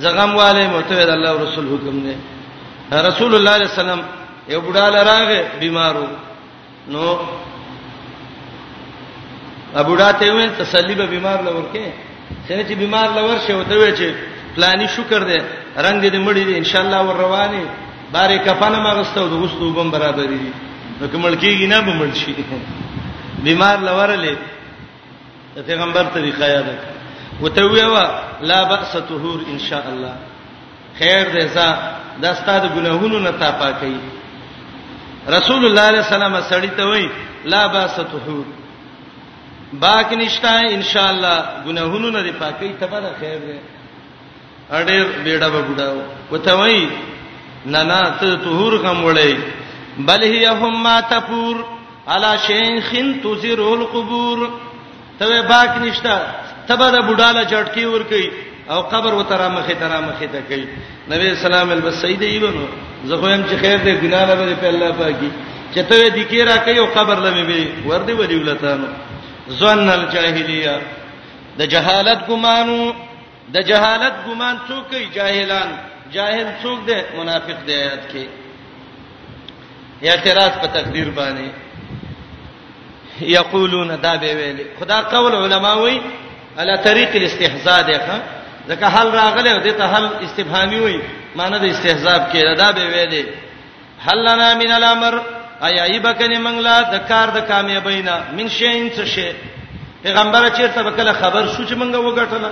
زغم 0.02 0.30
والے 0.36 0.66
موته 0.74 1.04
د 1.10 1.12
الله 1.16 1.30
او 1.34 1.38
رسول 1.46 1.66
حکم 1.74 1.96
دی 2.06 2.14
رسول 3.08 3.34
الله 3.34 3.54
صلی 3.54 3.54
الله 3.54 3.56
علیه 3.58 3.70
وسلم 3.72 4.02
یو 4.48 4.60
بډاله 4.66 4.98
راغې 5.10 5.40
بیمارو 5.60 6.06
نو 6.92 7.04
ابوډا 9.80 10.10
ته 10.18 10.32
ویل 10.34 10.50
تسلی 10.62 10.94
به 10.94 11.06
بیمار 11.06 11.38
لورکه 11.42 11.86
څنګه 12.48 12.62
چې 12.68 12.72
بیمار 12.82 13.08
لور 13.16 13.38
شه 13.46 13.54
وته 13.58 13.74
وی 13.78 13.92
چې 13.98 14.08
پلاني 14.54 14.86
شکر 14.96 15.20
دې 15.30 15.38
رنگ 15.84 16.00
دې 16.10 16.18
مړی 16.26 16.44
دې 16.48 16.54
ان 16.62 16.66
شاء 16.70 16.82
الله 16.84 17.00
ور 17.08 17.16
رواني 17.22 17.62
بارې 18.12 18.36
کفن 18.46 18.72
ما 18.86 18.92
غستو 18.98 19.28
د 19.32 19.42
غستو 19.44 19.70
بم 19.78 19.88
برابرې 19.90 20.38
دي 20.44 20.52
نو 21.00 21.04
کومل 21.12 21.36
کېږي 21.42 21.66
نه 21.66 21.80
بمړ 21.80 22.14
شي 22.14 22.34
بیمار 23.46 23.78
لورلې 23.78 24.36
د 25.56 25.62
پیغمبر 25.70 26.04
طریقه 26.18 26.46
یاد 26.54 26.70
وته 27.42 27.64
ویوا 27.70 28.04
لا 28.50 28.60
باس 28.72 28.96
طهور 29.10 29.44
ان 29.52 29.58
شاء 29.68 29.82
الله 29.92 30.12
خیر 30.98 31.22
دې 31.40 31.46
ځا 31.54 31.68
د 32.24 32.34
ستاد 32.40 32.68
ګناهونو 32.74 33.18
نه 33.28 33.30
تا 33.44 33.50
پاکي 33.62 33.94
رسول 35.38 35.64
الله 35.66 35.80
علیه 35.90 36.00
السلام 36.06 36.36
سړی 36.40 36.76
ته 36.76 36.84
وای 36.90 37.08
لا 37.54 37.66
باس 37.78 37.96
طهور 37.96 38.44
باک 39.84 40.12
نشتا 40.18 40.58
ان 40.78 40.82
شاء 40.90 41.08
الله 41.12 41.38
ګناهونو 41.66 42.10
نه 42.16 42.32
پاکي 42.42 42.72
تبه 42.82 43.00
خیر 43.20 43.38
دې 43.38 43.73
اړیر 44.70 45.06
بیڑا 45.24 45.48
به 45.48 45.60
ګډاو 45.68 45.98
وته 46.32 46.54
وای 46.58 46.88
نه 47.72 47.82
نه 47.90 48.00
ته 48.20 48.28
طهور 48.44 48.72
کم 48.82 49.04
وړي 49.04 49.34
بل 50.08 50.20
هي 50.22 50.46
هم 50.46 50.82
ما 50.82 51.00
تپور 51.00 51.56
علا 52.08 52.36
شیخن 52.46 53.12
تزر 53.22 53.58
القبور 53.60 54.38
ته 55.18 55.42
باک 55.50 55.70
نشتا 55.82 56.16
تبه 56.68 56.86
د 56.90 56.96
بډاله 57.08 57.44
چټکی 57.50 57.84
ور 57.84 58.02
کوي 58.08 58.30
او 58.72 58.80
قبر 58.82 59.12
وترا 59.14 59.48
مخه 59.48 59.74
ترا 59.80 60.00
مخه 60.00 60.26
ته 60.32 60.40
کوي 60.48 60.64
نبی 61.12 61.34
سلام 61.34 61.70
البس 61.70 61.94
سید 62.00 62.22
ایبنو 62.22 62.66
زه 63.04 63.16
خو 63.16 63.26
هم 63.26 63.42
چې 63.48 63.60
خیر 63.60 63.78
دې 63.78 63.94
ګنا 64.02 64.22
نه 64.28 64.34
به 64.34 64.54
په 64.60 64.68
الله 64.72 64.90
پاکي 64.98 65.30
چې 65.74 65.78
ته 65.88 65.96
دې 66.16 66.24
کې 66.30 66.38
را 66.50 66.56
کوي 66.64 66.78
او 66.78 66.86
قبر 66.96 67.16
لمه 67.26 67.44
به 67.44 67.88
ور 67.88 68.04
دې 68.06 68.12
ولي 68.18 68.36
ولتانو 68.36 68.88
ظن 69.60 69.88
الجاهلیه 69.88 70.76
د 71.58 71.62
جهالت 71.72 72.20
ګمانو 72.28 72.92
د 73.52 73.56
جهالت 73.68 74.14
ګمان 74.26 74.56
څوک 74.68 74.84
کوي 74.90 75.06
جاهلان 75.16 75.68
جاهل 76.14 76.46
څوک 76.62 76.78
دی 76.88 76.96
منافق 77.18 77.58
دی 77.66 77.74
آیات 77.82 78.02
کې 78.12 78.24
اعتراض 80.10 80.52
په 80.62 80.66
تقدیر 80.78 81.08
باندې 81.18 81.46
یقولون 83.22 83.88
دا 84.02 84.16
به 84.16 84.30
ویل 84.38 84.58
خدا 84.80 85.00
قول 85.02 85.32
علما 85.34 85.72
وی 85.74 86.00
على 86.58 86.78
طریق 86.84 87.10
الاستهزاء 87.16 87.80
ده 87.88 88.22
ځکه 88.68 88.84
حل 88.86 89.10
راغله 89.20 89.58
د 89.58 89.68
ته 89.78 89.94
حل 89.94 90.06
استفهامي 90.26 90.80
وی 90.80 90.98
معنی 91.36 91.58
د 91.58 91.64
استهزاء 91.64 92.18
کې 92.32 92.56
دا 92.56 92.72
به 92.72 92.84
ویل 92.86 93.26
هل 94.06 94.18
لنا 94.28 94.54
من 94.54 94.70
الامر 94.72 95.18
ای 95.66 95.80
ایبکنی 95.80 96.38
منګلا 96.38 96.78
د 96.94 97.08
کار 97.08 97.28
د 97.30 97.46
کامیابینا 97.48 98.14
من 98.36 98.48
شین 98.48 98.90
څه 98.94 99.04
شی 99.14 99.30
پیغمبر 100.02 100.48
چیرته 100.56 100.80
وکړه 100.84 101.12
خبر 101.22 101.42
شو 101.48 101.62
چې 101.68 101.74
منګه 101.80 102.00
وګټله 102.08 102.50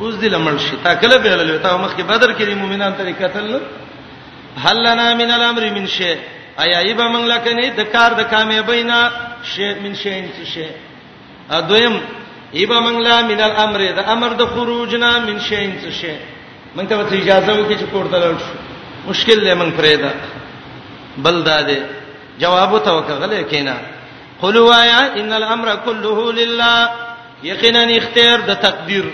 بوز 0.00 0.14
دل 0.22 0.34
مړ 0.46 0.56
شي 0.66 0.76
تا 0.84 0.90
کله 1.02 1.16
به 1.24 1.36
لوي 1.40 1.58
تا 1.64 1.76
مخ 1.82 1.92
کې 1.96 2.02
بدر 2.10 2.30
کې 2.38 2.50
مؤمنان 2.62 2.92
ترې 2.98 3.22
قتل 3.22 3.60
هل 4.64 4.76
لنا 4.86 5.06
من 5.20 5.30
الامر 5.36 5.64
من 5.76 5.86
شيء 5.96 6.16
ایا 6.64 6.78
ایبه 6.78 7.08
موږ 7.14 7.24
لکنه 7.34 7.68
د 7.78 7.88
کار 7.94 8.14
د 8.20 8.28
کامیابینا 8.34 8.98
شی 9.52 9.68
من 9.84 9.94
شی 10.02 10.10
ان 10.18 10.28
شی 10.54 10.64
ا 11.56 11.60
دویم 11.70 11.96
ایبه 12.54 12.80
موږ 12.80 12.98
لا 13.08 13.16
من 13.30 13.40
الامر 13.48 13.84
د 13.98 14.10
امر 14.14 14.32
د 14.40 14.46
خروجنا 14.56 15.10
من 15.28 15.38
شی 15.48 15.56
ان 15.66 15.74
شی 16.00 16.14
موږ 16.76 16.86
ته 16.88 17.16
اجازه 17.18 17.52
وکړي 17.52 17.76
چې 17.80 17.88
کوړه 17.92 18.10
لاړ 18.12 18.34
شو 18.44 18.54
مشکل 19.10 19.44
له 19.44 19.54
موږ 19.54 19.70
پرېدا 19.80 20.10
بل 21.28 21.36
دادې 21.44 21.78
جواب 22.42 22.72
وتوکغله 22.72 23.42
کینا 23.54 23.76
قلوا 24.40 24.80
یا 24.84 25.04
ان 25.20 25.32
الامر 25.42 25.76
كله 25.88 26.32
لله 26.40 26.74
یقینا 27.46 27.80
اختیار 28.00 28.40
د 28.48 28.54
تقدیر 28.66 29.04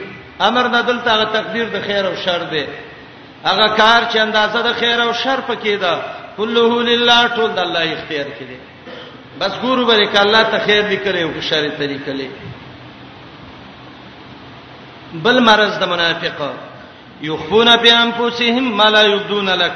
امر 0.41 0.67
د 0.69 0.87
دلته 0.87 1.11
هغه 1.15 1.25
تقدیر 1.33 1.67
د 1.69 1.81
خیر 1.87 2.05
او 2.07 2.15
شر 2.25 2.43
دی 2.53 2.65
هغه 3.45 3.67
کار 3.77 4.03
چې 4.13 4.17
اندازه 4.17 4.63
د 4.63 4.73
خیر 4.81 5.01
او 5.01 5.13
شر 5.13 5.41
پکې 5.49 5.75
ده 5.83 6.01
كله 6.37 6.83
لله 6.83 7.29
ټول 7.37 7.51
د 7.55 7.59
الله 7.59 7.83
اختیار 7.93 8.27
کې 8.39 8.43
دی 8.51 8.57
بس 9.41 9.53
ګورو 9.63 9.85
به 9.87 9.97
ک 10.13 10.17
الله 10.17 10.43
ته 10.53 10.59
خیر 10.67 10.85
وکړي 10.89 11.23
او 11.23 11.33
شر 11.49 11.65
طریقې 11.79 12.13
لې 12.21 12.29
بل 15.25 15.41
مرز 15.41 15.79
د 15.79 15.85
منافق 15.87 16.41
یخفون 17.23 17.77
بانفسهم 17.77 18.65
ما 18.79 18.89
لا 18.91 19.03
یبدون 19.03 19.49
لك 19.51 19.73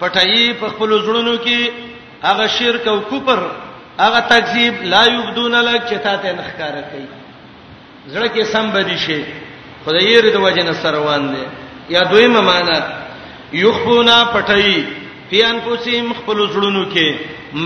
پټای 0.00 0.52
په 0.60 0.68
خپل 0.68 0.98
زړونو 1.00 1.36
کې 1.44 1.70
هغه 2.22 2.46
شرک 2.46 2.88
او 2.88 3.00
کفر 3.00 3.40
هغه 4.00 4.20
تکذیب 4.20 4.74
لا 4.82 5.04
یبدون 5.06 5.54
لك 5.54 5.82
چې 5.90 5.94
تا 5.98 6.16
ته 6.16 6.32
نخکاره 6.32 6.80
کوي 6.90 7.23
زړه 8.08 8.28
کې 8.34 8.44
سم 8.52 8.70
بدی 8.70 8.96
شي 9.06 9.22
خدای 9.86 10.16
یې 10.16 10.32
د 10.32 10.36
وجه 10.36 10.62
نه 10.62 10.72
سروان 10.82 11.32
دي 11.34 11.42
یا 11.94 12.02
دویمه 12.10 12.40
معنا 12.40 12.78
یخفونا 13.52 14.16
پټي 14.34 14.84
پیان 15.30 15.58
پوسیم 15.64 16.12
خپل 16.18 16.46
زړونو 16.52 16.84
کې 16.94 17.16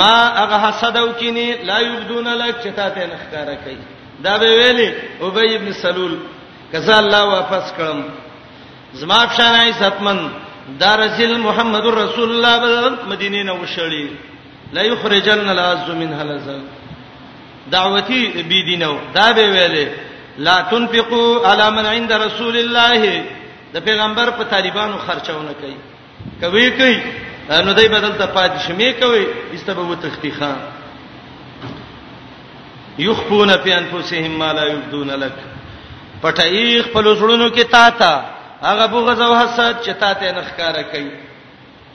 ما 0.00 0.14
هغه 0.38 0.58
حسدو 0.68 1.06
کینی 1.18 1.46
لا 1.68 1.78
یبدون 1.80 2.24
لک 2.40 2.54
چتاته 2.64 3.04
نخکارا 3.12 3.54
کوي 3.64 3.76
دا 4.24 4.36
به 4.38 4.46
ویلي 4.58 4.88
ابی 5.28 5.54
ابن 5.56 5.72
سلول 5.82 6.16
کزا 6.72 6.96
الله 6.98 7.22
واپس 7.24 7.72
کړم 7.78 7.98
زما 9.02 9.26
فشانای 9.26 9.72
ساتمن 9.78 10.18
دارسل 10.80 11.36
محمد 11.38 11.86
رسول 12.00 12.30
الله 12.34 12.90
مدینه 13.10 13.42
نو 13.42 13.58
شړی 13.76 14.06
لا 14.72 14.82
یخرجن 14.82 15.48
العز 15.48 15.88
منها 15.90 16.22
لزل 16.32 16.60
دعوتی 17.72 18.42
بی 18.48 18.62
دینو 18.64 18.98
دا 19.14 19.32
به 19.32 19.50
ویلي 19.52 19.88
لا 20.38 20.60
تنفقوا 20.60 21.46
على 21.46 21.70
من 21.70 21.86
عند 21.86 22.12
رسول 22.12 22.56
الله 22.56 23.02
د 23.74 23.82
پیغمبر 23.86 24.28
په 24.38 24.44
طالبانو 24.52 24.98
خرچونه 25.06 25.52
کوي 25.60 25.74
کوي 26.40 26.70
کوي 26.80 26.96
نو 27.66 27.72
دای 27.78 27.88
بدل 27.88 28.12
ته 28.18 28.26
پادشمه 28.36 28.92
کوي 29.00 29.26
استبو 29.54 29.94
تختیخان 29.94 30.58
یخفون 32.98 33.50
فی 33.64 33.72
انفسهم 33.72 34.32
ما 34.40 34.52
لا 34.52 34.64
یبدون 34.74 35.10
لك 35.10 35.36
پټای 36.22 36.82
خپل 36.82 37.04
وسړونو 37.06 37.48
کې 37.56 37.64
تا 37.72 37.90
تا 37.90 38.24
هغه 38.62 38.86
بغض 38.86 39.20
او 39.20 39.34
حسد 39.38 39.82
چې 39.84 39.90
تا 40.00 40.12
ته 40.12 40.32
نخکارا 40.40 40.82
کوي 40.82 41.10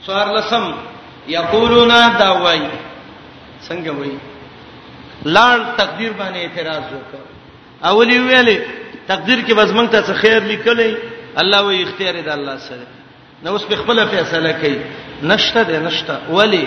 سوار 0.06 0.38
لسم 0.38 0.72
یقولون 1.28 1.90
داوی 2.18 2.60
څنګه 3.68 3.88
وای 3.88 4.18
لاړ 5.24 5.58
تقدیر 5.78 6.12
باندې 6.12 6.36
اعتراض 6.36 6.88
وکړ 6.92 7.33
اولی 7.88 8.18
ویلې 8.18 8.58
تقدیر 9.08 9.38
کې 9.46 9.52
بس 9.58 9.70
مونږ 9.76 9.88
ته 9.90 10.00
څه 10.02 10.14
خیر 10.22 10.40
لیکلې 10.42 10.96
الله 11.42 11.60
وی 11.64 11.82
اختیار 11.82 12.14
دی 12.26 12.30
الله 12.34 12.56
سره 12.58 12.86
نو 13.44 13.52
اوس 13.56 13.64
په 13.72 13.76
خپل 13.80 14.02
فیصله 14.12 14.52
کوي 14.60 14.76
نشته 15.32 15.62
ده 15.70 15.78
نشته 15.86 16.14
ولی 16.38 16.64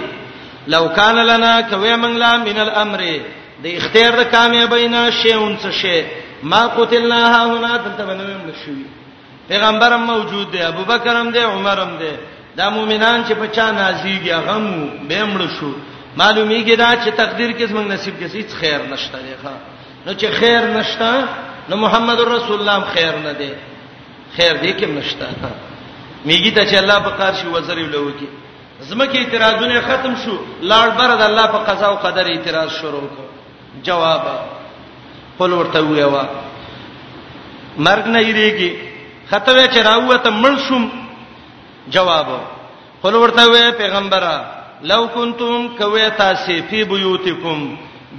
لو 0.73 0.83
کان 0.99 1.17
لنا 1.29 1.53
کوي 1.71 1.95
مونږ 1.95 2.17
لا 2.23 2.31
من 2.49 2.57
الامر 2.65 3.05
د 3.63 3.65
اختیار 3.81 4.17
د 4.19 4.29
کامیابینا 4.33 5.01
شیون 5.19 5.57
څه 5.57 5.71
شی 5.81 6.03
ما 6.51 6.59
قتلنا 6.79 7.21
هنا 7.35 7.71
دلته 7.77 8.03
باندې 8.07 8.35
مشوي 8.47 8.85
پیغمبرم 9.49 10.03
موجود 10.09 10.51
دی 10.53 10.61
ابوبکر 10.61 11.15
هم 11.21 11.31
دی 11.37 11.47
عمر 11.53 11.79
هم 11.85 11.97
دی 12.03 12.11
دا 12.57 12.67
مؤمنان 12.75 13.23
چې 13.27 13.31
په 13.39 13.47
چا 13.55 13.65
نازيږي 13.71 14.29
هغه 14.29 14.57
مو 14.57 14.87
به 15.09 15.25
مړ 15.25 15.59
شو 15.59 15.71
معلومیږي 16.19 16.75
دا 16.83 16.91
چې 17.03 17.09
تقدیر 17.23 17.51
کې 17.51 17.71
زموږ 17.71 17.87
نصیب 17.93 18.13
کې 18.21 18.35
هیڅ 18.35 18.49
خیر 18.61 18.81
نشته 18.93 19.19
دی 19.25 19.33
ښا 19.43 19.55
نو 20.07 20.13
چې 20.19 20.27
خیر 20.39 20.61
نشتا 20.77 21.07
نو 21.69 21.75
محمد 21.77 22.19
رسول 22.27 22.59
الله 22.59 22.79
خیر 22.97 23.15
نه 23.23 23.31
دی 23.37 23.47
خیر 24.35 24.51
دې 24.53 24.79
کې 24.79 24.85
نشتا 24.97 25.25
میږي 26.25 26.51
ته 26.57 26.63
چې 26.71 26.75
الله 26.81 26.99
په 27.07 27.17
کار 27.21 27.33
شي 27.39 27.47
وزر 27.55 27.77
ولو 27.83 28.03
کې 28.19 28.25
زمکه 28.91 29.19
اعتراضونه 29.23 29.81
ختم 29.87 30.13
شو 30.23 30.35
لاړ 30.61 30.89
بر 30.99 31.13
د 31.21 31.23
الله 31.31 31.45
په 31.55 31.59
قضا 31.71 31.85
او 31.87 31.95
قدر 32.05 32.29
اعتراض 32.35 32.71
شروع 32.75 33.01
کو 33.17 33.25
جواب 33.89 34.27
قول 35.41 35.53
ورته 35.57 35.81
ویوا 35.89 36.23
مرګ 37.77 38.07
نه 38.07 38.21
یریږي 38.21 38.71
خطوه 39.33 39.67
چې 39.67 39.77
راوته 39.77 40.29
ملشم 40.45 40.87
جواب 41.97 42.27
قول 43.03 43.15
ورته 43.19 43.47
وی 43.51 43.67
پیغمبره 43.83 44.33
لو 44.93 45.03
کنتم 45.19 45.69
کوي 45.83 46.07
تاسې 46.09 46.61
په 46.71 46.83
بيوتکم 46.95 47.69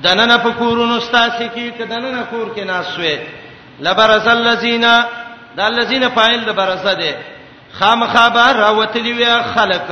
دنن 0.04 0.32
په 0.44 0.50
کورونو 0.58 0.94
استاسي 0.98 1.46
کې 1.54 1.70
کدنن 1.78 2.16
کور 2.30 2.48
کې 2.54 2.64
ناسوي 2.72 3.14
لبرز 3.86 4.26
الذین 4.28 4.80
دا 5.56 5.66
الذین 5.66 6.04
فاعل 6.14 6.40
د 6.46 6.52
برزه 6.60 6.92
ده 7.02 7.14
خام 7.78 8.04
خبر 8.12 8.56
راوتلی 8.64 9.12
وی 9.18 9.30
خلق 9.54 9.88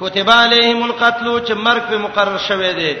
کتب 0.00 0.30
علیهم 0.30 0.82
القتل 0.88 1.26
چې 1.46 1.52
مرګ 1.66 1.82
په 1.90 1.98
مقرر 2.06 2.38
شوه 2.48 2.72
دی 2.80 2.92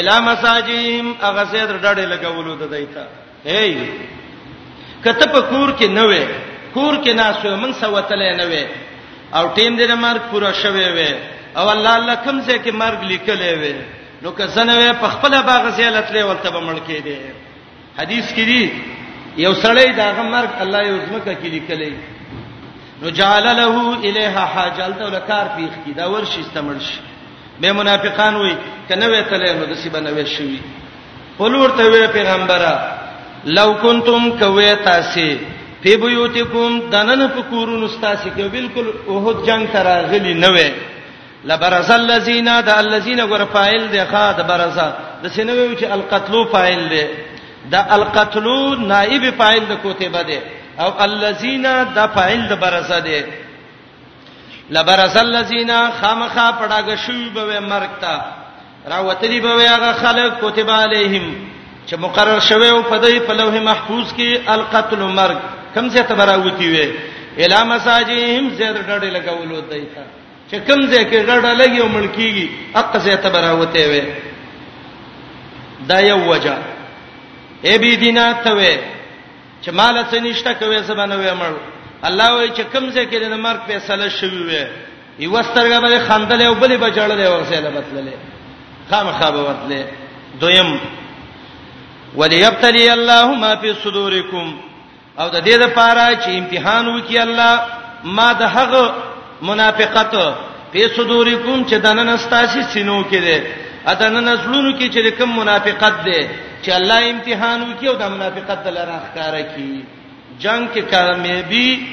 الا 0.00 0.20
مساجیم 0.28 1.14
هغه 1.22 1.44
زید 1.52 1.70
ډډه 1.84 2.04
لګولو 2.12 2.54
د 2.56 2.70
دایته 2.70 3.06
هی 3.44 3.90
کته 5.04 5.26
په 5.34 5.40
کور 5.40 5.76
کې 5.78 5.84
نه 5.98 6.04
وې 6.14 6.26
کور 6.74 6.94
کې 7.04 7.08
ناسو 7.22 7.56
من 7.56 7.72
سوتلې 7.72 8.36
نه 8.40 8.46
وې 8.50 8.64
او 9.38 9.44
ټیم 9.56 9.78
دې 9.78 9.90
مرګ 10.04 10.22
پورا 10.30 10.52
شوه 10.52 10.86
وې 10.96 11.12
او 11.56 11.70
الله 11.70 11.94
الله 11.96 12.14
کوم 12.14 12.40
ځای 12.46 12.58
کې 12.66 12.72
مرګ 12.82 13.04
لیکلې 13.12 13.52
وې 13.62 13.74
نو 14.22 14.30
که 14.38 14.46
زنه 14.46 14.92
په 14.92 15.08
خپل 15.14 15.32
باغ 15.42 15.70
زیلت 15.76 16.08
لې 16.14 16.22
ولته 16.30 16.50
به 16.50 16.60
مړ 16.66 16.74
کې 16.86 16.98
دي 17.06 17.18
حدیث 17.98 18.26
کې 18.36 18.44
دي 18.50 18.62
یو 19.44 19.52
سړی 19.54 19.88
دا 19.96 20.06
غمر 20.16 20.44
الله 20.62 20.80
یو 20.88 20.96
زمکه 21.06 21.32
کې 21.40 21.48
لیکلې 21.54 21.92
نو 23.02 23.10
جعل 23.18 23.44
له 23.60 23.74
الیها 24.08 24.44
حاجل 24.54 24.92
ته 24.98 25.04
لکار 25.14 25.46
پیخ 25.56 25.72
کی 25.84 25.92
دا 26.00 26.10
ورشي 26.12 26.40
استعمال 26.40 26.80
شي 26.88 26.98
به 27.60 27.72
منافقان 27.80 28.34
وي 28.36 28.54
کنه 28.88 29.06
وې 29.06 29.26
تلې 29.30 29.50
نو 29.58 29.64
د 29.70 29.74
سی 29.82 29.88
بنوي 29.96 30.26
شوی 30.34 30.58
قلور 31.38 31.68
ته 31.78 31.82
وې 31.92 32.10
پیغمبره 32.18 32.72
لو 33.58 33.68
کنتم 33.82 34.30
کوي 34.44 34.70
تاسو 34.84 35.26
په 35.82 35.96
بيوتکم 36.06 36.80
دنن 36.90 37.28
فکورون 37.36 37.84
استاسو 37.84 38.28
کې 38.36 38.42
بالکل 38.56 38.86
اوهد 39.08 39.46
جنگ 39.46 39.66
ترا 39.72 39.96
غلی 40.10 40.34
نه 40.34 40.48
وې 40.56 40.90
لبرز 41.44 41.90
الذین 41.90 42.48
د 42.66 42.68
الذین 42.78 43.20
غره 43.30 43.44
فاعل 43.54 43.86
دی 43.92 44.00
ښا 44.12 44.32
د 44.38 44.40
برز 44.50 44.78
د 45.22 45.30
سينوي 45.36 45.76
چې 45.76 45.84
القتلو 45.96 46.42
فاعل 46.52 46.82
دی 46.90 47.04
د 47.72 47.90
القتلو 47.96 48.74
نائب 48.90 49.24
فاعل 49.38 49.64
د 49.70 49.80
کوتبه 49.82 50.22
دی 50.28 50.38
او 50.82 50.90
الذین 51.06 51.62
د 51.96 51.98
فاعل 52.14 52.42
د 52.50 52.60
برز 52.60 52.92
دی 53.08 53.22
لبرز 54.74 55.16
الذین 55.16 55.70
خامخا 56.00 56.46
پړاګ 56.52 56.94
شوی 57.06 57.28
به 57.34 57.60
مرګتا 57.60 58.20
راوتلی 58.90 59.40
به 59.40 59.68
هغه 59.68 59.92
خلک 60.02 60.38
کوتبه 60.40 60.72
علیهم 60.84 61.28
چې 61.88 61.94
مقرر 62.06 62.40
شوی 62.52 62.68
او 62.68 62.82
په 62.82 63.02
دې 63.02 63.18
په 63.26 63.34
لوح 63.42 63.54
محفوظ 63.60 64.06
کې 64.16 64.50
القتل 64.56 65.06
مرګ 65.20 65.38
کم 65.74 65.90
څه 65.90 65.98
تبراوتی 66.12 66.70
وي 66.76 66.88
الا 67.44 67.64
مساجهم 67.64 68.50
زیر 68.56 68.82
ډډه 68.82 69.10
لګولو 69.16 69.60
دایته 69.60 70.21
چې 70.52 70.56
کوم 70.68 70.80
ځای 70.92 71.04
کې 71.10 71.18
غړډه 71.28 71.52
لګي 71.60 71.78
او 71.82 71.88
ملکیږي 71.96 72.46
اقا 72.80 72.98
ځای 73.04 73.16
ته 73.22 73.28
براوته 73.34 73.84
وي 73.88 74.02
دا 75.90 75.98
یو 76.10 76.18
وجه 76.32 76.56
ای 77.68 77.76
بی 77.82 77.92
دینا 78.02 78.24
ته 78.44 78.50
وي 78.58 78.74
چې 79.64 79.70
مال 79.78 79.96
څه 80.10 80.16
نشته 80.24 80.52
کوي 80.60 80.82
زبانه 80.90 81.16
وي 81.16 81.32
مړ 81.40 81.52
الله 82.08 82.26
وایي 82.34 82.50
چې 82.56 82.60
کوم 82.72 82.84
ځای 82.94 83.04
کې 83.10 83.16
د 83.34 83.36
مرګ 83.46 83.60
فیصله 83.68 84.08
شوی 84.18 84.42
وي 84.48 84.64
یو 85.24 85.36
سترګه 85.48 85.76
باندې 85.82 86.04
خندل 86.08 86.42
او 86.48 86.54
بلې 86.62 86.76
بچړلې 86.84 87.24
او 87.26 87.44
څه 87.44 87.60
له 87.64 87.70
بتللې 87.76 88.14
خامخا 88.90 89.30
به 89.34 89.40
وتلې 89.48 89.82
دویم 90.40 90.70
وليبتلي 92.16 92.84
الله 92.98 93.34
ما 93.44 93.52
في 93.60 93.70
صدوركم 93.84 94.46
او 95.20 95.26
د 95.34 95.38
دې 95.48 95.54
لپاره 95.64 96.04
چې 96.22 96.28
امتحان 96.40 96.84
وکي 96.88 97.18
الله 97.22 97.60
ما 98.16 98.28
د 98.40 98.42
هغه 98.56 98.84
منافقت 99.48 100.14
په 100.72 100.82
صدورکم 100.96 101.58
چې 101.68 101.74
دنن 101.84 102.08
استاسي 102.08 102.62
سينو 102.72 102.98
کې 103.10 103.16
ده 103.26 103.42
ادنن 103.92 104.24
نسلونو 104.28 104.70
کې 104.78 104.86
چې 104.94 105.18
کوم 105.18 105.36
منافقت 105.38 105.94
ده 106.04 106.20
چې 106.64 106.70
الله 106.78 107.10
امتحان 107.10 107.62
وکي 107.70 107.86
او 107.88 107.96
د 108.02 108.10
منافقت 108.14 108.64
دلاره 108.66 109.00
ښکارا 109.06 109.42
کی 109.54 109.72
جنگ 110.42 110.68
کې 110.74 110.80
کامیابی 110.80 111.86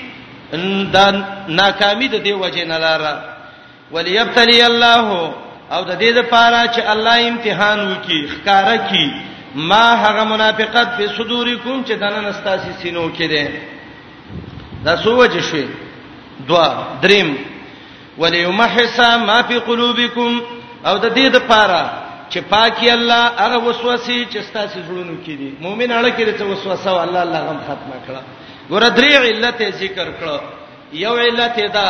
دا 0.94 1.06
ناکامی 1.62 2.08
د 2.12 2.16
دی 2.28 2.32
وجه 2.34 2.66
نه 2.74 2.78
لاره 2.86 3.14
وليبتلي 3.94 4.62
الله 4.62 5.34
او 5.72 5.84
د 5.84 6.00
دې 6.00 6.14
لپاره 6.20 6.62
چې 6.74 6.82
الله 6.94 7.16
امتحان 7.30 7.80
وکي 7.92 8.20
ښکارا 8.30 8.78
کی 8.90 9.06
ما 9.70 9.86
هغه 10.06 10.24
منافقت 10.24 10.88
په 10.98 11.08
صدورکم 11.18 11.84
چې 11.86 11.92
دنن 12.02 12.26
استاسي 12.26 12.74
سينو 12.82 13.10
کې 13.18 13.24
ده 13.34 13.50
دا 14.86 14.96
سوچ 15.04 15.32
شي 15.52 15.64
دوا 16.40 16.66
دریم 17.02 17.36
وليمحص 18.18 19.00
ما 19.00 19.42
في 19.42 19.58
قلوبكم 19.60 20.42
او 20.86 20.98
د 20.98 21.06
دې 21.16 21.28
د 21.36 21.38
پاره 21.50 21.82
چې 22.32 22.38
پاکي 22.52 22.90
الله 22.94 23.24
هغه 23.44 23.58
وسوسه 23.58 24.26
چې 24.32 24.40
ستاسو 24.50 24.80
زړونو 24.88 25.16
کې 25.26 25.34
دي 25.42 25.50
مؤمن 25.62 25.92
اړه 26.00 26.10
کې 26.18 26.38
څه 26.40 26.44
وسوسه 26.44 27.04
الله 27.04 27.22
الله 27.24 27.40
غم 27.48 27.60
ختمه 27.68 27.98
کړه 28.08 28.22
ګور 28.72 28.84
درې 28.98 29.14
علت 29.14 29.76
ذکر 29.80 30.08
کړه 30.22 30.38
یو 30.94 31.14
علت 31.18 31.58
دا 31.74 31.90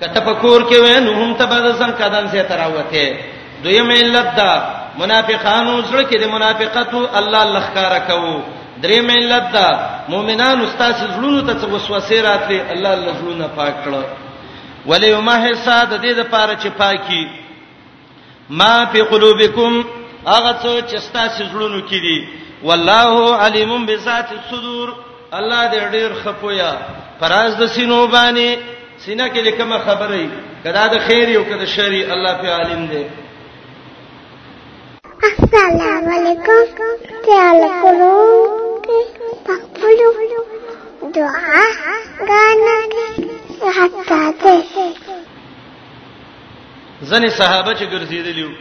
کتفکور 0.00 0.60
کې 0.70 0.78
وینو 0.84 1.12
هم 1.12 1.34
تبدسن 1.34 1.90
کدان 1.98 2.26
سے 2.32 2.42
تراوته 2.50 3.06
دویم 3.64 3.90
علت 3.90 4.28
دا 4.36 4.50
منافقانو 4.98 5.72
سره 5.90 6.02
کې 6.04 6.16
د 6.20 6.26
منافقت 6.34 6.94
الله 7.14 7.42
لخکاره 7.52 7.98
کوو 8.08 8.38
درې 8.82 9.00
ملت 9.00 9.52
دا 9.52 9.68
مؤمنان 10.08 10.60
استاد 10.64 10.94
زړونو 11.02 11.42
ته 11.48 11.66
وسوسه 11.74 12.20
راتلی 12.28 12.60
الله 12.60 12.92
الله 12.96 13.12
زړونه 13.18 13.46
پاک 13.56 13.74
کړه 13.84 14.02
ولی 14.90 15.08
یمه 15.10 15.54
ساده 15.54 15.98
دې 15.98 16.14
د 16.16 16.20
پاره 16.32 16.54
چې 16.54 16.68
پاکي 16.78 17.30
ما 18.60 18.86
فی 18.92 19.02
قلوبکم 19.12 19.84
هغه 20.26 20.52
څه 20.62 20.90
چې 20.90 20.94
استاد 21.02 21.30
زړونو 21.38 21.80
کې 21.88 21.98
دي 22.04 22.28
والله 22.62 23.36
علیم 23.46 23.86
بذات 23.86 24.28
الصدور 24.38 24.94
الله 25.32 25.70
دې 25.70 25.92
ډیر 25.92 26.12
خپویا 26.24 26.72
فراز 27.20 27.56
د 27.58 27.66
سینو 27.68 28.06
باندې 28.06 28.58
سینه 28.98 29.28
کې 29.28 29.50
کومه 29.58 29.78
خبره 29.78 30.28
کدا 30.64 30.86
د 30.92 30.98
خیر 31.06 31.38
او 31.38 31.44
کدا 31.44 31.66
شر 31.76 31.92
الله 32.12 32.32
په 32.42 32.48
عالم 32.58 32.86
دی 32.92 33.04
السلام 35.42 36.08
علیکم 36.14 37.06
تعال 37.26 37.60
کولو 37.82 38.64
په 39.46 39.54
خپلو 39.62 40.40
دعا 41.18 41.62
ګانو 42.30 42.76
کې 42.92 43.06
حتی 43.78 44.32
ده 44.40 44.56
ځنې 47.10 47.30
صحابه 47.40 47.72
چې 47.78 47.84
ګرځېدلی 47.94 48.44
وو 48.48 48.56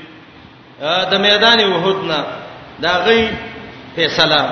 د 1.12 1.14
میدان 1.26 1.60
وحود 1.74 2.00
نه 2.12 2.20
دا 2.84 2.94
غي 3.06 3.22
فیصله 3.96 4.44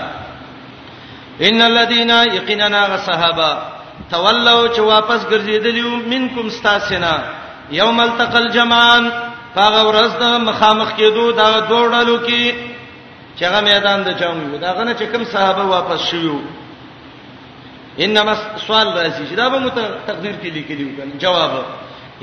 ان 1.47 1.59
الذين 1.71 2.09
يقيننا 2.38 2.84
صحابه 3.07 3.51
تولوا 4.11 4.67
چې 4.76 4.80
واپس 4.93 5.21
ګرځېدلی 5.32 5.84
وو 5.86 5.97
منکم 6.13 6.45
استاسنا 6.49 7.13
یوم 7.71 7.97
التقى 7.99 8.38
الجمعان 8.45 9.05
هغه 9.55 9.82
ورځ 9.89 10.11
د 10.21 10.24
مخامخ 10.49 10.89
کېدو 10.99 11.26
دا 11.39 11.47
دوړلو 11.69 12.17
کې 12.28 12.72
چې 13.39 13.43
هغه 13.45 13.59
میدان 13.61 13.99
د 14.07 14.09
جام 14.21 14.38
یو 14.51 14.57
دا 14.63 14.71
غنه 14.77 14.93
چې 14.99 15.03
کوم 15.11 15.23
صحابه 15.34 15.63
واپس 15.75 15.99
شيو 16.09 16.36
انما 18.05 18.34
سوال 18.67 18.88
راځي 18.97 19.23
چې 19.29 19.36
دا 19.41 19.49
به 19.49 19.57
مت 19.59 19.75
تقدیر 20.09 20.36
کې 20.41 20.49
لیکلی 20.57 20.84
وکړي 20.88 21.21
جواب 21.23 21.51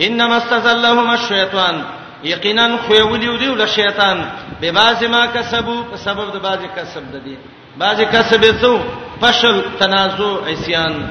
انما 0.06 0.36
استزلهم 0.36 1.11
الشیطان 1.11 1.82
یقینا 2.24 2.66
خو 2.86 2.94
یولیو 2.94 3.36
دی 3.36 3.48
ول 3.48 3.66
شیطان 3.66 4.18
به 4.61 4.72
باز 4.72 5.02
ما 5.04 5.26
کسبو 5.34 5.76
په 5.90 5.96
سبب 5.96 6.26
د 6.34 6.42
باز 6.46 6.58
کسب 6.76 7.02
د 7.12 7.24
دی 7.24 7.36
باز 7.78 8.00
کسب 8.12 8.44
یسو 8.44 8.72
فشل 9.20 9.61
تنازع 9.78 10.32
عصیان 10.50 11.08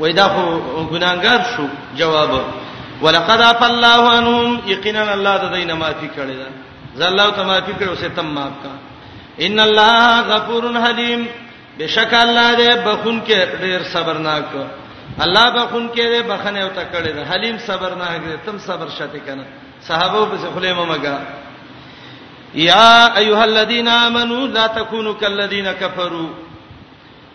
وېدا 0.00 0.20
خو 0.20 0.60
ګناګار 0.92 1.40
شو 1.56 1.66
جواب 1.98 2.30
ولقد 3.02 3.40
عف 3.40 3.62
الله 3.62 4.02
عنهم 4.16 4.60
یقینا 4.66 5.12
الله 5.12 5.36
د 5.38 5.52
دینه 5.54 5.74
معافي 5.74 6.08
کړی 6.16 6.36
ده 6.42 6.46
زلاو 6.96 7.30
ته 7.36 7.42
معافي 7.44 7.72
کړو 7.78 7.94
سه 8.00 8.08
تم 8.14 8.28
معاف 8.34 8.52
کا 8.62 8.70
ان 9.48 9.60
الله 9.64 10.20
غفور 10.28 10.64
حلیم 10.84 11.24
بشک 11.78 12.14
الله 12.20 12.48
دې 12.56 12.86
بخون 12.86 13.20
کې 13.26 13.60
ډېر 13.64 13.82
صبرناک 13.94 14.44
الله 15.20 15.50
بخون 15.56 15.88
کې 15.88 16.02
دې 16.02 16.22
بخنه 16.32 16.60
او 16.60 16.68
تکړه 16.68 17.10
دې 17.10 17.28
حلیم 17.32 17.58
صبرناک 17.66 18.16
دې 18.22 18.46
تم 18.48 18.58
صبر 18.68 18.88
شته 19.00 19.20
کنه 19.26 19.44
صحابه 19.90 20.24
په 20.32 20.50
خلیمه 20.54 20.84
مګا 20.84 21.16
یا 22.66 22.92
ایها 23.16 23.42
الذین 23.44 23.88
آمنو 23.88 24.46
لا 24.52 24.66
تکونوا 24.78 25.12
کالذین 25.20 25.66
کفروا 25.72 26.28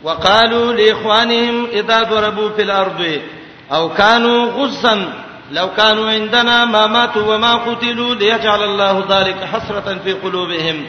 وقالوا 0.04 0.74
لاخوانهم 0.80 1.66
اذا 1.82 2.00
ضربوا 2.14 2.50
في 2.56 2.62
الارض 2.62 3.06
او 3.72 3.90
كانوا 3.90 4.42
غصا 4.56 4.96
لو 5.52 5.70
كانوا 5.78 6.10
عندنا 6.12 6.66
ما 6.66 6.88
ماتوا 6.88 7.36
وما 7.36 7.56
قتلوا 7.56 8.16
ليجعل 8.16 8.64
الله 8.64 9.06
ذلك 9.10 9.44
حسرة 9.44 9.98
في 10.04 10.14
قلوبهم 10.14 10.86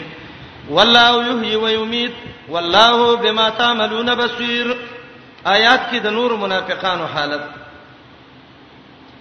والله 0.71 1.31
يحيي 1.39 1.57
ويميت 1.57 2.13
والله 2.49 3.17
بما 3.17 3.49
تعملون 3.49 4.15
بصير 4.15 4.77
آیات 5.47 5.81
کې 5.91 5.97
د 6.03 6.07
نور 6.07 6.37
منافقانو 6.37 7.07
حالت 7.07 7.43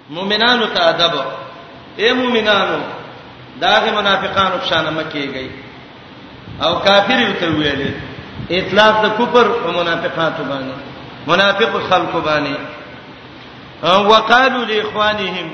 مؤمنانو 0.10 0.66
ته 0.66 0.80
ادب 0.90 1.16
اے 2.00 2.14
مؤمنانو 2.14 2.80
داغه 3.62 3.92
منافقانو 3.92 4.58
په 4.58 4.70
شان 4.70 4.86
مکیږي 4.98 5.50
او 6.64 6.80
کافر 6.80 7.20
یو 7.20 7.34
ته 7.40 7.50
ویلې 7.54 7.92
اطلاق 8.52 9.06
د 9.06 9.10
کفر 9.22 9.48
او 9.68 9.72
منافقاتو 9.72 10.44
باندې 10.44 11.30
منافق 11.30 11.74
خلق 11.90 12.24
باندې 12.26 12.56
وقالو 13.82 14.60
لاخوانهم 14.66 15.48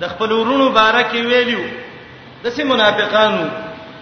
د 0.00 0.02
خپل 0.12 0.32
ورونو 0.32 0.68
بارکه 0.78 1.18
ویلیو 1.22 1.64
دسه 2.44 2.64
منافقانو 2.64 3.44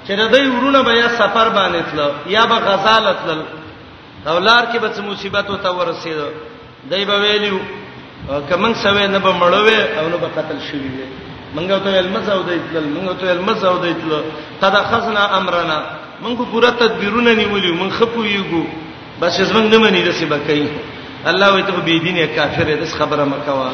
چې 0.07 0.12
د 0.20 0.22
دوی 0.32 0.49
ورونه 0.49 0.82
به 0.82 0.93
یا 0.93 1.09
سفر 1.20 1.47
باندې 1.49 1.82
تل 1.93 1.99
یا 2.30 2.45
به 2.47 2.55
غزالت 2.57 3.16
تل 3.26 3.41
اولار 4.32 4.62
کې 4.72 4.76
به 4.78 4.91
څه 4.95 5.01
مصیبت 5.01 5.51
او 5.51 5.57
ته 5.57 5.68
ورسید 5.70 6.16
دوی 6.91 7.05
به 7.05 7.20
ویلیو 7.20 7.59
کمن 8.51 8.74
سوي 8.74 9.07
نه 9.07 9.18
به 9.18 9.32
مړوي 9.41 9.99
او 9.99 10.09
نه 10.09 10.16
به 10.16 10.26
قتل 10.36 10.59
شوی 10.70 10.80
وي 10.88 11.07
منګه 11.57 11.78
ته 11.84 11.99
المزاو 11.99 12.43
دوی 12.43 12.59
تل 12.72 12.84
منګه 12.86 13.14
ته 13.20 13.30
المزاو 13.32 13.78
دوی 13.78 13.95
تل 13.95 14.22
تدخذنا 14.61 15.36
امرنا 15.38 15.82
منګه 16.24 16.45
پوره 16.53 16.70
تدبیرونه 16.70 17.34
نیولیو 17.34 17.74
من 17.74 17.91
خپو 17.91 18.24
یو 18.24 18.64
بس 19.20 19.41
زمنګ 19.41 19.72
نه 19.72 19.78
منی 19.78 20.03
دسه 20.09 20.26
بکای 20.26 20.68
الله 21.28 21.54
وي 21.54 21.62
ته 21.62 21.72
به 21.76 21.98
دینه 21.98 22.26
کافر 22.26 22.64
دې 22.64 22.86
خبره 22.98 23.24
مکوا 23.24 23.70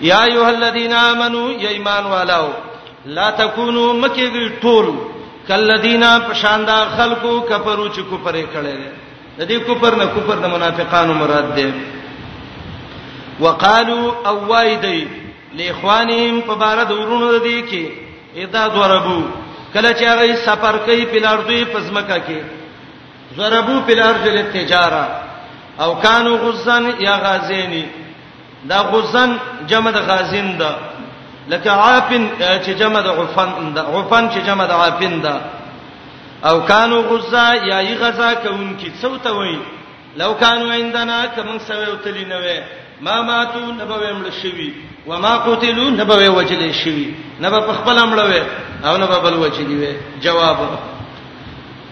یا 0.00 0.22
ایه 0.22 0.46
الذین 0.46 0.92
آمنو 0.92 1.50
یا 1.52 1.68
ایمان 1.70 2.04
والو 2.04 2.46
لا 3.06 3.30
تکونو 3.30 3.92
مکیږي 4.02 4.48
ټول 4.62 4.86
کلذین 5.48 6.02
پشاندا 6.30 6.84
خلقو 6.96 7.40
کفرو 7.40 7.86
چې 7.88 8.00
کو 8.08 8.16
پرې 8.24 8.44
کړي 8.54 8.74
د 9.38 9.48
دې 9.48 9.58
کفر 9.66 9.96
نه 9.96 10.06
کفر 10.06 10.34
د 10.38 10.46
منافقانو 10.54 11.14
مراد 11.14 11.54
ده 11.56 11.72
وقالو 13.40 14.00
اوایدی 14.24 15.06
لاخوانهم 15.56 16.40
فبارد 16.46 16.90
ورونو 16.90 17.38
دې 17.38 17.70
کې 17.70 17.86
اذا 18.36 18.68
ضربو 18.78 19.22
کله 19.74 19.92
چې 19.92 20.02
هغه 20.04 20.36
سفر 20.48 20.78
کوي 20.88 21.06
په 21.12 21.18
لارځوي 21.26 21.64
پزمکه 21.76 22.18
کې 22.28 22.42
ضربو 23.38 23.80
په 23.86 23.92
لارځل 24.02 24.52
تجارت 24.52 25.25
او 25.80 25.94
کانو 25.94 26.36
غزن 26.36 26.84
یا 27.00 27.16
غازینی 27.18 27.84
دا 28.68 28.82
غزن 28.82 29.30
جمع 29.66 29.90
د 29.90 29.96
غازین 30.08 30.58
ده 30.58 30.70
لکه 31.50 31.70
عافن 31.70 32.24
چې 32.38 32.68
جمع 32.80 33.00
د 33.00 33.06
عفن 33.06 33.72
ده 33.74 33.80
عفن 33.82 34.28
چې 34.30 34.38
جمع 34.46 34.66
د 34.66 34.70
عافن 34.70 35.20
ده 35.20 35.34
او 36.50 36.60
کانو 36.60 37.00
غزا 37.10 37.54
یا 37.54 37.78
ای 37.78 37.94
غزا 37.94 38.34
کوونکی 38.34 38.92
څوته 39.02 39.26
وای 39.30 39.58
لو 40.16 40.34
کانو 40.34 40.70
عندنا 40.70 41.26
کمن 41.36 41.58
سوي 41.58 41.86
وتلی 41.92 42.24
نه 42.24 42.34
وای 42.36 42.60
ما 43.00 43.22
ماتو 43.22 43.60
نبوې 43.78 44.10
مړ 44.18 44.42
شوی 44.42 44.72
و 45.06 45.16
ما 45.18 45.36
قتلوا 45.38 45.90
نبوې 45.98 46.28
وجلې 46.28 46.72
شوی 46.84 47.14
نبا 47.40 47.60
په 47.60 47.72
خپل 47.72 47.98
امړ 47.98 48.18
وای 48.18 48.42
او 48.84 48.96
نبا 48.96 49.18
بل 49.18 49.34
وجلې 49.44 49.76
وای 49.80 49.96
جواب 50.20 50.56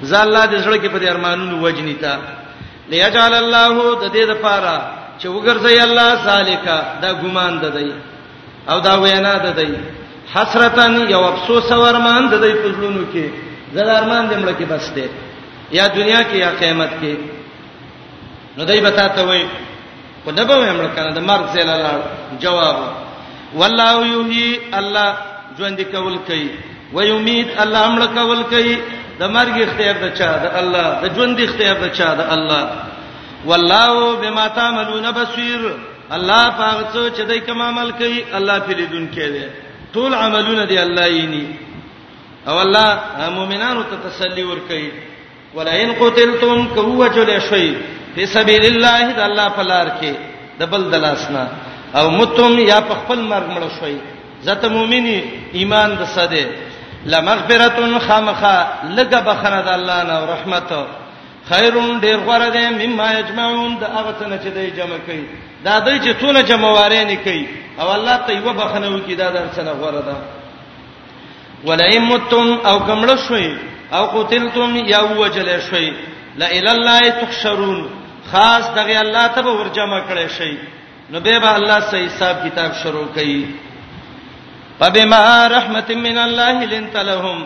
زال 0.03 0.29
الله 0.29 0.45
دې 0.47 0.65
زړه 0.65 0.83
کې 0.83 0.91
په 0.93 0.99
دې 0.99 1.07
ارمانونو 1.09 1.63
وجنی 1.67 1.95
تا 1.95 2.19
ليجعل 2.93 3.35
الله 3.43 3.75
د 4.03 4.05
دې 4.15 4.25
لپاره 4.33 4.73
چې 5.21 5.27
وګرځي 5.35 5.77
الله 5.87 6.09
ذالیکا 6.29 6.77
دا 7.03 7.11
ګمان 7.23 7.55
ده 7.65 7.71
دی 7.77 7.89
او 8.71 8.79
دا 8.87 8.95
وینا 9.05 9.35
ده 9.45 9.51
دی 9.59 9.71
حسرتن 10.35 10.95
یو 11.15 11.23
افسوس 11.33 11.69
ورمان 11.83 12.23
ده 12.33 12.39
دی 12.45 12.53
پزلونو 12.63 13.05
کې 13.13 13.25
زلارمان 13.75 14.25
دې 14.31 14.37
مړ 14.43 14.51
کې 14.59 14.67
بس 14.73 14.87
دی 14.97 15.07
یا 15.77 15.85
دنیا 15.99 16.21
کې 16.31 16.37
یا 16.45 16.51
قیامت 16.61 16.93
کې 17.01 17.15
نو 18.57 18.65
دای 18.69 18.81
بتا 18.87 19.07
ته 19.17 19.23
وای 19.29 19.45
په 20.25 20.31
دبه 20.37 20.55
مې 20.61 20.73
مړ 20.81 20.87
کنه 20.97 21.11
د 21.15 21.21
مرګ 21.31 21.47
زل 21.55 21.67
لاړ 21.85 21.99
جواب 22.43 22.77
والله 23.61 23.97
یحیی 24.15 24.61
الله 24.79 25.09
ژوند 25.59 25.81
کول 25.93 26.19
کوي 26.29 26.51
ويمید 26.95 27.49
الله 27.63 27.85
مړ 27.97 28.03
کول 28.19 28.41
کوي 28.53 28.77
د 29.21 29.23
مرګ 29.37 29.57
اختیار 29.67 29.97
د 30.05 30.07
چا 30.19 30.31
د 30.45 30.47
الله 30.61 30.89
د 31.03 31.05
ژوند 31.17 31.37
اختیار 31.47 31.77
د 31.85 31.87
چا 31.99 32.11
د 32.19 32.21
الله 32.35 32.63
والله 33.49 33.93
بما 34.23 34.47
تعملون 34.61 35.07
بصير 35.21 35.61
الله 36.17 36.43
پاک 36.61 36.79
څو 36.95 37.03
چې 37.17 37.23
دای 37.31 37.41
کوم 37.47 37.61
عمل 37.71 37.89
کوي 38.01 38.21
الله 38.39 38.57
پیریدون 38.67 39.05
کې 39.15 39.27
دی 39.35 39.45
ټول 39.95 40.11
عملونه 40.25 40.63
دی 40.71 40.79
الله 40.87 41.07
یې 41.19 41.47
او 42.49 42.57
الله 42.65 42.89
مؤمنانو 43.39 43.83
ته 43.91 43.97
تسلی 44.09 44.45
ور 44.51 44.61
کوي 44.71 44.91
ولئن 45.57 45.91
قتلتم 46.03 46.67
کو 46.75 46.83
وجل 47.01 47.31
شوي 47.49 47.69
په 48.15 48.23
سبيل 48.37 48.65
الله 48.73 49.13
د 49.19 49.21
الله 49.29 49.49
فلار 49.59 49.87
کې 50.01 50.13
د 50.59 50.63
بل 50.75 50.91
دلاسنا 50.93 51.47
او 51.99 52.05
متم 52.19 52.59
یا 52.59 52.81
په 52.91 52.95
خپل 53.01 53.19
مرګ 53.33 53.47
مړ 53.55 53.63
شوي 53.81 53.97
ذات 54.47 54.65
مؤمنی 54.77 55.19
ایمان 55.59 55.91
د 56.01 56.05
ساده 56.15 56.45
لمغفرتن 57.13 57.99
خامخه 58.09 58.57
لګه 58.99 59.21
بخنه 59.29 59.61
د 59.67 59.69
الله 59.77 59.99
نه 60.09 60.13
او 60.19 60.25
رحمت 60.35 60.71
خیرون 61.51 62.01
ډیر 62.05 62.17
غره 62.29 62.49
ده 62.57 62.71
مما 62.81 63.09
یجمعون 63.21 63.73
دا 63.81 63.87
هغه 63.97 64.13
څه 64.21 64.25
چې 64.45 64.49
دوی 64.57 64.71
جمع 64.79 64.99
کوي 65.07 65.27
دا 65.65 65.79
دوی 65.87 65.99
چې 66.05 66.13
ټول 66.21 66.37
جمعواره 66.51 67.05
نه 67.11 67.17
کوي 67.25 67.45
او 67.81 67.93
الله 67.97 68.17
ته 68.27 68.33
یو 68.33 68.53
بخنه 68.61 68.89
وکي 68.97 69.15
دا 69.15 69.29
در 69.31 69.47
څه 69.57 69.69
غره 69.81 70.03
ده 70.09 70.17
ولئمتم 71.67 72.47
او 72.69 72.77
کمړ 72.89 73.11
شوي 73.29 73.57
او 73.93 74.05
قتلتم 74.17 74.71
یا 74.77 75.01
وجل 75.05 75.61
شوي 75.61 75.93
لا 76.37 76.47
اله 76.59 76.73
الله 76.77 77.01
تخشرون 77.23 77.89
خاص 78.33 78.65
دغه 78.75 79.01
الله 79.01 79.27
ته 79.35 79.43
ورجمع 79.47 80.01
کړي 80.11 80.29
شي 80.39 80.59
نو 81.11 81.21
به 81.21 81.39
به 81.39 81.57
الله 81.57 81.81
صحیح 81.81 82.07
حساب 82.07 82.37
کتاب 82.49 82.71
شروع 82.83 83.07
کړي 83.17 83.39
فبما 84.81 85.47
رحمة 85.47 85.85
من 85.91 86.19
الله 86.19 86.65
لنت 86.65 86.97
لهم 86.97 87.45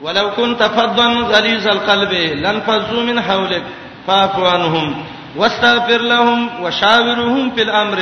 ولو 0.00 0.30
كنت 0.30 0.62
فظا 0.62 1.06
غليظ 1.08 1.68
القلب 1.68 2.12
لانفضوا 2.12 3.02
من 3.02 3.20
حولك 3.20 3.62
فاعف 4.06 4.38
عنهم 4.40 5.04
واستغفر 5.36 6.00
لهم 6.02 6.62
وشاورهم 6.62 7.50
في 7.50 7.62
الامر 7.62 8.00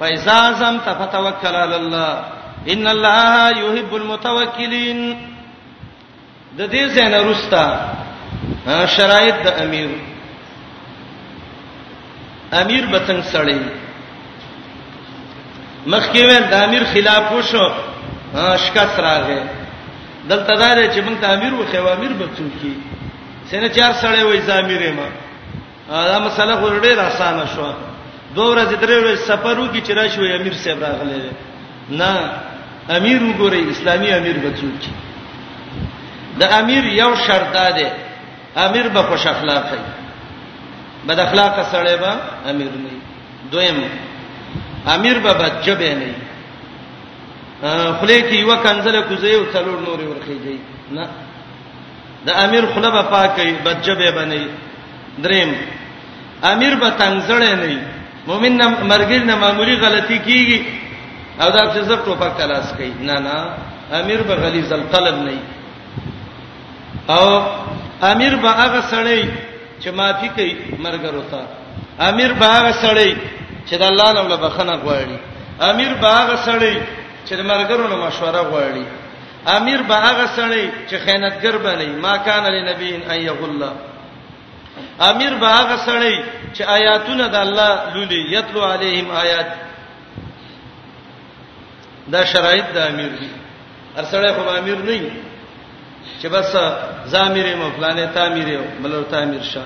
فإذا 0.00 0.32
عزمت 0.32 0.88
فتوكل 0.88 1.54
على 1.56 1.76
الله 1.76 2.24
ان 2.72 2.86
الله 2.88 3.50
يحب 3.50 3.96
المتوكلين 3.96 5.00
د 6.58 6.60
دې 6.72 6.82
زین 6.96 7.14
رستا 7.30 7.66
آه، 8.68 8.86
شرایط 8.96 9.34
د 9.46 9.48
امیر 9.64 9.88
امیر 12.62 12.84
بتنګ 12.92 13.20
سړی 13.32 13.58
مخکې 15.92 16.20
ول 16.28 16.44
د 16.52 16.54
امیر 16.66 16.82
خلاف 16.92 17.32
وشو 17.32 17.66
شکست 18.34 18.98
راغې 19.00 19.40
دلته 20.28 20.52
دا 20.62 20.70
دی 20.74 20.86
چې 20.94 21.00
موږ 21.06 21.16
ته 21.20 21.26
امیر 21.36 21.52
و 21.54 21.64
خو 21.70 21.76
امیر 21.96 22.12
به 22.18 22.24
څوک 22.36 22.52
کی 22.62 22.74
سنه 23.50 23.68
چار 23.68 23.92
سړی 24.02 24.22
وې 24.22 24.40
زامیر 24.46 24.82
ما 24.98 25.08
دا 26.12 26.18
مسله 26.18 26.56
خو 26.60 26.66
ډېر 26.68 26.98
اسانه 26.98 27.46
شو 27.54 27.72
دوه 28.34 28.46
ورځې 28.56 28.74
درې 28.82 28.94
ورځې 29.00 29.28
سفر 29.30 29.54
وکړي 29.58 29.80
چې 29.86 29.92
راشي 29.92 30.32
امیر 30.38 30.54
صاحب 30.62 30.82
راغلی 30.82 31.30
نه 32.00 32.12
امیر 32.98 33.20
وګوري 33.22 33.70
اسلامي 33.70 34.10
امیر 34.12 34.36
به 34.44 34.50
څوک 34.60 34.74
کی 34.80 34.92
د 36.40 36.42
امیر 36.60 36.84
یو 36.84 37.14
شرط 37.26 37.52
ده 37.52 37.92
امیر 38.66 38.86
به 38.94 39.02
خوش 39.02 39.26
اخلاق 39.26 39.72
وي 39.72 39.78
بد 41.08 41.18
اخلاق 41.20 41.72
سړی 41.72 41.96
به 42.02 42.12
امیر 42.50 42.66
نه 42.66 42.90
دویم 43.52 43.78
امیر 44.86 45.18
به 45.18 45.32
بدجبه 45.34 45.94
نه 46.00 46.14
خله 47.62 48.16
کې 48.28 48.36
یو 48.44 48.52
کنزله 48.64 49.00
کوزي 49.08 49.34
او 49.34 49.44
څلور 49.54 49.78
نور 49.88 49.98
ورخیږي 50.10 50.56
نه 50.92 51.04
د 52.26 52.28
امیر 52.44 52.64
خله 52.72 52.90
به 52.90 53.02
پاکي 53.12 53.52
بچبه 53.64 54.10
بني 54.12 54.44
دریم 55.24 55.50
امیر 56.52 56.74
به 56.76 56.90
تنگزړې 57.00 57.52
نه 57.56 57.82
مومن 58.28 58.52
مرګر 58.92 59.22
نه 59.24 59.34
معمولی 59.40 59.76
غلطي 59.76 60.18
کیږي 60.18 60.60
او 61.40 61.48
دا 61.50 61.72
چې 61.72 61.80
زړه 61.88 61.96
ټوپک 62.04 62.32
تلاش 62.38 62.72
کوي 62.76 62.92
نه 63.00 63.16
نه 63.24 63.36
امیر 64.00 64.22
به 64.28 64.34
غلیظ 64.34 64.72
القلب 64.72 65.14
نه 65.24 65.32
او 67.08 67.24
امیر 68.12 68.36
به 68.36 68.48
هغه 68.52 68.80
سړی 68.92 69.22
چې 69.80 69.88
معافي 69.96 70.28
کوي 70.36 70.52
مرګر 70.84 71.12
وتا 71.14 71.42
امیر 72.08 72.32
به 72.32 72.46
هغه 72.56 72.72
سړی 72.82 73.10
چې 73.70 73.74
د 73.80 73.82
الله 73.82 74.12
نوم 74.12 74.28
له 74.28 74.36
بخنه 74.36 74.72
غواړي 74.84 75.18
امیر 75.62 75.92
به 76.00 76.08
هغه 76.18 76.36
سړی 76.46 76.74
چې 77.28 77.34
مرګرو 77.50 77.88
نو 77.90 77.96
مشوره 78.06 78.42
غواړي 78.50 78.86
امیر 79.58 79.80
به 79.88 79.96
هغه 80.06 80.26
سړی 80.36 80.64
چې 80.88 80.94
خیانتګر 81.04 81.56
بنئ 81.66 81.88
ما 82.04 82.16
کان 82.26 82.44
لنبین 82.54 83.00
ایه 83.10 83.38
الله 83.46 83.72
امیر 85.10 85.32
به 85.40 85.48
هغه 85.58 85.76
سړی 85.88 86.14
چې 86.54 86.60
آیاتونه 86.78 87.28
د 87.28 87.34
الله 87.46 87.70
لولي 87.94 88.20
یتلو 88.34 88.62
علیهم 88.72 89.10
آیات 89.24 89.46
دا 92.12 92.24
شرایط 92.32 92.66
د 92.74 92.78
امیر 92.90 93.08
دي 93.20 93.28
هر 93.96 94.04
سړی 94.12 94.30
خو 94.32 94.50
امیر 94.58 94.78
نه 94.78 95.10
چې 96.22 96.26
بس 96.26 96.56
زامیر 97.12 97.46
مفلانه 97.56 98.06
تعمیر 98.14 98.48
بلور 98.82 99.04
تعمیر 99.10 99.42
شه 99.42 99.62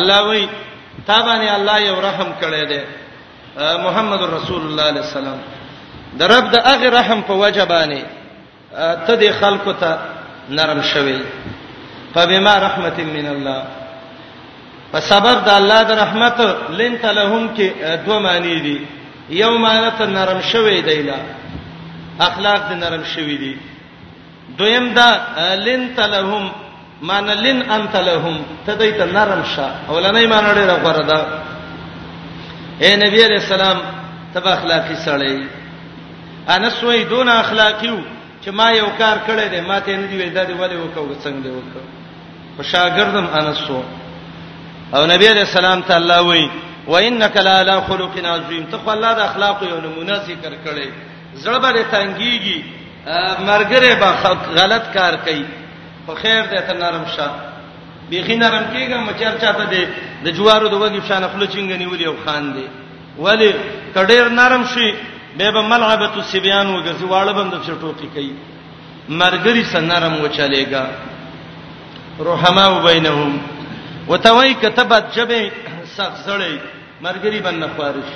الله 0.00 0.22
وای 0.28 0.48
تابانه 1.06 1.54
الله 1.54 1.78
یو 1.80 2.00
رحم 2.00 2.26
کړی 2.40 2.68
دی 2.68 2.80
محمد 3.84 4.22
رسول 4.22 4.60
الله 4.64 4.82
صلی 4.82 4.82
الله 4.82 4.90
علیه 4.90 5.00
وسلم 5.06 5.40
د 6.18 6.22
رب 6.34 6.44
د 6.54 6.56
اغه 6.72 6.86
رحم 6.98 7.20
په 7.28 7.34
وجبانه 7.44 8.00
ته 9.06 9.14
د 9.22 9.24
خلکو 9.40 9.72
ته 9.82 9.90
نرم 10.58 10.80
شوي 10.92 11.20
فبما 12.14 12.54
رحمت 12.66 12.98
من 13.16 13.26
الله 13.34 13.62
په 14.92 14.98
سبب 15.10 15.36
د 15.46 15.50
الله 15.60 15.80
د 15.90 15.92
رحمت 16.04 16.38
لنت 16.78 17.04
لهم 17.20 17.42
کې 17.56 17.66
دوه 18.06 18.18
معنی 18.26 18.56
دي 18.66 18.78
یو 19.42 19.52
معنی 19.64 19.90
ته 19.98 20.04
نرم 20.16 20.40
شوي 20.52 20.76
دی 20.88 20.98
لا 21.08 21.18
اخلاق 22.28 22.60
د 22.70 22.72
نرم 22.82 23.02
شوي 23.14 23.36
دي 23.42 23.52
دویم 24.58 24.86
دا 24.98 25.08
لنت 25.66 25.98
لهم 26.14 26.44
معنی 27.10 27.34
لن 27.44 27.58
انت 27.76 27.96
لهم 28.08 28.36
تدای 28.66 28.92
ته 28.98 29.04
نرم 29.16 29.42
شه 29.54 29.66
اولنۍ 29.92 30.24
معنی 30.32 30.50
ډیره 30.58 30.74
غوړه 30.84 31.04
ده 31.10 31.18
اے 32.82 32.90
نبی 33.04 33.18
علیہ 33.26 33.40
السلام 33.44 33.78
تب 34.34 34.48
اخلاقی 34.48 34.96
سړی 35.06 35.46
انس 36.48 36.84
وای 36.84 37.04
دون 37.04 37.28
اخلاقیو 37.28 37.96
چې 38.44 38.48
ما 38.50 38.70
یو 38.70 38.86
کار 38.98 39.16
کړی 39.26 39.48
دی 39.50 39.60
ما 39.60 39.80
ته 39.80 39.96
نه 39.96 40.06
دی 40.06 40.16
ویل 40.16 40.32
دا 40.34 40.44
دی 40.44 40.52
ولې 40.52 40.76
وکړو 40.80 41.24
څنګه 41.24 41.42
دی 41.44 41.50
وکړو 41.50 41.84
خو 42.56 42.62
شاګردم 42.62 43.26
انس 43.40 43.70
وو 43.70 43.82
او 44.94 45.06
نبی 45.06 45.26
علیہ 45.32 45.40
السلام 45.48 45.80
ته 45.82 45.96
الله 45.96 46.20
وای 46.28 46.48
وانک 46.86 47.36
لا 47.36 47.62
لا 47.62 47.80
خلق 47.80 48.16
عظیم 48.34 48.64
ته 48.70 48.76
خو 48.84 48.90
الله 48.90 49.12
د 49.14 49.18
اخلاق 49.24 49.62
یو 49.62 49.80
نمونه 49.86 50.14
ذکر 50.30 50.52
کړی 50.66 50.88
زړه 51.42 51.58
به 51.58 51.84
تنګیږي 51.92 52.62
مرګره 53.40 53.94
به 54.04 54.56
غلط 54.60 54.82
کار 54.96 55.16
کوي 55.28 55.44
خو 56.06 56.14
خیر 56.22 56.42
دې 56.44 56.60
ته 56.70 56.72
نرم 56.78 57.04
شه 57.16 57.28
بیخی 58.10 58.36
نرم 58.36 58.62
کیږه 58.72 58.96
مچر 59.10 59.38
چاته 59.44 59.66
دې 59.70 59.86
د 60.24 60.28
جوارو 60.36 60.68
د 60.68 60.74
وګي 60.82 61.08
شان 61.08 61.28
خپل 61.28 61.46
چنګنی 61.48 61.86
ولې 61.92 62.06
او 62.06 62.14
خان 62.26 62.52
دې 62.54 62.66
ولی 63.18 63.52
کډیر 63.94 64.28
نرم 64.40 64.64
شي 64.74 64.88
به 65.38 65.50
به 65.54 65.60
ملعبۃ 65.62 66.14
السبیان 66.22 66.66
وګرځي 66.76 67.06
واړه 67.12 67.32
بند 67.38 67.52
څه 67.66 67.72
ټوکی 67.80 68.08
کوي 68.14 68.32
مرګری 69.20 69.62
سنرم 69.72 70.14
وچلېګا 70.24 70.84
رحما 72.30 72.66
وبینهم 72.76 73.30
وتوی 74.10 74.52
کتبت 74.62 75.04
جبه 75.16 75.40
سخزړې 75.96 76.54
مرګری 77.06 77.40
بند 77.46 77.62
خارش 77.76 78.10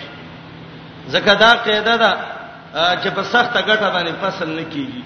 زکه 1.12 1.35
دا 1.43 1.51
قاعده 1.66 1.95
ده 2.03 2.12
چې 3.03 3.09
په 3.16 3.23
سخته 3.33 3.61
ګټه 3.68 3.89
باندې 3.95 4.14
فصل 4.23 4.49
نه 4.59 4.64
کیږي 4.73 5.03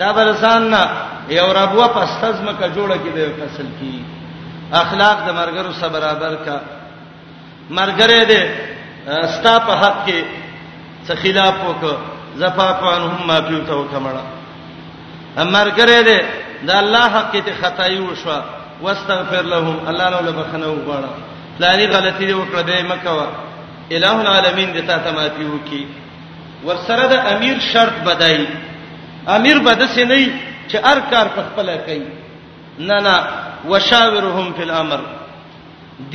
دا 0.00 0.08
برسان 0.16 0.62
نه 0.72 0.82
یو 1.38 1.48
ربوه 1.58 1.86
پستز 1.94 2.36
مکه 2.46 2.66
جوړه 2.76 2.96
کې 3.02 3.10
د 3.16 3.20
فصل 3.40 3.66
کی 3.80 3.96
اخلاق 4.82 5.16
د 5.26 5.28
مرګرو 5.40 5.72
سره 5.80 5.88
برابر 5.96 6.34
کا 6.46 6.58
مرګره 7.78 8.20
دې 8.30 8.42
ستا 9.32 9.54
په 9.66 9.72
حق 9.82 9.96
کې 10.06 10.20
څه 11.06 11.14
خلاف 11.22 11.54
وک 11.68 11.84
زفافانهم 12.40 13.26
ما 13.30 13.38
فیتو 13.48 13.78
کمړه 13.92 14.24
امر 15.44 15.68
کرے 15.78 16.00
دے 16.08 16.18
دا 16.68 16.78
الله 16.78 17.08
حق 17.16 17.32
ته 17.46 17.52
خدای 17.62 17.98
وشو 18.00 18.38
واستغفر 18.84 19.42
لهم 19.54 19.76
الله 19.90 20.08
لو 20.26 20.32
بخنه 20.38 20.68
وغواړه 20.68 21.10
پلاني 21.58 21.86
غلطي 21.94 22.32
وکړه 22.32 22.62
دې 22.62 22.82
مکوا 22.92 23.26
الہ 23.96 24.14
العالمین 24.22 24.72
دې 24.74 24.80
ته 24.80 24.96
تمافي 25.08 25.44
وکي 25.50 25.82
ورسره 26.66 27.06
د 27.14 27.26
امیر 27.34 27.58
شرط 27.72 27.98
بدای 28.08 28.46
امیر 29.38 29.58
بدسه 29.66 30.04
نه 30.04 30.30
چې 30.68 30.76
هر 30.86 31.00
کار 31.10 31.26
په 31.28 31.42
خپل 31.48 31.74
کوي 31.76 32.10
نه 32.88 32.96
نه 33.00 33.24
وشاورهم 33.70 34.52
فی 34.56 34.62
الامر 34.62 35.00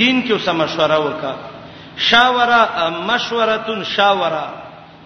دین 0.01 0.17
کې 0.27 0.45
سم 0.47 0.55
مشوره 0.63 0.97
وکا 1.05 1.33
شاوره 2.09 2.89
مشورتون 3.07 3.83
شاوره 3.93 4.43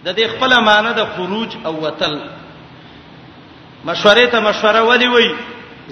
د 0.06 0.14
دې 0.16 0.26
خپل 0.34 0.52
معنی 0.68 0.90
د 0.98 1.02
خروج 1.14 1.50
او 1.66 1.74
وتل 1.84 2.14
مشورې 3.88 4.26
ته 4.32 4.38
مشوره 4.48 4.82
ولي 4.88 5.08
وای 5.14 5.30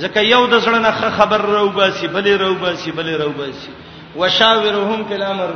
ځکه 0.03 0.19
یو 0.35 0.43
د 0.53 0.59
زړه 0.67 0.79
نه 0.87 1.11
خبر 1.21 1.41
راو 1.55 1.69
باسي 1.79 2.09
بلې 2.17 2.33
راو 2.43 2.55
باسي 2.65 2.93
بلې 2.93 3.15
راو 3.21 3.33
باسي 3.39 3.71
وشاورهم 4.17 5.01
فی 5.09 5.15
الامر 5.21 5.51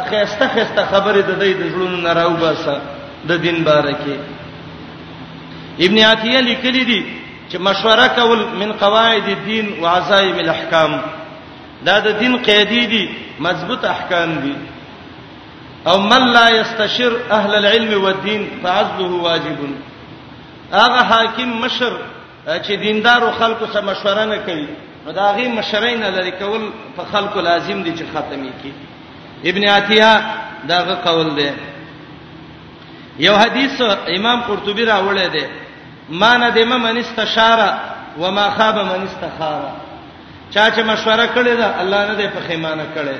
اخیسته 0.00 0.46
خسته 0.54 0.82
خبره 0.92 1.16
د 1.20 1.32
دې 1.42 1.52
د 1.58 1.62
زړونو 1.72 1.96
نه 2.06 2.12
راو 2.20 2.30
باسه 2.44 2.76
د 3.30 3.42
دین 3.46 3.62
بارکه 3.70 4.16
ابن 5.86 5.98
عتیه 5.98 6.40
لیکلی 6.50 6.84
دی 6.90 7.00
چې 7.50 7.56
مشوره 7.70 8.06
کول 8.20 8.44
من 8.60 8.72
قواعد 8.84 9.28
الدین 9.34 9.74
وعزائم 9.82 10.36
الاحکام 10.44 10.94
دا 11.86 11.98
د 12.06 12.18
دین 12.20 12.36
قیدی 12.50 12.86
دي 12.94 13.04
مضبوط 13.48 13.84
احکام 13.94 14.36
دي 14.44 14.52
دی 14.60 14.66
او 15.90 15.98
من 16.00 16.22
لا 16.36 16.46
یستشر 16.58 17.12
اهل 17.30 17.54
العلم 17.54 18.02
والدین 18.04 18.50
فعزله 18.62 19.12
واجب 19.26 19.58
هغه 20.72 21.02
حاکم 21.10 21.48
مشر 21.64 21.92
چې 22.46 22.72
دیندارو 22.84 23.30
خلکو 23.38 23.66
سره 23.72 23.80
مشوره 23.82 24.24
نه 24.24 24.36
کوي 24.38 24.66
نو 25.06 25.12
دا 25.12 25.32
غي 25.32 25.48
مشرین 25.48 26.00
لري 26.02 26.30
کول 26.30 26.70
په 26.96 27.02
خلکو 27.12 27.40
لازم 27.40 27.82
دي 27.82 27.92
چې 27.96 28.16
ختمي 28.16 28.50
کی 28.62 28.70
ابن 29.50 29.64
عتیہ 29.68 30.12
داغه 30.68 30.94
قول 30.94 31.34
دی 31.36 31.50
یو 33.26 33.34
حدیث 33.36 33.80
امام 34.16 34.40
قرطبی 34.40 34.84
راوړی 34.86 35.32
دی 35.32 35.44
ما 36.08 36.36
ندم 36.36 36.68
من 36.82 36.96
استشاره 36.96 37.80
وما 38.20 38.50
خاب 38.50 38.78
من 38.78 39.06
استخاره 39.08 39.72
چا 40.50 40.66
چې 40.70 40.78
مشوره 40.80 41.26
کړې 41.34 41.60
ده 41.60 41.80
الله 41.80 42.06
نه 42.08 42.14
دې 42.18 42.26
په 42.34 42.40
خیمانه 42.48 42.84
کړې 42.96 43.16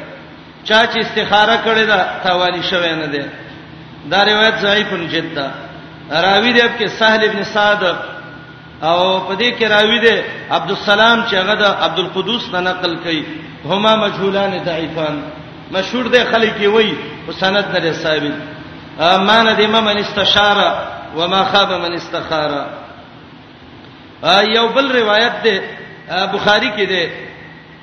چا 0.68 0.80
چې 0.92 0.98
استخاره 1.00 1.56
کړې 1.66 1.84
ده 1.90 1.98
تاوانی 2.24 2.62
شوی 2.70 2.92
نه 3.00 3.06
ده 3.06 3.24
دا 4.10 4.20
روایت 4.24 4.56
ضعیف 4.66 4.88
جدا 5.14 5.48
راوی 6.24 6.52
دی 6.52 6.60
په 6.78 6.86
سهل 6.88 7.22
ابن 7.24 7.42
سعد 7.44 7.82
او 8.88 8.98
په 9.20 9.36
دې 9.40 9.50
کې 9.58 9.64
راوی 9.74 9.98
دی 10.06 10.16
عبد 10.50 10.70
السلام 10.70 11.24
چې 11.28 11.34
هغه 11.34 11.54
د 11.54 11.62
عبد 11.86 11.98
القدوس 11.98 12.48
نه 12.52 12.60
نقل 12.60 12.96
کړي 13.04 13.22
هما 13.66 13.96
مجهولان 13.96 14.52
ضعیفان 14.64 15.22
مشهور 15.72 16.06
دی 16.08 16.24
خلک 16.32 16.54
یې 16.60 16.66
وای 16.74 16.94
په 17.26 17.32
سند 17.32 17.56
نه 17.72 17.92
ثابت 17.92 18.34
امانه 19.00 19.52
د 19.52 19.60
امام 19.64 19.88
ان 19.88 19.98
استشاره 19.98 20.78
وما 21.16 21.44
خاب 21.44 21.70
من 21.84 21.92
استخاره 21.92 22.66
یو 24.56 24.68
بل 24.68 24.90
روایت 24.96 25.32
دی 25.44 25.56
بخاری 26.32 26.70
کې 26.76 26.84
دی 26.88 27.04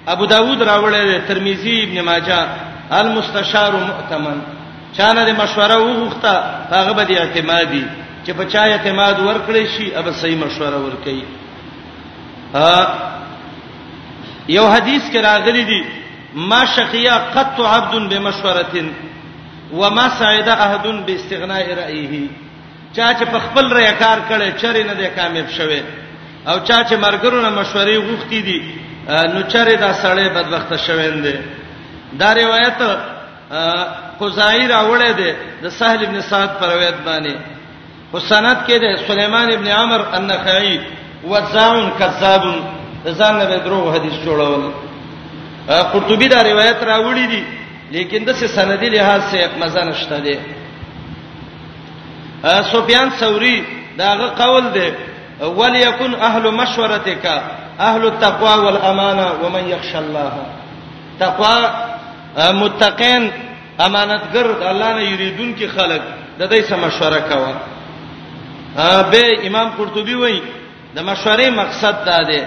ابو 0.07 0.25
داود 0.25 0.61
راوړل 0.67 0.93
دی 1.09 1.21
ترمذی 1.27 1.83
ابن 1.83 2.01
ماجه 2.01 2.47
المستشار 2.99 3.73
مؤتمن 3.89 4.39
چانه 4.97 5.21
د 5.29 5.29
مشوره 5.41 5.77
وغوښته 5.83 6.33
هغه 6.75 6.91
به 6.97 7.03
د 7.09 7.11
اعتمادي 7.21 7.85
چې 8.25 8.31
په 8.37 8.43
چا 8.53 8.61
اعتماد 8.71 9.15
ورکړي 9.27 9.65
شي 9.73 9.85
اوب 9.97 10.07
صحیح 10.21 10.37
مشوره 10.45 10.77
ورکړي 10.85 11.23
یو 14.57 14.65
حدیث 14.75 15.03
کې 15.11 15.17
راغلی 15.29 15.63
دی 15.71 15.81
ما 16.49 16.61
شقیا 16.75 17.15
قط 17.35 17.59
عبد 17.73 17.93
بمشورتين 18.11 18.93
وما 19.73 20.05
سعد 20.19 20.47
احد 20.65 20.85
باستغناء 21.05 21.65
رأيه 21.81 22.13
چا 22.95 23.07
چې 23.17 23.23
په 23.31 23.37
خپل 23.45 23.65
رې 23.81 23.91
کار 24.03 24.17
کړي 24.29 24.49
چرې 24.61 24.81
نه 24.89 24.93
د 25.01 25.03
کامیاب 25.15 25.49
شوه 25.57 25.81
او 26.49 26.57
چا 26.67 26.83
چې 26.89 26.95
مرګرونه 27.05 27.49
مشورې 27.59 27.97
غوښتي 28.07 28.37
دي 28.49 28.59
نو 29.33 29.39
چرې 29.53 29.73
دا 29.83 29.91
سړی 30.03 30.27
بدبخته 30.35 30.77
شویندې 30.77 31.37
دا 32.19 32.33
روایت 32.33 32.79
خزائی 34.19 34.65
راوړې 34.67 35.11
ده 35.19 35.31
د 35.63 35.67
سهل 35.79 35.99
ابن 36.05 36.21
سعد 36.29 36.47
پر 36.59 36.65
روایت 36.73 36.95
باندې 37.07 37.35
حسنات 38.13 38.59
کې 38.67 38.73
ده 38.73 38.95
سليمان 39.07 39.47
ابن 39.53 39.67
عمر 39.67 40.01
النخعي 40.17 40.79
وزاعن 41.23 41.89
کذاب 41.99 42.43
ځان 43.05 43.33
نه 43.39 43.57
دروغ 43.65 43.95
حدیث 43.95 44.13
جوړول 44.25 44.63
قرطبي 45.67 46.27
دا 46.27 46.41
روایت 46.43 46.81
راوړې 46.83 47.27
دي 47.33 47.43
لیکن 47.91 48.25
د 48.27 48.31
سندي 48.55 48.89
لحاظ 48.89 49.21
سے 49.31 49.47
مزه 49.59 49.83
نشته 49.83 50.19
ده 50.19 50.39
سفیان 52.73 53.09
ثوری 53.19 53.63
داغه 53.97 54.27
قول 54.43 54.63
ده 54.71 54.93
وليكن 55.47 56.13
اهل 56.15 56.51
مشورتك 56.53 57.25
اهل 57.79 58.05
التقوى 58.05 58.55
والامانه 58.65 59.31
ومن 59.43 59.63
يخشى 59.67 59.97
الله 59.97 60.43
تقوا 61.19 61.91
متقین 62.37 63.31
امانتګر 63.79 64.45
الله 64.69 64.89
نه 64.93 65.03
یریدون 65.11 65.55
کې 65.55 65.67
خلق 65.75 66.01
د 66.39 66.47
دې 66.51 66.61
سم 66.69 66.79
مشوره 66.79 67.19
کاوه 67.29 67.53
به 69.11 69.47
امام 69.47 69.69
قرطبي 69.77 70.13
وایي 70.15 70.41
د 70.95 70.99
مشورې 71.09 71.47
مقصد 71.55 72.05
دا 72.05 72.19
دی 72.29 72.43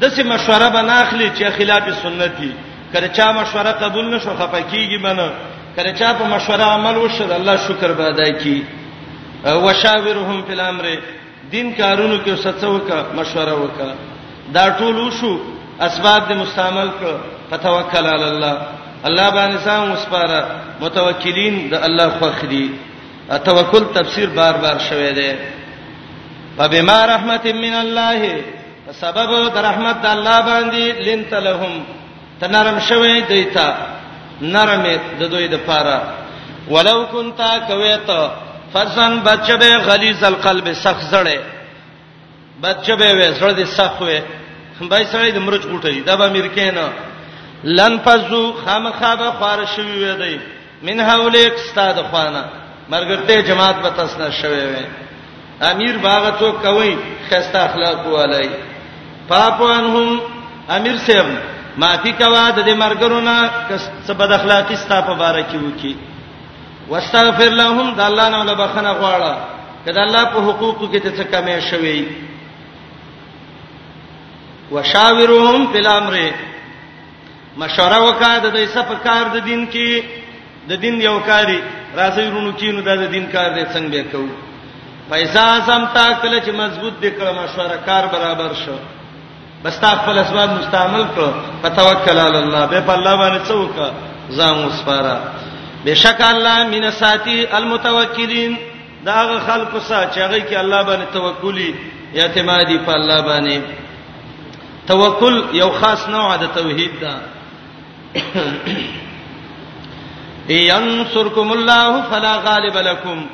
د 0.00 0.08
سې 0.14 0.22
مشوره 0.32 0.68
به 0.70 0.82
ناخلی 0.82 1.28
چې 1.38 1.44
خلاف 1.58 1.82
سنتي 2.02 2.52
کله 2.92 3.08
چا 3.08 3.32
مشوره 3.32 3.72
قبول 3.72 4.14
نشو 4.14 4.30
خفکیږي 4.38 4.98
منه 5.02 5.30
کله 5.76 5.92
چا 5.92 6.14
په 6.14 6.24
مشوره 6.36 6.64
عمل 6.64 6.96
وشو 6.96 7.24
د 7.24 7.32
الله 7.32 7.56
شکر 7.68 7.92
به 7.92 8.06
ادا 8.08 8.24
کړي 8.24 8.62
وشاورهم 9.48 10.42
فی 10.46 10.52
الامر 10.52 10.84
دین 11.50 11.72
کارونو 11.74 12.16
کې 12.24 12.40
څه 12.40 12.60
څه 12.60 12.64
وکا 12.64 13.06
مشوره 13.16 13.52
وکا 13.54 13.92
دا 14.54 14.78
ټول 14.78 14.96
وشو 15.06 15.36
اسباب 15.80 16.28
دې 16.28 16.32
مستعمل 16.34 16.88
ک 16.88 17.02
فتوکل 17.50 18.06
علی 18.06 18.24
الله 18.24 18.56
الله 19.06 19.30
باندې 19.30 19.64
سام 19.64 19.90
وسپاره 19.92 20.46
متوکلین 20.80 21.56
د 21.70 21.74
الله 21.88 22.08
خوخ 22.18 22.44
دي 22.50 22.68
توکل 23.44 23.84
تفسیر 23.94 24.28
بار 24.34 24.54
بار 24.62 24.78
شوه 24.88 25.10
دی 25.12 25.32
فبما 26.58 27.00
رحمت 27.06 27.46
من 27.46 27.74
الله 27.74 28.42
سبب 29.00 29.54
د 29.54 29.58
رحمت 29.68 30.04
الله 30.04 30.40
باندې 30.40 31.08
لنت 31.08 31.34
لهم 31.34 31.84
تنرم 32.40 32.80
شوه 32.88 33.20
دیتا 33.28 33.68
نرمه 34.42 34.96
د 35.20 35.30
دوی 35.30 35.48
د 35.48 35.54
پاره 35.54 36.00
ولو 36.70 37.06
كنت 37.06 37.40
کویت 37.68 38.10
فزن 38.72 39.18
بچبه 39.24 39.76
غلیظ 39.90 40.24
القلب 40.24 40.72
سخت 40.72 41.04
زړه 41.10 41.38
بچبه 42.62 43.12
وې 43.12 43.38
زړه 43.40 43.58
دې 43.58 43.66
سخت 43.66 44.00
وې 44.00 44.22
بای 44.88 45.04
سړی 45.04 45.30
د 45.34 45.38
مرچ 45.38 45.62
ګټي 45.62 46.04
دا 46.06 46.16
به 46.16 46.24
امریکای 46.26 46.70
نه 46.70 46.88
لن 47.64 47.96
فزو 48.04 48.52
خامخابه 48.64 49.30
خور 49.38 49.58
شوی 49.74 50.04
وې 50.04 50.16
دی 50.18 50.36
من 50.82 51.00
حولیک 51.00 51.52
استاد 51.54 51.94
خوانه 52.10 52.44
مرګرته 52.90 53.30
جماعت 53.46 53.76
به 53.82 53.88
تاسو 53.90 54.18
نه 54.18 54.30
شوی 54.30 54.60
وې 54.60 54.86
امیر 55.64 55.98
باغه 55.98 56.30
تو 56.30 56.52
کوي 56.52 56.96
خسته 57.30 57.64
اخلاق 57.64 58.06
والای 58.06 58.48
پاپانهم 59.28 60.20
امیر 60.70 60.96
سیب 61.06 61.26
معافي 61.78 62.12
کوا 62.12 62.50
د 62.50 62.64
دې 62.64 62.74
مرګرونه 62.80 63.50
څه 64.08 64.12
بد 64.14 64.32
اخلاقی 64.32 64.76
ستا 64.76 65.00
په 65.02 65.14
باره 65.14 65.44
کې 65.52 65.56
وکی 65.56 65.96
واستغفر 66.88 67.48
لهم 67.48 67.94
د 67.94 68.00
الله 68.00 68.28
نه 68.28 68.42
له 68.44 68.54
بخنه 68.54 68.92
غواړه 68.92 69.34
کله 69.86 70.02
الله 70.02 70.24
په 70.24 70.38
حقوقو 70.40 70.88
کې 70.92 71.00
څه 71.02 71.24
کمې 71.32 71.58
شوی 71.70 72.08
وشاورهم 74.72 75.72
فی 75.72 75.78
الامر 75.78 76.14
مشوره 77.62 77.98
وکړه 78.08 78.34
د 78.46 78.48
دې 78.56 78.64
صف 78.74 78.88
کار 79.06 79.24
د 79.36 79.38
دین 79.48 79.62
کې 79.72 79.90
د 80.70 80.72
دین 80.82 80.96
یو 81.08 81.16
کاری 81.30 81.58
راځي 82.00 82.24
ورونو 82.28 82.50
کینو 82.60 82.80
د 82.86 82.90
دین 83.14 83.26
کار 83.34 83.48
دې 83.56 83.64
څنګه 83.74 83.90
به 83.94 84.04
کوو 84.12 84.36
پیسې 85.10 85.60
سم 85.66 85.82
تا 85.94 86.04
کله 86.22 86.38
چې 86.46 86.52
مضبوط 86.62 86.94
دې 87.02 87.10
کړه 87.16 87.30
مشوره 87.40 87.76
کار 87.88 88.04
برابر 88.14 88.50
شو 88.64 88.76
بس 89.64 89.74
تا 89.82 89.88
خپل 90.00 90.18
اسباب 90.24 90.48
مستعمل 90.58 91.04
کړه 91.16 91.30
فتوکل 91.62 92.18
علی 92.26 92.38
الله 92.44 92.64
به 92.72 92.80
په 92.88 92.92
الله 92.96 93.14
باندې 93.16 93.48
څوک 93.48 93.92
ځان 94.38 94.56
وسپاره 94.66 95.16
بشک 95.84 96.20
الله 96.34 96.56
من 96.74 96.84
ساتی 97.00 97.38
المتوکلین 97.58 98.52
داغه 99.08 99.36
خلق 99.48 99.72
سا 99.88 100.00
چې 100.10 100.18
هغه 100.26 100.38
کې 100.40 100.54
الله 100.64 100.80
باندې 100.82 101.12
توکلی 101.16 101.70
اعتمادی 102.20 102.78
په 102.86 102.92
الله 102.98 103.18
باندې 103.22 103.60
توکل 104.92 105.36
یو 105.62 105.70
خاص 105.80 106.08
نوع 106.14 106.36
د 106.42 106.46
توحید 106.60 106.94
ده 107.02 107.14
ینصرکم 110.48 111.50
الله 111.52 112.02
فلا 112.10 112.34
غالب 112.38 112.76
لكم 112.78 113.24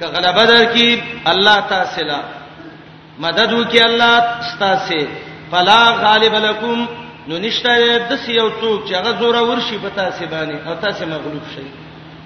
که 0.00 0.06
غلبه 0.06 0.44
درکې 0.46 1.02
الله 1.28 1.60
تاسو 1.68 2.00
لا 2.02 2.20
مدد 3.18 3.52
وکي 3.52 3.80
الله 3.84 4.20
تاسو 4.60 5.06
فلا 5.52 5.92
غالب 5.94 6.34
لكم 6.34 6.86
نو 7.28 7.38
نشته 7.38 7.70
د 8.10 8.16
سیو 8.26 8.50
څوک 8.60 8.88
چې 8.88 8.94
هغه 8.94 9.18
زوره 9.20 9.42
ورشي 9.42 9.78
په 9.78 9.88
تاسو 9.96 10.24
باندې 10.24 10.68
او 10.68 10.74
تاسو 10.82 11.04
مغلوب 11.06 11.42
شئ 11.54 11.64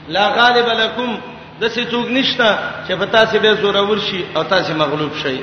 لا 0.08 0.28
غالب 0.28 0.68
لكم 0.68 1.18
د 1.60 1.68
سې 1.68 1.90
څوک 1.92 2.08
نشته 2.10 2.58
چې 2.88 2.92
په 2.94 3.04
تاسو 3.06 3.38
به 3.38 3.54
زوره 3.54 3.82
ورشي 3.90 4.24
او 4.36 4.42
تاسو 4.42 4.74
مغلوب 4.74 5.12
شئ 5.22 5.38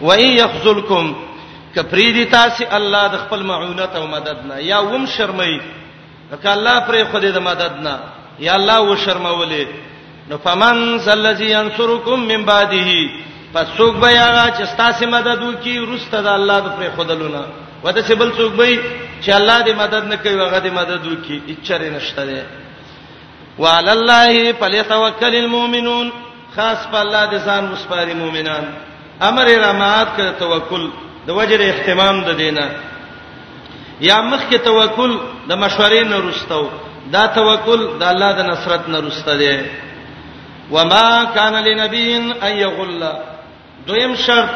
و 0.00 0.12
ان 0.12 0.28
يخذلكم 0.28 1.14
کپری 1.74 2.12
دي 2.16 2.24
تاسو 2.34 2.64
الله 2.78 3.02
د 3.14 3.20
خپل 3.24 3.42
معونت 3.50 3.96
او 4.00 4.06
مدد 4.16 4.46
نه 4.50 4.60
یا 4.68 4.78
وم 4.90 5.06
شرمای 5.16 5.56
وک 6.32 6.46
الله 6.56 6.76
پر 6.88 6.96
خدای 7.12 7.32
د 7.36 7.44
مدد 7.48 7.72
نه 7.86 7.94
یا 8.48 8.52
الله 8.58 8.78
و 8.92 8.96
شرمولې 8.96 9.66
نو 10.30 10.38
فمن 10.44 10.76
الذی 11.12 11.46
ینصرکم 11.50 12.14
من 12.30 12.42
بعده 12.50 12.92
پس 13.54 13.66
څوک 13.78 13.96
به 13.96 14.08
هغه 14.08 14.64
چې 14.64 14.76
تاسو 14.82 15.06
مدد 15.16 15.42
وکي 15.42 15.78
ورسته 15.78 16.22
د 16.28 16.28
الله 16.38 16.58
د 16.66 16.78
پر 16.78 16.90
خدلونه 16.96 17.42
وته 17.84 18.00
چې 18.02 18.12
بل 18.22 18.32
څوک 18.38 18.52
به 18.52 18.78
چې 19.22 19.28
الله 19.40 19.58
دې 19.66 19.74
مدد 19.82 20.08
نه 20.12 20.16
کوي 20.24 20.38
هغه 20.40 20.60
دې 20.60 20.72
مدد 20.80 21.06
وکي 21.06 21.42
اچره 21.54 21.90
نشته 21.96 22.24
ده 22.26 22.46
وعلى 23.58 23.90
الله 23.98 24.52
فليتوكل 24.60 25.34
المؤمنون 25.44 26.10
خاص 26.56 26.86
په 26.92 26.98
الله 27.00 27.30
دې 27.30 27.46
ځان 27.46 27.70
مسپاري 27.72 28.14
مؤمنان 28.22 28.72
امر 29.30 29.46
رمات 29.66 30.08
کړه 30.16 30.40
توکل 30.40 30.90
د 31.28 31.30
وجر 31.38 31.60
اهتمام 31.74 32.16
د 32.28 32.30
دینه 32.42 32.66
یا 34.08 34.18
مخکې 34.32 34.56
توکل 34.68 35.12
د 35.50 35.52
مشورې 35.62 36.02
نه 36.10 36.16
رستو 36.28 36.62
دا 37.14 37.24
توکل 37.38 37.80
د 38.00 38.02
الله 38.12 38.30
د 38.38 38.40
نصرت 38.50 38.82
نه 38.92 38.98
رسته 39.06 39.32
دی 39.40 39.56
وما 40.74 41.08
کان 41.36 41.54
لنبی 41.66 42.04
ان 42.16 42.52
یغلا 42.64 43.12
دویم 43.86 44.12
شرط 44.24 44.52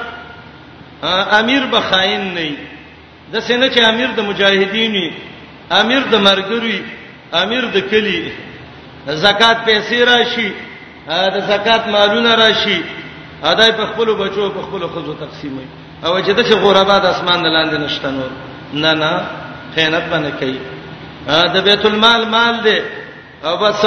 امیر 1.41 1.63
به 1.73 1.81
خائن 1.91 2.23
نه 2.37 2.49
د 3.33 3.35
سینه 3.47 3.67
چې 3.75 3.81
امیر 3.93 4.09
د 4.17 4.21
مجاهدینی 4.31 5.07
امیر 5.81 6.03
د 6.15 6.17
مرګری 6.29 6.79
امیر 7.43 7.65
د 7.77 7.79
کلی 7.91 8.19
زکات 9.27 9.57
پیسې 9.69 9.97
راشي 10.13 10.49
دا 11.07 11.41
زکات 11.53 11.83
مالونه 11.95 12.35
راشي 12.45 12.79
ادا 13.51 13.65
په 13.79 13.85
خپل 13.91 14.17
بچو 14.23 14.51
په 14.59 14.61
خپل 14.67 14.83
خزو 14.95 15.15
تقسیموي 15.25 15.69
او 16.05 16.21
چې 16.27 16.31
د 16.39 16.43
غربا 16.65 16.97
د 17.05 17.07
اسمان 17.15 17.39
د 17.45 17.47
لاندې 17.57 17.77
نشته 17.85 18.09
نو 18.17 18.23
نه 18.83 18.93
نه 19.03 19.13
خیانت 19.75 20.05
باندې 20.13 20.31
کوي 20.41 20.59
دا 21.55 21.61
بیت 21.69 21.85
المال 21.89 22.23
مال 22.37 22.55
دی 22.65 22.81
او 23.47 23.55
بس 23.63 23.85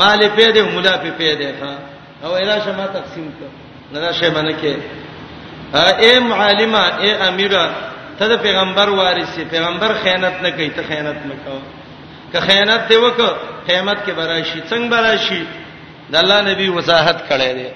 مال 0.00 0.20
په 0.36 0.46
دې 0.54 0.60
مولا 0.72 0.94
په 1.02 1.10
په 1.18 1.32
دې 1.40 1.50
ښا 1.60 1.72
او 2.24 2.30
اله 2.42 2.56
شمه 2.64 2.86
تقسیم 2.96 3.28
کړ 3.38 3.48
نه 3.92 3.98
دا 4.04 4.10
شی 4.18 4.30
باندې 4.36 4.54
کې 4.62 4.74
اے 6.04 6.12
معلمه 6.28 6.82
اے 7.02 7.10
امیره 7.28 7.64
ته 8.18 8.24
د 8.32 8.34
پیغمبر 8.44 8.88
وارث 9.00 9.32
پیغمبر 9.50 9.90
خیانت 10.02 10.34
نه 10.44 10.50
کوي 10.56 10.70
ته 10.76 10.82
خیانت 10.88 11.16
مکو 11.30 11.58
که 12.32 12.38
خیانت 12.48 12.82
دی 12.90 12.96
وک 13.04 13.20
قیامت 13.68 13.98
کې 14.06 14.10
براشي 14.18 14.60
څنګه 14.70 14.90
براشي 14.92 15.42
د 16.12 16.14
الله 16.22 16.38
نبی 16.50 16.68
وضاحت 16.68 17.18
کړی 17.30 17.52
دی 17.58 17.68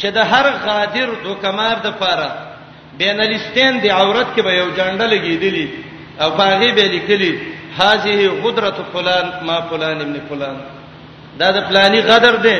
چې 0.00 0.06
د 0.16 0.18
هر 0.32 0.46
غادر 0.66 1.08
دوکمار 1.26 1.76
د 1.84 1.90
پاره 2.00 2.51
بینلستین 2.98 3.72
دی 3.82 3.88
عورت 3.88 4.28
کې 4.36 4.40
به 4.46 4.52
یو 4.60 4.68
جنډه 4.76 5.06
لګېدلی 5.14 5.66
او 6.20 6.30
باغې 6.40 6.70
به 6.76 6.84
لیکلی 6.94 7.32
هذه 7.80 8.18
غدرت 8.44 8.76
فلان 8.92 9.26
ما 9.48 9.60
فلان 9.70 9.96
ابن 10.04 10.16
فلان 10.28 10.56
دا 11.38 11.48
د 11.56 11.58
فلانی 11.68 12.00
غدر 12.10 12.34
دی 12.46 12.56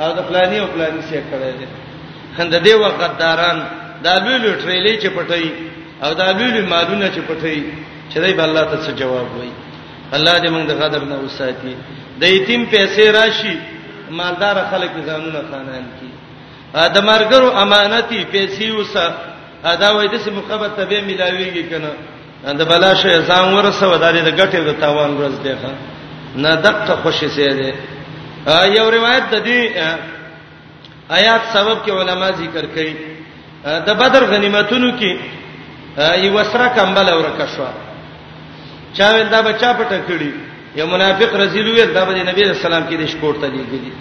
او 0.00 0.08
د 0.16 0.20
فلانی 0.28 0.58
او 0.60 0.66
فلانی 0.74 1.00
شي 1.10 1.20
کړی 1.30 1.52
دی 1.60 1.66
خند 2.36 2.54
دې 2.66 2.72
وقداران 2.80 3.58
دا 4.04 4.14
لولو 4.26 4.50
ټریلې 4.62 4.94
چې 5.02 5.08
پټي 5.16 5.46
او 6.04 6.14
دا 6.14 6.32
لولو 6.38 6.62
مالونه 6.72 7.06
چې 7.14 7.20
پټي 7.28 7.58
چې 8.10 8.16
دای 8.22 8.32
به 8.38 8.44
الله 8.44 8.64
تعالی 8.64 8.92
جواب 9.02 9.26
وایي 9.36 9.52
الله 10.16 10.34
دې 10.42 10.48
موږ 10.54 10.64
د 10.68 10.72
غدر 10.82 11.02
نه 11.10 11.16
وساتي 11.24 11.76
د 12.20 12.24
یتیم 12.34 12.66
پیسې 12.72 13.00
راشي 13.18 13.56
مالدار 14.18 14.56
خلک 14.70 14.90
ځانونه 15.06 15.40
خانان 15.50 15.84
کی 16.00 16.08
د 16.94 16.98
مرګرو 17.10 17.48
امانتي 17.62 18.24
پیسې 18.32 18.66
وسه 18.76 19.33
دا 19.82 19.88
وای 19.96 20.08
د 20.12 20.16
سیمه 20.24 20.38
مخبت 20.44 20.72
ته 20.76 20.84
به 20.90 20.98
ملاویږي 21.08 21.64
کنه 21.70 21.92
د 22.60 22.62
بلا 22.70 22.92
شې 23.00 23.12
ځان 23.28 23.46
ورسو 23.54 23.96
دا 23.98 24.10
د 24.12 24.28
ګټې 24.40 24.60
د 24.68 24.72
تاوان 24.82 25.10
ورځ 25.16 25.36
دی 25.44 25.52
ښا 25.60 25.72
نه 26.42 26.50
دقه 26.66 26.94
خوشی 27.02 27.28
سي 27.36 27.48
دی 27.58 27.70
یو 28.76 28.86
روایت 28.96 29.24
د 29.30 29.36
دې 29.48 29.60
آیات 31.18 31.42
سبب 31.56 31.76
کې 31.84 31.90
علما 31.98 32.28
ذکر 32.42 32.64
کړي 32.76 32.92
د 33.86 33.90
بدر 34.02 34.22
غنیمتونو 34.32 34.88
کې 34.98 35.12
یو 36.26 36.44
سره 36.52 36.66
کمبل 36.76 37.06
ورکه 37.14 37.46
شو 37.56 37.66
چا 38.96 39.06
ول 39.14 39.28
دا 39.34 39.40
بچا 39.48 39.70
پټه 39.78 39.98
کړی 40.08 40.30
یو 40.76 40.86
منافق 40.86 41.30
رسول 41.34 41.66
وی 41.70 41.86
دا 41.86 42.04
به 42.04 42.12
نبی 42.30 42.42
رسول 42.42 42.66
الله 42.72 42.88
کې 42.90 42.94
د 43.00 43.04
شکور 43.12 43.34
ته 43.40 43.46
دیږي 43.54 43.92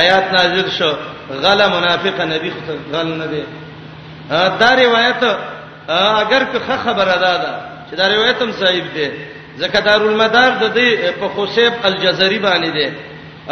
آیات 0.00 0.24
نازل 0.36 0.68
شو 0.78 0.90
غلا 1.42 1.66
منافق 1.76 2.14
نبی 2.34 2.48
خو 2.54 2.72
غل 2.92 3.06
نه 3.22 3.26
دی 3.32 3.42
دا 4.30 4.74
روایت 4.74 5.22
اگر 6.22 6.44
که 6.52 6.58
خبره 6.84 7.18
ده 7.22 7.54
چې 7.90 7.94
دا 7.96 8.08
روایت 8.14 8.42
هم 8.42 8.52
صحیح 8.52 8.84
ده 8.94 9.12
زکدار 9.58 10.02
المدار 10.02 10.50
د 10.50 10.74
دې 10.74 11.18
په 11.20 11.28
خوشیب 11.34 11.72
الجزری 11.84 12.38
باندې 12.42 12.70
ده 12.74 12.92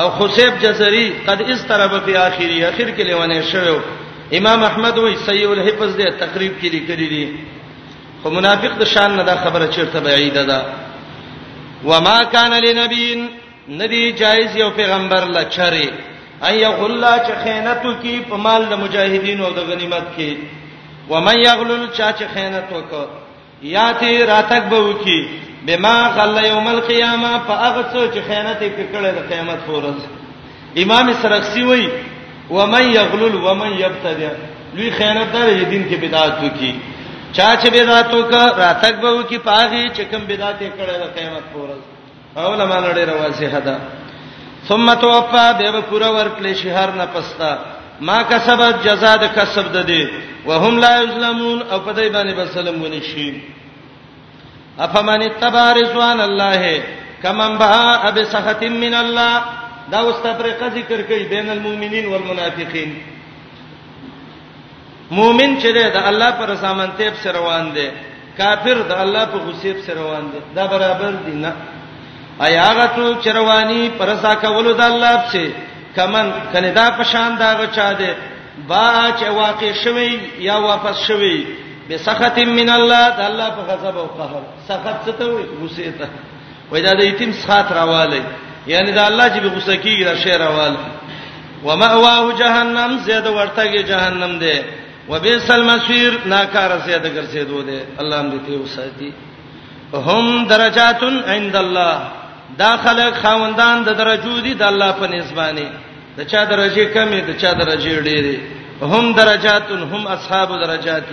او 0.02 0.10
خوشیب 0.10 0.58
جزری 0.58 1.12
قد 1.28 1.42
استرب 1.42 2.04
فی 2.04 2.16
اخری 2.16 2.64
اخر 2.64 2.90
کې 2.96 3.00
لیوانه 3.00 3.42
شوو 3.52 3.78
امام 4.32 4.62
احمد 4.64 4.98
وی 4.98 5.16
سیو 5.26 5.50
الحفظ 5.52 5.96
ده 5.96 6.10
تقریب 6.20 6.52
کې 6.60 6.64
لیکلی 6.64 7.08
دي 7.08 7.26
خو 8.22 8.30
منافق 8.30 8.78
د 8.78 8.84
شان 8.84 9.16
نه 9.16 9.22
دا 9.22 9.36
خبره 9.36 9.66
چیرته 9.68 10.00
بعید 10.00 10.34
ده 10.38 10.62
وما 11.84 12.24
کان 12.24 12.50
لنبین 12.54 13.28
ندی 13.68 14.12
جایز 14.12 14.56
یو 14.56 14.70
پیغمبر 14.70 15.24
لا 15.24 15.44
چره 15.44 15.88
ای 16.48 16.66
غلا 16.66 17.18
چ 17.18 17.30
خیانت 17.44 18.02
کی 18.02 18.20
په 18.30 18.34
مال 18.36 18.64
د 18.66 18.72
مجاهدین 18.74 19.40
او 19.40 19.52
د 19.52 19.58
غنیمت 19.60 20.04
کې 20.18 20.34
و 21.10 21.20
من 21.20 21.36
یغلل 21.40 21.84
چا 21.96 22.10
چې 22.18 22.24
خیانت 22.34 22.68
وکړ 22.72 23.06
یاتی 23.76 24.22
راتک 24.32 24.62
به 24.70 24.80
وکی 24.88 25.20
بما 25.66 25.96
غل 26.16 26.36
یوم 26.44 26.66
القیامه 26.68 27.30
فاغه 27.48 27.82
څو 27.82 28.14
چې 28.14 28.18
خیانت 28.28 28.60
یې 28.60 28.94
کړل 28.94 29.06
د 29.18 29.32
قیامت 29.32 29.58
فورز 29.66 30.02
امام 30.82 31.12
سرخسی 31.22 31.62
وای 31.70 31.86
و 32.56 32.66
من 32.72 32.90
یغلل 32.96 33.34
و 33.44 33.54
من 33.54 33.70
یبتدع 33.84 34.30
لوی 34.74 34.90
خیانت 34.98 35.32
دار 35.32 35.48
یې 35.60 35.64
دین 35.72 35.88
کې 35.90 35.94
بدعت 35.94 36.34
وکي 36.44 36.72
چا 37.36 37.48
چې 37.56 37.68
بدعت 37.76 38.10
وکړ 38.10 38.58
راتک 38.64 38.94
به 39.06 39.12
وکی 39.18 39.38
پاغه 39.48 39.86
چې 39.88 40.00
کوم 40.10 40.20
بدعت 40.28 40.56
یې 40.60 40.80
کړل 40.80 40.96
د 41.04 41.16
قیامت 41.18 41.42
فورز 41.54 41.80
اول 42.46 42.60
ما 42.64 42.78
نړۍ 42.80 43.08
راوځي 43.08 43.54
حدا 43.56 43.78
ثم 44.68 44.94
توفى 45.02 45.48
به 45.58 45.80
پورا 45.90 46.08
ورکلې 46.20 46.54
شهر 46.62 46.90
نه 47.00 47.06
پستا 47.12 47.52
ما 48.06 48.22
کسبت 48.30 48.74
جزاء 48.88 49.16
د 49.22 49.24
کسب 49.36 49.72
ده 49.72 49.82
دي 49.82 50.08
وهم 50.46 50.74
لا 50.84 50.92
یظلمون 51.02 51.62
او 51.70 51.78
په 51.80 51.92
دې 51.92 52.08
باندې 52.14 52.34
بسلم 52.40 52.82
ونی 52.82 53.00
شي 53.02 53.40
افمن 54.78 55.28
تبارزوان 55.40 56.20
الله 56.20 56.82
کمن 57.22 57.56
با 57.58 57.94
اب 58.08 58.22
سخط 58.24 58.62
من 58.62 58.94
الله 58.94 59.42
دا 59.92 59.98
اوس 59.98 60.16
تفریقه 60.24 60.68
ذکر 60.74 61.02
کوي 61.08 61.24
بین 61.24 61.50
المؤمنین 61.50 62.06
والمنافقین 62.06 62.96
مؤمن 65.10 65.60
چې 65.60 65.66
ده 65.72 65.88
د 65.88 65.96
الله 66.10 66.30
پر 66.30 66.54
سامانتیب 66.60 67.12
سره 67.22 67.32
روان 67.38 67.72
دي 67.74 67.90
کافر 68.36 68.78
د 68.88 68.92
الله 69.02 69.24
په 69.32 69.38
غصیب 69.46 69.76
سره 69.86 69.94
روان 69.98 70.24
دي 70.32 70.38
دا 70.54 70.66
برابر 70.66 71.12
دي 71.26 71.32
نه 71.32 71.52
ایا 72.46 72.72
غتو 72.76 73.04
چروانی 73.22 73.88
پرسا 73.98 74.34
کول 74.34 74.64
د 74.74 74.80
الله 74.80 75.14
په 75.32 75.52
کمن 75.98 76.26
کنه 76.52 76.70
دا 76.80 76.86
پشان 76.98 77.30
دا 77.42 77.50
غچا 77.62 77.90
دی 78.00 78.08
با 78.68 78.82
چې 79.18 79.22
واقع 79.42 79.72
شوی 79.84 80.12
یا 80.48 80.56
واپس 80.68 80.96
شوی 81.08 81.36
بسخط 81.90 82.36
من 82.58 82.68
الله 82.78 83.04
د 83.18 83.20
الله 83.28 83.48
په 83.56 83.62
غضب 83.72 83.96
او 84.02 84.06
قهر 84.18 84.42
سخط 84.68 84.96
څه 85.08 85.12
ته 85.18 85.24
وایي 85.30 85.46
غصه 85.64 85.90
ته 85.98 86.06
وای 86.70 86.82
دا 86.86 86.92
د 87.00 87.00
یتیم 87.10 87.32
سخط 87.42 87.68
راواله 87.78 88.22
یعنی 88.72 88.90
دا 88.98 89.02
الله 89.10 89.26
چې 89.34 89.38
به 89.44 89.48
غصه 89.56 89.76
کیږي 89.84 90.04
دا 90.10 90.14
شی 90.22 90.30
راواله 90.44 90.78
ومأواه 91.66 92.34
جهنم 92.40 92.92
زید 93.06 93.24
ورتګي 93.36 93.80
جهنم 93.92 94.32
دی 94.42 94.56
وبئس 95.10 95.50
المصير 95.50 96.12
ناکار 96.26 96.70
زید 96.86 97.02
ګرځېدو 97.16 97.58
دی 97.68 97.78
الله 98.00 98.20
دې 98.30 98.40
ته 98.50 98.58
وساتي 98.64 99.12
هم 99.94 100.46
درجاتن 100.46 101.14
عند 101.34 101.56
الله 101.56 101.98
دا 102.58 102.76
خلق 102.76 103.12
خوندان 103.22 103.82
د 103.84 103.88
درجو 103.92 104.40
دي 104.40 104.54
د 104.54 104.62
الله 104.62 104.92
په 104.92 105.06
نسبانه 105.06 105.70
د 106.18 106.20
چا 106.32 106.40
درجه 106.52 106.84
کمې 106.96 107.20
د 107.30 107.32
چا 107.42 107.50
درجه 107.62 107.94
ډېرې 108.08 108.36
هم 108.92 109.04
درجات 109.20 109.66
هم 109.92 110.02
اصحاب 110.16 110.48
درجات 110.64 111.06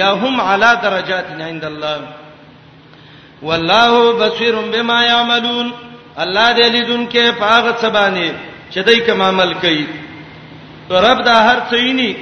یا 0.00 0.08
هم 0.22 0.34
علی 0.50 0.72
درجات 0.86 1.26
عند 1.50 1.64
الله 1.72 2.00
والله 3.48 3.90
بصیر 4.22 4.54
بما 4.74 4.98
يعملون 5.12 5.66
الله 6.22 6.48
دې 6.58 6.66
لیدونکې 6.74 7.24
پاغه 7.42 7.72
سبانه 7.84 8.28
چې 8.72 8.78
دای 8.86 9.00
کوم 9.06 9.22
عمل 9.28 9.52
کوي 9.64 9.86
تو 10.88 10.94
رب 11.06 11.18
دا 11.28 11.34
هر 11.48 11.58
څه 11.70 11.74
یې 11.74 12.14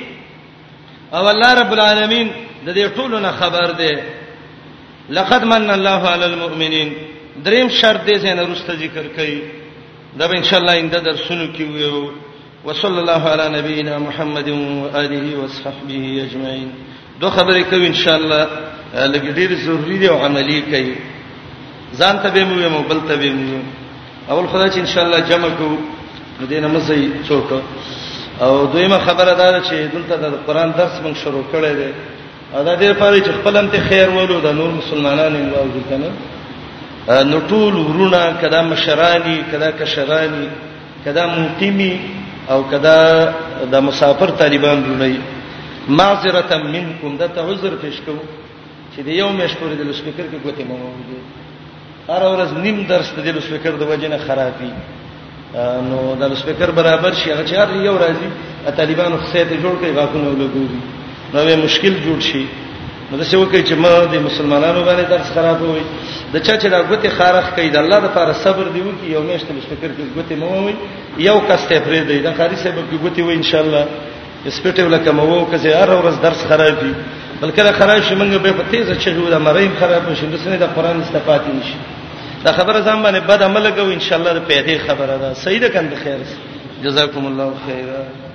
او 1.16 1.28
الله 1.32 1.50
رب 1.60 1.72
العالمین 1.76 2.28
د 2.66 2.68
دې 2.78 2.84
ټولو 2.96 3.18
نه 3.26 3.30
خبر 3.40 3.68
ده 3.70 4.02
لقد 5.18 5.44
من 5.52 5.70
الله 5.78 6.02
علی 6.14 6.24
المؤمنین 6.32 6.88
دریم 7.46 7.68
شرط 7.80 8.00
دې 8.08 8.16
څنګه 8.22 8.42
رسته 8.50 8.72
ذکر 8.84 9.04
کړي 9.16 9.38
دا 10.18 10.28
به 10.28 10.34
ان 10.36 10.42
شاء 10.44 10.60
الله 10.60 10.78
انده 10.78 10.98
درسونه 11.00 11.48
کې 11.56 11.60
ویو 11.62 12.10
وصلی 12.66 12.98
الله 13.02 13.22
علی 13.34 13.58
نبینا 13.58 13.98
محمد 13.98 14.48
و 14.48 14.58
آله 14.96 15.36
و 15.36 15.48
صحبه 15.48 16.22
اجمعین 16.22 16.68
دوه 17.20 17.30
خبرې 17.36 17.62
کوي 17.70 17.86
ان 17.86 17.94
شاء 17.94 18.14
الله 18.16 18.46
لکه 18.94 19.32
ډېر 19.34 19.50
ضروری 19.64 19.98
دي 19.98 20.08
او 20.08 20.18
عملی 20.26 20.60
کوي 20.62 20.94
ځان 21.98 22.22
ته 22.22 22.28
به 22.30 22.44
مو 22.44 22.68
مو 22.68 22.82
بل 22.82 23.00
ته 23.08 23.16
به 23.16 23.30
مو 23.32 23.58
اول 24.30 24.46
خدای 24.48 24.70
چې 24.70 24.78
ان 24.78 24.86
شاء 24.86 25.04
الله 25.04 25.20
جمع 25.20 25.48
کو 25.58 25.78
مدینه 26.40 26.66
مزي 26.68 27.10
څوک 27.28 27.50
او 28.42 28.66
دویمه 28.66 28.98
خبره 28.98 29.34
دا 29.34 29.62
چې 29.62 29.94
دلته 29.94 30.16
د 30.16 30.32
قران 30.46 30.70
درس 30.78 31.00
موږ 31.04 31.16
شروع 31.24 31.44
کړی 31.52 31.70
دی 31.78 31.90
دا 32.54 32.76
ډېر 32.76 32.92
پاره 32.98 33.20
چې 33.20 33.30
خپل 33.40 33.56
هم 33.56 33.68
ته 33.68 33.80
خیر 33.88 34.08
ولود 34.10 34.46
نور 34.46 34.70
مسلمانانو 34.70 35.38
او 35.56 35.66
ځکه 35.78 35.98
نه 35.98 36.10
نو 37.08 37.38
ټول 37.48 37.74
ورونه 37.76 38.18
کدا 38.40 38.60
مشرانی 38.62 39.36
کدا 39.52 39.70
کشرانی 39.78 40.46
کدا 41.04 41.26
مقیمی 41.26 41.92
او 42.52 42.62
کدا 42.70 42.96
د 43.70 43.74
مسافر 43.84 44.30
طالبان 44.42 44.78
ورونه 44.84 45.18
معذرتا 46.00 46.58
منکم 46.64 47.16
دا 47.20 47.26
ته 47.38 47.52
عذر 47.52 47.74
پیش 47.80 48.00
کوم 48.06 48.18
چې 48.96 49.00
د 49.08 49.18
یو 49.20 49.28
مشکور 49.38 49.74
د 49.80 49.90
لسپیکر 49.92 50.24
کې 50.32 50.42
کوته 50.42 50.64
مو 50.68 50.76
وږي 50.82 52.06
هر 52.10 52.22
ورځ 52.22 52.52
نیم 52.66 52.84
درس 52.92 53.12
د 53.18 53.26
لسپیکر 53.40 53.70
د 53.82 53.90
وجنه 53.94 54.18
خرابي 54.26 54.70
نو 55.90 56.04
د 56.22 56.36
لسپیکر 56.36 56.70
برابر 56.82 57.14
شي 57.24 57.32
هغه 57.34 57.44
چار 57.56 57.70
یو 57.88 57.98
راځي 58.06 58.72
طالبانو 58.82 59.18
خسته 59.26 59.56
جوړ 59.62 59.74
کوي 59.84 59.92
غاکونه 60.00 60.30
ولګوري 60.30 60.80
نو 61.34 61.44
به 61.50 61.56
مشکل 61.66 61.94
جوړ 62.06 62.20
شي 62.32 62.44
نو 63.10 63.16
دا 63.18 63.24
څه 63.28 63.38
وکړي 63.40 63.62
چې 63.68 63.74
ما 63.82 63.92
د 64.12 64.16
مسلمانانو 64.24 64.80
باندې 64.84 65.04
درس 65.12 65.28
خراب 65.36 65.62
وي 65.68 65.82
د 66.32 66.36
چا 66.46 66.56
چې 66.58 66.66
دا 66.74 66.80
غوته 66.90 67.08
خارخ 67.18 67.46
کوي 67.58 67.70
د 67.76 67.78
الله 67.82 67.98
لپاره 68.06 68.32
صبر 68.40 68.68
دی 68.74 68.80
وکي 68.88 69.12
یو 69.12 69.22
مېشت 69.28 69.52
مشکر 69.58 69.90
کې 69.94 70.10
غوته 70.16 70.34
مو 70.34 70.66
وي 70.66 70.74
یو 71.28 71.36
کس 71.52 71.64
ته 71.70 71.80
پرې 71.84 72.06
دی 72.10 72.18
دا 72.26 72.34
خاري 72.40 72.56
سبب 72.64 72.84
کې 72.90 73.00
غوته 73.04 73.22
وي 73.30 73.34
ان 73.40 73.46
شاء 73.52 73.62
الله 73.62 73.86
سپټیو 74.58 74.92
لکه 74.96 75.10
مو 75.20 75.46
کزه 75.54 75.80
هر 75.82 75.90
ورځ 75.90 76.22
درس 76.26 76.44
خراب 76.52 76.74
دي 76.82 76.92
بلکې 77.42 77.58
دا 77.70 77.74
خراب 77.80 78.00
شي 78.10 78.14
موږ 78.20 78.36
به 78.46 78.52
په 78.60 78.64
تیزه 78.76 78.94
چغو 79.08 79.26
دا 79.38 79.42
مریم 79.48 79.74
خراب 79.82 80.14
شي 80.14 80.26
د 80.26 80.38
سنې 80.44 80.62
د 80.66 80.74
قران 80.78 81.02
استفادې 81.04 81.58
نشي 81.58 82.46
دا 82.46 82.52
خبره 82.60 82.78
ځم 82.84 83.04
باندې 83.04 83.28
بد 83.32 83.42
عمل 83.50 83.72
کوي 83.80 83.94
ان 83.98 84.06
شاء 84.10 84.18
الله 84.20 84.32
د 84.38 84.48
پیدې 84.54 84.86
خبره 84.88 85.16
ده 85.26 85.34
سید 85.48 85.68
کنده 85.74 85.96
خیر 86.06 86.18
جزاکم 86.86 87.26
الله 87.26 87.52
خیره 87.66 88.26